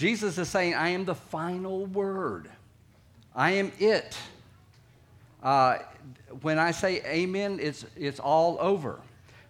Jesus 0.00 0.38
is 0.38 0.48
saying, 0.48 0.72
I 0.72 0.88
am 0.88 1.04
the 1.04 1.14
final 1.14 1.84
word. 1.84 2.48
I 3.36 3.50
am 3.50 3.70
it. 3.78 4.16
Uh, 5.42 5.76
when 6.40 6.58
I 6.58 6.70
say 6.70 7.02
amen, 7.04 7.58
it's, 7.60 7.84
it's 7.98 8.18
all 8.18 8.56
over. 8.62 8.98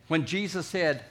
When 0.09 0.27
Jesus 0.27 0.67
said 0.67 1.05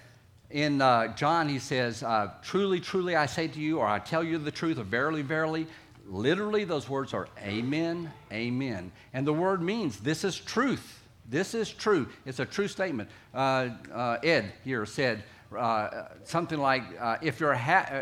in 0.50 0.82
uh, 0.82 1.16
John, 1.16 1.48
he 1.48 1.58
says, 1.58 2.04
uh, 2.04 2.32
Truly, 2.44 2.82
truly, 2.82 3.16
I 3.16 3.28
say 3.28 3.48
to 3.48 3.60
you, 3.62 3.80
or 3.80 3.88
I 3.88 4.00
tell 4.00 4.26
you 4.26 4.40
the 4.40 4.52
truth, 4.52 4.78
or 4.78 4.84
verily, 4.84 5.22
verily, 5.22 5.68
Literally, 6.06 6.66
those 6.66 6.90
words 6.90 7.14
are 7.14 7.30
amen, 7.42 8.12
amen. 8.34 8.92
And 9.14 9.26
the 9.26 9.32
word 9.32 9.62
means 9.62 10.02
this 10.02 10.26
is 10.26 10.36
truth. 10.36 11.02
This 11.30 11.54
is 11.54 11.72
true. 11.72 12.10
It's 12.26 12.40
a 12.40 12.46
true 12.46 12.68
statement. 12.68 13.10
Uh, 13.34 13.70
uh, 13.94 14.18
Ed 14.22 14.52
here 14.66 14.86
said 14.86 15.24
uh, 15.58 16.08
something 16.26 16.60
like, 16.60 16.84
if, 17.22 17.40
you're 17.40 17.54
ha- 17.54 17.88
uh, 17.90 18.02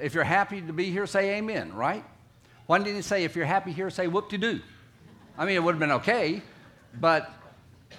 if 0.00 0.14
you're 0.14 0.24
happy 0.24 0.60
to 0.60 0.72
be 0.72 0.90
here, 0.90 1.06
say 1.06 1.38
amen, 1.38 1.74
right? 1.74 2.04
Why 2.66 2.78
didn't 2.78 2.96
he 2.96 3.02
say, 3.02 3.24
if 3.24 3.36
you're 3.36 3.44
happy 3.44 3.72
here, 3.72 3.90
say 3.90 4.06
whoop 4.06 4.28
de 4.28 4.38
doo? 4.38 4.60
I 5.36 5.44
mean, 5.44 5.56
it 5.56 5.62
would 5.62 5.72
have 5.72 5.80
been 5.80 5.92
okay, 5.92 6.42
but 7.00 7.30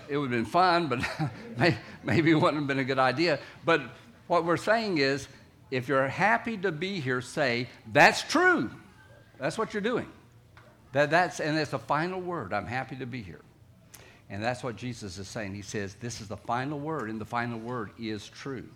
it 0.08 0.18
would 0.18 0.32
have 0.32 0.40
been 0.40 0.50
fun, 0.50 0.88
but 0.88 1.76
maybe 2.04 2.32
it 2.32 2.36
wouldn't 2.36 2.58
have 2.58 2.68
been 2.68 2.80
a 2.80 2.84
good 2.84 3.00
idea. 3.00 3.40
But 3.66 3.82
what 4.28 4.46
we're 4.46 4.58
saying 4.58 5.00
is, 5.00 5.28
if 5.72 5.88
you're 5.88 6.08
happy 6.08 6.58
to 6.58 6.72
be 6.72 7.00
here, 7.00 7.22
say, 7.22 7.68
that's 7.92 8.22
true. 8.22 8.70
That's 9.40 9.58
what 9.58 9.74
you're 9.74 9.82
doing. 9.82 10.08
That, 10.94 11.10
that's, 11.10 11.40
and 11.40 11.58
it's 11.58 11.72
the 11.72 11.80
final 11.80 12.22
word. 12.22 12.54
I'm 12.54 12.68
happy 12.68 12.96
to 12.98 13.06
be 13.06 13.22
here. 13.22 13.42
And 14.30 14.42
that's 14.42 14.64
what 14.64 14.76
Jesus 14.76 15.18
is 15.18 15.28
saying. 15.28 15.54
He 15.54 15.62
says, 15.62 15.96
This 15.96 16.22
is 16.22 16.28
the 16.28 16.38
final 16.38 16.80
word, 16.80 17.10
and 17.10 17.20
the 17.20 17.26
final 17.26 17.60
word 17.60 17.92
is 18.00 18.28
true. 18.28 18.68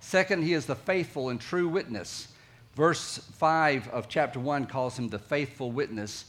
Second, 0.00 0.44
he 0.44 0.54
is 0.54 0.66
the 0.66 0.76
faithful 0.76 1.28
and 1.28 1.40
true 1.40 1.68
witness. 1.68 2.28
Verse 2.78 3.18
5 3.18 3.88
of 3.88 4.08
chapter 4.08 4.38
1 4.38 4.66
calls 4.66 4.96
him 4.96 5.08
the 5.08 5.18
faithful 5.18 5.72
witness. 5.72 6.26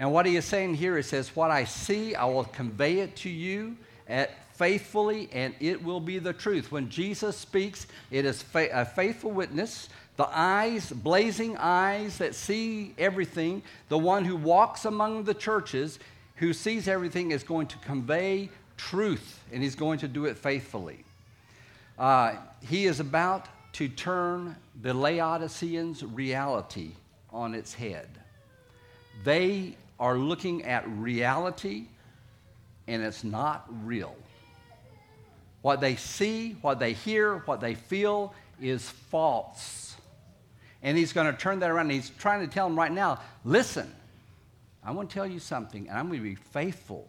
And 0.00 0.12
what 0.12 0.26
he 0.26 0.34
is 0.34 0.44
saying 0.44 0.74
here, 0.74 0.96
he 0.96 1.02
says, 1.02 1.36
What 1.36 1.52
I 1.52 1.62
see, 1.62 2.16
I 2.16 2.24
will 2.24 2.42
convey 2.42 2.98
it 2.98 3.14
to 3.18 3.30
you 3.30 3.76
faithfully, 4.54 5.28
and 5.32 5.54
it 5.60 5.84
will 5.84 6.00
be 6.00 6.18
the 6.18 6.32
truth. 6.32 6.72
When 6.72 6.90
Jesus 6.90 7.36
speaks, 7.36 7.86
it 8.10 8.24
is 8.24 8.42
fa- 8.42 8.70
a 8.72 8.84
faithful 8.84 9.30
witness 9.30 9.88
the 10.16 10.28
eyes, 10.32 10.90
blazing 10.90 11.56
eyes 11.56 12.18
that 12.18 12.34
see 12.34 12.94
everything, 12.98 13.62
the 13.88 13.96
one 13.96 14.24
who 14.24 14.34
walks 14.34 14.84
among 14.84 15.22
the 15.22 15.34
churches, 15.34 16.00
who 16.36 16.52
sees 16.52 16.88
everything, 16.88 17.30
is 17.30 17.44
going 17.44 17.68
to 17.68 17.78
convey 17.78 18.50
truth, 18.76 19.38
and 19.52 19.62
he's 19.62 19.76
going 19.76 20.00
to 20.00 20.08
do 20.08 20.24
it 20.24 20.36
faithfully. 20.36 21.04
Uh, 21.96 22.34
he 22.60 22.86
is 22.86 22.98
about 22.98 23.46
to 23.72 23.88
turn 23.88 24.56
the 24.80 24.92
Laodiceans' 24.92 26.04
reality 26.04 26.92
on 27.30 27.54
its 27.54 27.72
head. 27.72 28.08
They 29.24 29.76
are 29.98 30.16
looking 30.16 30.64
at 30.64 30.88
reality, 30.88 31.86
and 32.88 33.02
it's 33.02 33.24
not 33.24 33.66
real. 33.84 34.14
What 35.62 35.80
they 35.80 35.96
see, 35.96 36.56
what 36.60 36.78
they 36.78 36.92
hear, 36.92 37.38
what 37.46 37.60
they 37.60 37.74
feel 37.74 38.34
is 38.60 38.88
false. 38.88 39.96
And 40.82 40.98
he's 40.98 41.12
going 41.12 41.32
to 41.32 41.38
turn 41.38 41.60
that 41.60 41.70
around. 41.70 41.90
He's 41.90 42.10
trying 42.10 42.40
to 42.40 42.52
tell 42.52 42.66
them 42.68 42.76
right 42.76 42.90
now 42.90 43.20
listen, 43.44 43.90
I 44.84 44.90
want 44.90 45.10
to 45.10 45.14
tell 45.14 45.26
you 45.26 45.38
something, 45.38 45.88
and 45.88 45.96
I'm 45.96 46.08
going 46.08 46.18
to 46.18 46.24
be 46.24 46.34
faithful. 46.34 47.08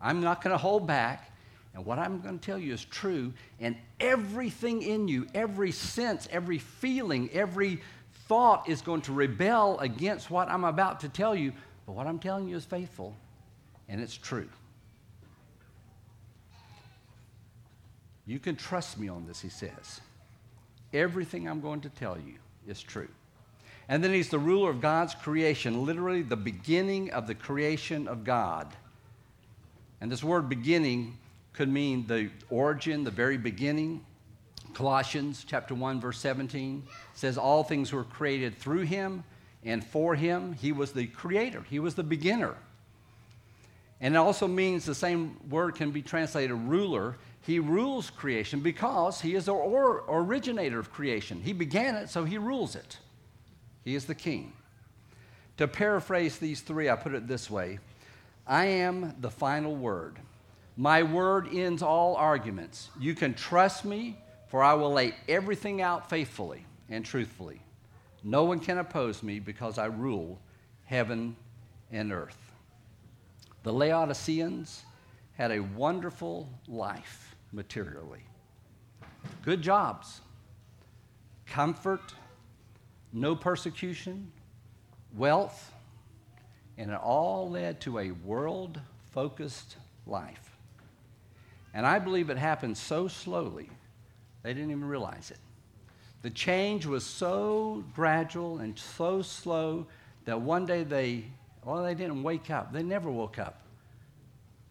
I'm 0.00 0.20
not 0.20 0.42
going 0.42 0.52
to 0.52 0.58
hold 0.58 0.86
back. 0.86 1.29
And 1.74 1.84
what 1.84 1.98
I'm 1.98 2.20
going 2.20 2.38
to 2.38 2.44
tell 2.44 2.58
you 2.58 2.72
is 2.72 2.84
true. 2.84 3.32
And 3.60 3.76
everything 4.00 4.82
in 4.82 5.06
you, 5.08 5.26
every 5.34 5.72
sense, 5.72 6.28
every 6.30 6.58
feeling, 6.58 7.30
every 7.32 7.80
thought 8.26 8.68
is 8.68 8.82
going 8.82 9.02
to 9.02 9.12
rebel 9.12 9.78
against 9.78 10.30
what 10.30 10.48
I'm 10.48 10.64
about 10.64 11.00
to 11.00 11.08
tell 11.08 11.34
you. 11.34 11.52
But 11.86 11.92
what 11.92 12.06
I'm 12.06 12.18
telling 12.18 12.48
you 12.48 12.56
is 12.56 12.64
faithful, 12.64 13.16
and 13.88 14.00
it's 14.00 14.16
true. 14.16 14.48
You 18.26 18.38
can 18.38 18.54
trust 18.54 18.98
me 18.98 19.08
on 19.08 19.26
this, 19.26 19.40
he 19.40 19.48
says. 19.48 20.00
Everything 20.92 21.48
I'm 21.48 21.60
going 21.60 21.80
to 21.80 21.88
tell 21.88 22.16
you 22.16 22.34
is 22.66 22.82
true. 22.82 23.08
And 23.88 24.04
then 24.04 24.12
he's 24.12 24.28
the 24.28 24.38
ruler 24.38 24.70
of 24.70 24.80
God's 24.80 25.16
creation, 25.16 25.84
literally 25.84 26.22
the 26.22 26.36
beginning 26.36 27.10
of 27.10 27.26
the 27.26 27.34
creation 27.34 28.06
of 28.06 28.22
God. 28.22 28.72
And 30.00 30.12
this 30.12 30.22
word 30.22 30.48
beginning 30.48 31.18
could 31.60 31.68
mean 31.68 32.06
the 32.06 32.30
origin, 32.48 33.04
the 33.04 33.10
very 33.10 33.36
beginning. 33.36 34.02
Colossians 34.72 35.44
chapter 35.46 35.74
1 35.74 36.00
verse 36.00 36.18
17 36.18 36.84
says 37.12 37.36
all 37.36 37.62
things 37.62 37.92
were 37.92 38.04
created 38.04 38.56
through 38.56 38.80
him 38.80 39.22
and 39.62 39.84
for 39.84 40.14
him. 40.14 40.54
He 40.54 40.72
was 40.72 40.92
the 40.92 41.06
creator. 41.08 41.62
He 41.68 41.78
was 41.78 41.94
the 41.94 42.02
beginner. 42.02 42.54
And 44.00 44.14
it 44.14 44.16
also 44.16 44.48
means 44.48 44.86
the 44.86 44.94
same 44.94 45.36
word 45.50 45.74
can 45.74 45.90
be 45.90 46.00
translated 46.00 46.56
ruler. 46.56 47.18
He 47.42 47.58
rules 47.58 48.08
creation 48.08 48.60
because 48.60 49.20
he 49.20 49.34
is 49.34 49.44
the 49.44 49.52
or- 49.52 50.04
originator 50.08 50.78
of 50.78 50.90
creation. 50.90 51.42
He 51.42 51.52
began 51.52 51.94
it, 51.94 52.08
so 52.08 52.24
he 52.24 52.38
rules 52.38 52.74
it. 52.74 52.96
He 53.84 53.94
is 53.94 54.06
the 54.06 54.14
king. 54.14 54.54
To 55.58 55.68
paraphrase 55.68 56.38
these 56.38 56.62
three, 56.62 56.88
I 56.88 56.96
put 56.96 57.12
it 57.12 57.28
this 57.28 57.50
way 57.50 57.80
I 58.46 58.64
am 58.64 59.14
the 59.20 59.30
final 59.30 59.76
word. 59.76 60.20
My 60.76 61.02
word 61.02 61.48
ends 61.52 61.82
all 61.82 62.16
arguments. 62.16 62.90
You 62.98 63.14
can 63.14 63.34
trust 63.34 63.84
me, 63.84 64.18
for 64.48 64.62
I 64.62 64.74
will 64.74 64.92
lay 64.92 65.14
everything 65.28 65.82
out 65.82 66.08
faithfully 66.08 66.64
and 66.88 67.04
truthfully. 67.04 67.60
No 68.22 68.44
one 68.44 68.60
can 68.60 68.78
oppose 68.78 69.22
me 69.22 69.40
because 69.40 69.78
I 69.78 69.86
rule 69.86 70.38
heaven 70.84 71.36
and 71.90 72.12
earth. 72.12 72.38
The 73.62 73.72
Laodiceans 73.72 74.84
had 75.34 75.50
a 75.50 75.60
wonderful 75.60 76.48
life 76.66 77.34
materially. 77.52 78.22
Good 79.42 79.62
jobs, 79.62 80.20
comfort, 81.46 82.14
no 83.12 83.34
persecution, 83.34 84.32
wealth, 85.16 85.72
and 86.78 86.90
it 86.90 86.96
all 86.96 87.50
led 87.50 87.80
to 87.82 87.98
a 87.98 88.10
world 88.12 88.80
focused 89.12 89.76
life. 90.06 90.56
And 91.72 91.86
I 91.86 91.98
believe 91.98 92.30
it 92.30 92.38
happened 92.38 92.76
so 92.76 93.08
slowly, 93.08 93.70
they 94.42 94.52
didn't 94.52 94.70
even 94.70 94.84
realize 94.84 95.30
it. 95.30 95.38
The 96.22 96.30
change 96.30 96.84
was 96.84 97.04
so 97.04 97.84
gradual 97.94 98.58
and 98.58 98.78
so 98.78 99.22
slow 99.22 99.86
that 100.24 100.40
one 100.40 100.66
day 100.66 100.84
they, 100.84 101.24
well, 101.64 101.82
they 101.82 101.94
didn't 101.94 102.22
wake 102.22 102.50
up. 102.50 102.72
They 102.72 102.82
never 102.82 103.10
woke 103.10 103.38
up. 103.38 103.62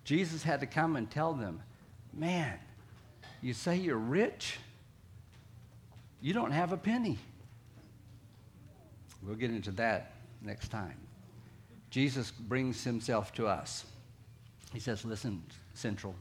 Jesus 0.03 0.43
had 0.43 0.59
to 0.59 0.67
come 0.67 0.95
and 0.95 1.09
tell 1.09 1.33
them, 1.33 1.61
man, 2.13 2.57
you 3.41 3.53
say 3.53 3.77
you're 3.77 3.97
rich, 3.97 4.57
you 6.21 6.33
don't 6.33 6.51
have 6.51 6.71
a 6.71 6.77
penny. 6.77 7.17
We'll 9.23 9.35
get 9.35 9.51
into 9.51 9.71
that 9.71 10.13
next 10.41 10.69
time. 10.69 10.97
Jesus 11.89 12.31
brings 12.31 12.83
himself 12.83 13.33
to 13.33 13.47
us. 13.47 13.85
He 14.73 14.79
says, 14.79 15.03
Listen, 15.03 15.41
Central, 15.73 16.15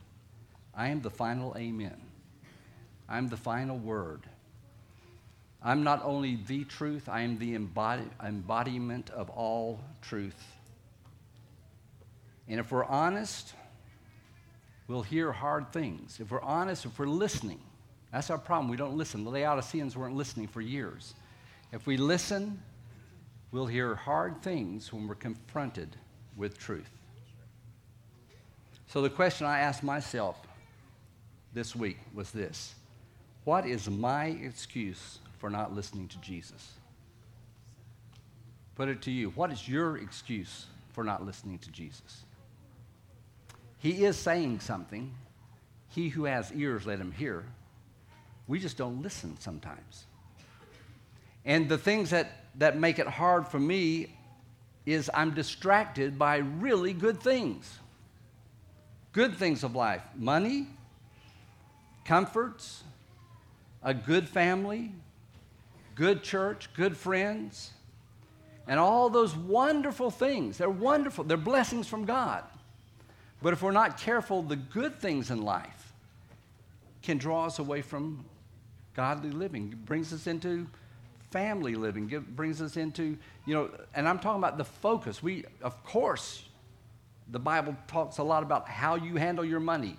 I 0.78 0.88
am 0.88 1.02
the 1.02 1.10
final 1.10 1.56
amen. 1.58 2.00
I'm 3.08 3.28
the 3.28 3.36
final 3.36 3.76
word. 3.76 4.22
I'm 5.60 5.82
not 5.82 6.04
only 6.04 6.36
the 6.46 6.62
truth, 6.64 7.08
I 7.08 7.22
am 7.22 7.36
the 7.38 7.56
embody- 7.56 8.08
embodiment 8.24 9.10
of 9.10 9.28
all 9.28 9.80
truth. 10.00 10.40
And 12.46 12.60
if 12.60 12.70
we're 12.70 12.84
honest, 12.84 13.54
we'll 14.86 15.02
hear 15.02 15.32
hard 15.32 15.72
things. 15.72 16.20
If 16.20 16.30
we're 16.30 16.40
honest, 16.42 16.86
if 16.86 16.96
we're 16.96 17.06
listening, 17.06 17.60
that's 18.12 18.30
our 18.30 18.38
problem. 18.38 18.70
We 18.70 18.76
don't 18.76 18.96
listen. 18.96 19.24
The 19.24 19.30
Laodiceans 19.30 19.96
weren't 19.96 20.14
listening 20.14 20.46
for 20.46 20.60
years. 20.60 21.14
If 21.72 21.88
we 21.88 21.96
listen, 21.96 22.62
we'll 23.50 23.66
hear 23.66 23.96
hard 23.96 24.42
things 24.42 24.92
when 24.92 25.08
we're 25.08 25.16
confronted 25.16 25.96
with 26.36 26.56
truth. 26.56 26.88
So 28.86 29.02
the 29.02 29.10
question 29.10 29.44
I 29.44 29.58
ask 29.58 29.82
myself 29.82 30.47
this 31.58 31.74
week 31.74 31.98
was 32.14 32.30
this 32.30 32.72
What 33.42 33.66
is 33.66 33.90
my 33.90 34.26
excuse 34.26 35.18
for 35.38 35.50
not 35.50 35.74
listening 35.74 36.06
to 36.08 36.18
Jesus? 36.18 36.74
Put 38.76 38.88
it 38.88 39.02
to 39.02 39.10
you. 39.10 39.30
What 39.30 39.50
is 39.50 39.68
your 39.68 39.96
excuse 39.96 40.66
for 40.92 41.02
not 41.02 41.26
listening 41.26 41.58
to 41.58 41.70
Jesus? 41.72 42.22
He 43.78 44.04
is 44.04 44.16
saying 44.16 44.60
something. 44.60 45.12
He 45.88 46.10
who 46.10 46.26
has 46.26 46.52
ears, 46.52 46.86
let 46.86 47.00
him 47.00 47.10
hear. 47.10 47.44
We 48.46 48.60
just 48.60 48.76
don't 48.76 49.02
listen 49.02 49.36
sometimes. 49.40 50.04
And 51.44 51.68
the 51.68 51.78
things 51.78 52.10
that, 52.10 52.30
that 52.58 52.78
make 52.78 53.00
it 53.00 53.08
hard 53.08 53.48
for 53.48 53.58
me 53.58 54.16
is 54.86 55.10
I'm 55.12 55.34
distracted 55.34 56.20
by 56.20 56.36
really 56.36 56.92
good 56.92 57.20
things. 57.20 57.80
Good 59.10 59.34
things 59.34 59.64
of 59.64 59.74
life 59.74 60.02
money, 60.14 60.68
comforts, 62.04 62.82
a 63.82 63.94
good 63.94 64.28
family, 64.28 64.92
good 65.94 66.22
church, 66.22 66.68
good 66.74 66.96
friends, 66.96 67.72
and 68.66 68.78
all 68.78 69.10
those 69.10 69.34
wonderful 69.34 70.10
things. 70.10 70.58
They're 70.58 70.70
wonderful, 70.70 71.24
they're 71.24 71.36
blessings 71.36 71.88
from 71.88 72.04
God. 72.04 72.44
But 73.42 73.52
if 73.52 73.62
we're 73.62 73.72
not 73.72 73.98
careful, 73.98 74.42
the 74.42 74.56
good 74.56 75.00
things 75.00 75.30
in 75.30 75.42
life 75.42 75.92
can 77.02 77.18
draw 77.18 77.46
us 77.46 77.58
away 77.58 77.82
from 77.82 78.24
godly 78.94 79.30
living, 79.30 79.70
it 79.72 79.86
brings 79.86 80.12
us 80.12 80.26
into 80.26 80.66
family 81.30 81.74
living, 81.74 82.10
it 82.10 82.34
brings 82.34 82.60
us 82.60 82.76
into, 82.76 83.16
you 83.46 83.54
know, 83.54 83.70
and 83.94 84.08
I'm 84.08 84.18
talking 84.18 84.40
about 84.40 84.58
the 84.58 84.64
focus. 84.64 85.22
We, 85.22 85.44
of 85.62 85.84
course, 85.84 86.42
the 87.30 87.38
Bible 87.38 87.76
talks 87.86 88.18
a 88.18 88.22
lot 88.22 88.42
about 88.42 88.68
how 88.68 88.96
you 88.96 89.16
handle 89.16 89.44
your 89.44 89.60
money, 89.60 89.96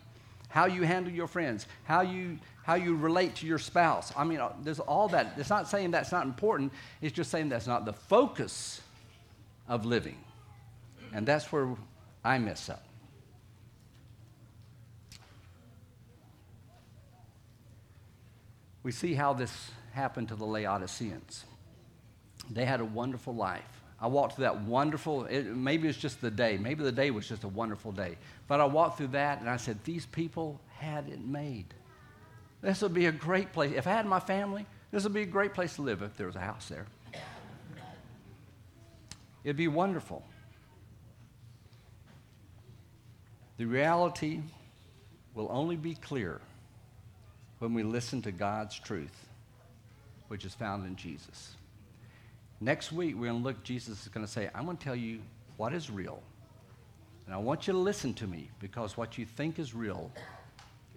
how 0.50 0.66
you 0.66 0.84
handle 0.84 1.14
your 1.14 1.28
friends, 1.28 1.66
how 1.86 2.02
you 2.02 2.38
how 2.64 2.76
you 2.76 2.96
relate 2.96 3.36
to 3.36 3.48
your 3.48 3.58
spouse. 3.58 4.14
I 4.16 4.24
mean, 4.24 4.40
uh, 4.40 4.54
there's 4.62 4.80
all 4.80 5.08
that. 5.08 5.34
It's 5.38 5.50
not 5.50 5.68
saying 5.68 5.92
that's 5.92 6.12
not 6.12 6.26
important. 6.26 6.72
It's 7.02 7.16
just 7.16 7.32
saying 7.32 7.50
that's 7.50 7.66
not 7.66 7.86
the 7.86 7.94
focus 7.94 8.82
of 9.68 9.86
living, 9.86 10.18
and 11.14 11.26
that's 11.26 11.52
where 11.52 11.76
I 12.24 12.38
mess 12.38 12.70
up. 12.70 12.84
We 18.84 18.92
see 18.92 19.14
how 19.14 19.34
this 19.34 19.72
happened 19.94 20.30
to 20.30 20.36
the 20.36 20.46
Laodiceans. 20.46 21.46
They 22.50 22.66
had 22.66 22.80
a 22.80 22.86
wonderful 22.86 23.36
life. 23.36 23.79
I 24.02 24.08
walked 24.08 24.36
through 24.36 24.44
that 24.44 24.62
wonderful, 24.62 25.26
it, 25.26 25.46
maybe 25.46 25.88
it's 25.88 25.98
just 25.98 26.22
the 26.22 26.32
day, 26.32 26.58
maybe 26.58 26.84
the 26.84 26.92
day 26.92 27.12
was 27.12 27.28
just 27.28 27.44
a 27.44 27.50
wonderful 27.50 27.92
day. 27.92 28.18
But 28.48 28.62
I 28.62 28.66
walked 28.66 28.98
through 28.98 29.08
that 29.08 29.42
and 29.42 29.50
I 29.50 29.58
said, 29.58 29.84
These 29.84 30.06
people 30.06 30.60
had 30.78 31.10
it 31.10 31.20
made. 31.20 31.74
This 32.62 32.82
would 32.82 32.94
be 32.94 33.08
a 33.08 33.12
great 33.12 33.52
place. 33.52 33.74
If 33.76 33.88
I 33.88 33.92
had 33.92 34.06
my 34.06 34.20
family, 34.20 34.66
this 34.92 35.04
would 35.04 35.14
be 35.14 35.22
a 35.22 35.26
great 35.28 35.54
place 35.54 35.76
to 35.76 35.82
live 35.82 36.02
if 36.02 36.16
there 36.18 36.28
was 36.28 36.36
a 36.36 36.42
house 36.42 36.68
there. 36.70 36.86
It'd 39.44 39.58
be 39.58 39.68
wonderful. 39.68 40.24
The 43.58 43.66
reality 43.66 44.42
will 45.34 45.48
only 45.52 45.76
be 45.76 45.96
clear 45.96 46.42
when 47.60 47.74
we 47.74 47.84
listen 47.84 48.22
to 48.24 48.32
God's 48.32 48.78
truth, 48.80 49.28
which 50.30 50.46
is 50.46 50.54
found 50.54 50.86
in 50.86 50.96
Jesus. 50.96 51.56
Next 52.62 52.92
week, 52.92 53.16
we're 53.16 53.28
going 53.28 53.42
to 53.42 53.44
look, 53.44 53.64
Jesus 53.64 54.02
is 54.02 54.08
going 54.10 54.26
to 54.26 54.32
say, 54.32 54.50
I'm 54.54 54.66
going 54.66 54.76
to 54.76 54.84
tell 54.84 54.96
you 54.96 55.20
what 55.56 55.74
is 55.74 55.90
real. 55.90 56.22
And 57.26 57.34
I 57.34 57.38
want 57.38 57.68
you 57.68 57.74
to 57.74 57.80
listen 57.80 58.14
to 58.16 58.28
me 58.28 58.50
because 58.60 58.98
what 58.98 59.18
you 59.18 59.26
think 59.26 59.60
is 59.60 59.74
real 59.74 60.12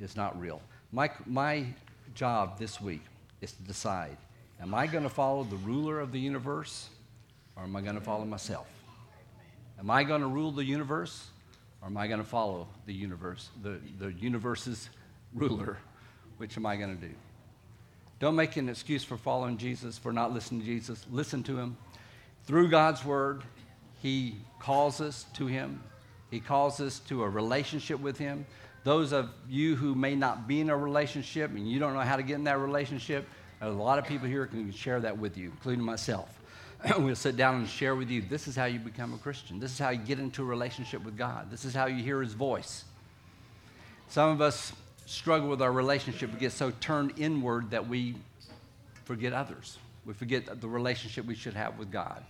is 0.00 0.16
not 0.16 0.38
real. 0.40 0.60
My, 0.90 1.10
my 1.26 1.66
job 2.14 2.58
this 2.58 2.80
week 2.80 3.02
is 3.40 3.52
to 3.52 3.62
decide 3.62 4.16
am 4.60 4.74
I 4.74 4.86
going 4.86 5.02
to 5.02 5.10
follow 5.10 5.44
the 5.44 5.56
ruler 5.56 6.00
of 6.00 6.12
the 6.12 6.20
universe 6.20 6.88
or 7.56 7.64
am 7.64 7.76
I 7.76 7.80
going 7.80 7.96
to 7.96 8.00
follow 8.00 8.24
myself? 8.24 8.66
Am 9.78 9.90
I 9.90 10.04
going 10.04 10.20
to 10.20 10.26
rule 10.26 10.52
the 10.52 10.64
universe 10.64 11.26
or 11.80 11.88
am 11.88 11.96
I 11.96 12.06
going 12.06 12.20
to 12.20 12.26
follow 12.26 12.68
the 12.86 12.94
universe, 12.94 13.50
the, 13.62 13.78
the 13.98 14.12
universe's 14.12 14.88
ruler? 15.34 15.78
Which 16.38 16.56
am 16.56 16.66
I 16.66 16.76
going 16.76 16.96
to 16.96 17.06
do? 17.06 17.12
Don't 18.22 18.36
make 18.36 18.56
an 18.56 18.68
excuse 18.68 19.02
for 19.02 19.16
following 19.16 19.58
Jesus, 19.58 19.98
for 19.98 20.12
not 20.12 20.32
listening 20.32 20.60
to 20.60 20.66
Jesus. 20.66 21.04
Listen 21.10 21.42
to 21.42 21.58
him. 21.58 21.76
Through 22.44 22.68
God's 22.68 23.04
word, 23.04 23.42
he 24.00 24.36
calls 24.60 25.00
us 25.00 25.26
to 25.34 25.48
him, 25.48 25.82
he 26.30 26.38
calls 26.38 26.78
us 26.78 27.00
to 27.08 27.24
a 27.24 27.28
relationship 27.28 27.98
with 27.98 28.18
him. 28.18 28.46
Those 28.84 29.12
of 29.12 29.30
you 29.48 29.74
who 29.74 29.96
may 29.96 30.14
not 30.14 30.46
be 30.46 30.60
in 30.60 30.70
a 30.70 30.76
relationship 30.76 31.50
and 31.50 31.68
you 31.68 31.80
don't 31.80 31.94
know 31.94 32.00
how 32.00 32.14
to 32.14 32.22
get 32.22 32.34
in 32.34 32.44
that 32.44 32.60
relationship, 32.60 33.26
a 33.60 33.68
lot 33.68 33.98
of 33.98 34.06
people 34.06 34.28
here 34.28 34.46
can 34.46 34.70
share 34.70 35.00
that 35.00 35.18
with 35.18 35.36
you, 35.36 35.46
including 35.46 35.84
myself. 35.84 36.28
we'll 36.98 37.16
sit 37.16 37.36
down 37.36 37.56
and 37.56 37.68
share 37.68 37.96
with 37.96 38.08
you 38.08 38.22
this 38.22 38.46
is 38.46 38.54
how 38.54 38.66
you 38.66 38.78
become 38.78 39.14
a 39.14 39.18
Christian. 39.18 39.58
This 39.58 39.72
is 39.72 39.80
how 39.80 39.90
you 39.90 39.98
get 39.98 40.20
into 40.20 40.42
a 40.42 40.46
relationship 40.46 41.04
with 41.04 41.18
God. 41.18 41.50
This 41.50 41.64
is 41.64 41.74
how 41.74 41.86
you 41.86 42.00
hear 42.00 42.22
His 42.22 42.34
voice. 42.34 42.84
Some 44.06 44.30
of 44.30 44.40
us 44.40 44.72
struggle 45.12 45.48
with 45.48 45.60
our 45.62 45.72
relationship. 45.72 46.32
We 46.32 46.38
get 46.38 46.52
so 46.52 46.70
turned 46.80 47.12
inward 47.18 47.70
that 47.70 47.86
we 47.86 48.16
forget 49.04 49.32
others. 49.32 49.78
We 50.04 50.14
forget 50.14 50.60
the 50.60 50.68
relationship 50.68 51.26
we 51.26 51.34
should 51.34 51.54
have 51.54 51.78
with 51.78 51.90
God. 51.90 52.24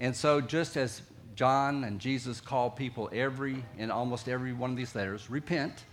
And 0.00 0.16
so, 0.16 0.40
just 0.40 0.76
as 0.76 1.02
John 1.36 1.84
and 1.84 2.00
Jesus 2.00 2.40
call 2.40 2.70
people 2.70 3.08
every 3.12 3.64
in 3.78 3.90
almost 3.90 4.28
every 4.28 4.52
one 4.52 4.70
of 4.70 4.76
these 4.76 4.94
letters, 4.94 5.30
repent. 5.30 5.84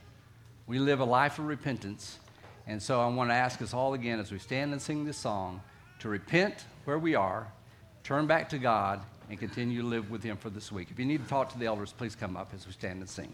We 0.68 0.80
live 0.80 1.00
a 1.00 1.06
life 1.06 1.40
of 1.40 1.46
repentance. 1.46 2.20
And 2.68 2.82
so 2.82 3.02
I 3.02 3.08
want 3.08 3.32
to 3.32 3.34
ask 3.34 3.62
us 3.62 3.74
all 3.74 3.94
again 3.94 4.20
as 4.20 4.32
we 4.32 4.38
stand 4.38 4.72
and 4.72 4.82
sing 4.82 5.04
this 5.04 5.18
song 5.18 5.62
to 6.00 6.10
repent 6.10 6.66
where 6.86 7.00
we 7.00 7.16
are, 7.16 7.52
turn 8.04 8.28
back 8.28 8.50
to 8.50 8.58
God, 8.58 9.02
and 9.30 9.40
continue 9.40 9.82
to 9.82 9.88
live 9.88 10.10
with 10.12 10.24
Him 10.24 10.38
for 10.38 10.50
this 10.50 10.72
week. 10.72 10.90
If 10.92 11.00
you 11.00 11.06
need 11.06 11.24
to 11.24 11.30
talk 11.30 11.52
to 11.52 11.60
the 11.60 11.66
elders, 11.66 11.94
please 11.94 12.16
come 12.16 12.38
up 12.38 12.52
as 12.54 12.66
we 12.66 12.74
stand 12.74 13.00
and 13.00 13.10
sing. 13.10 13.34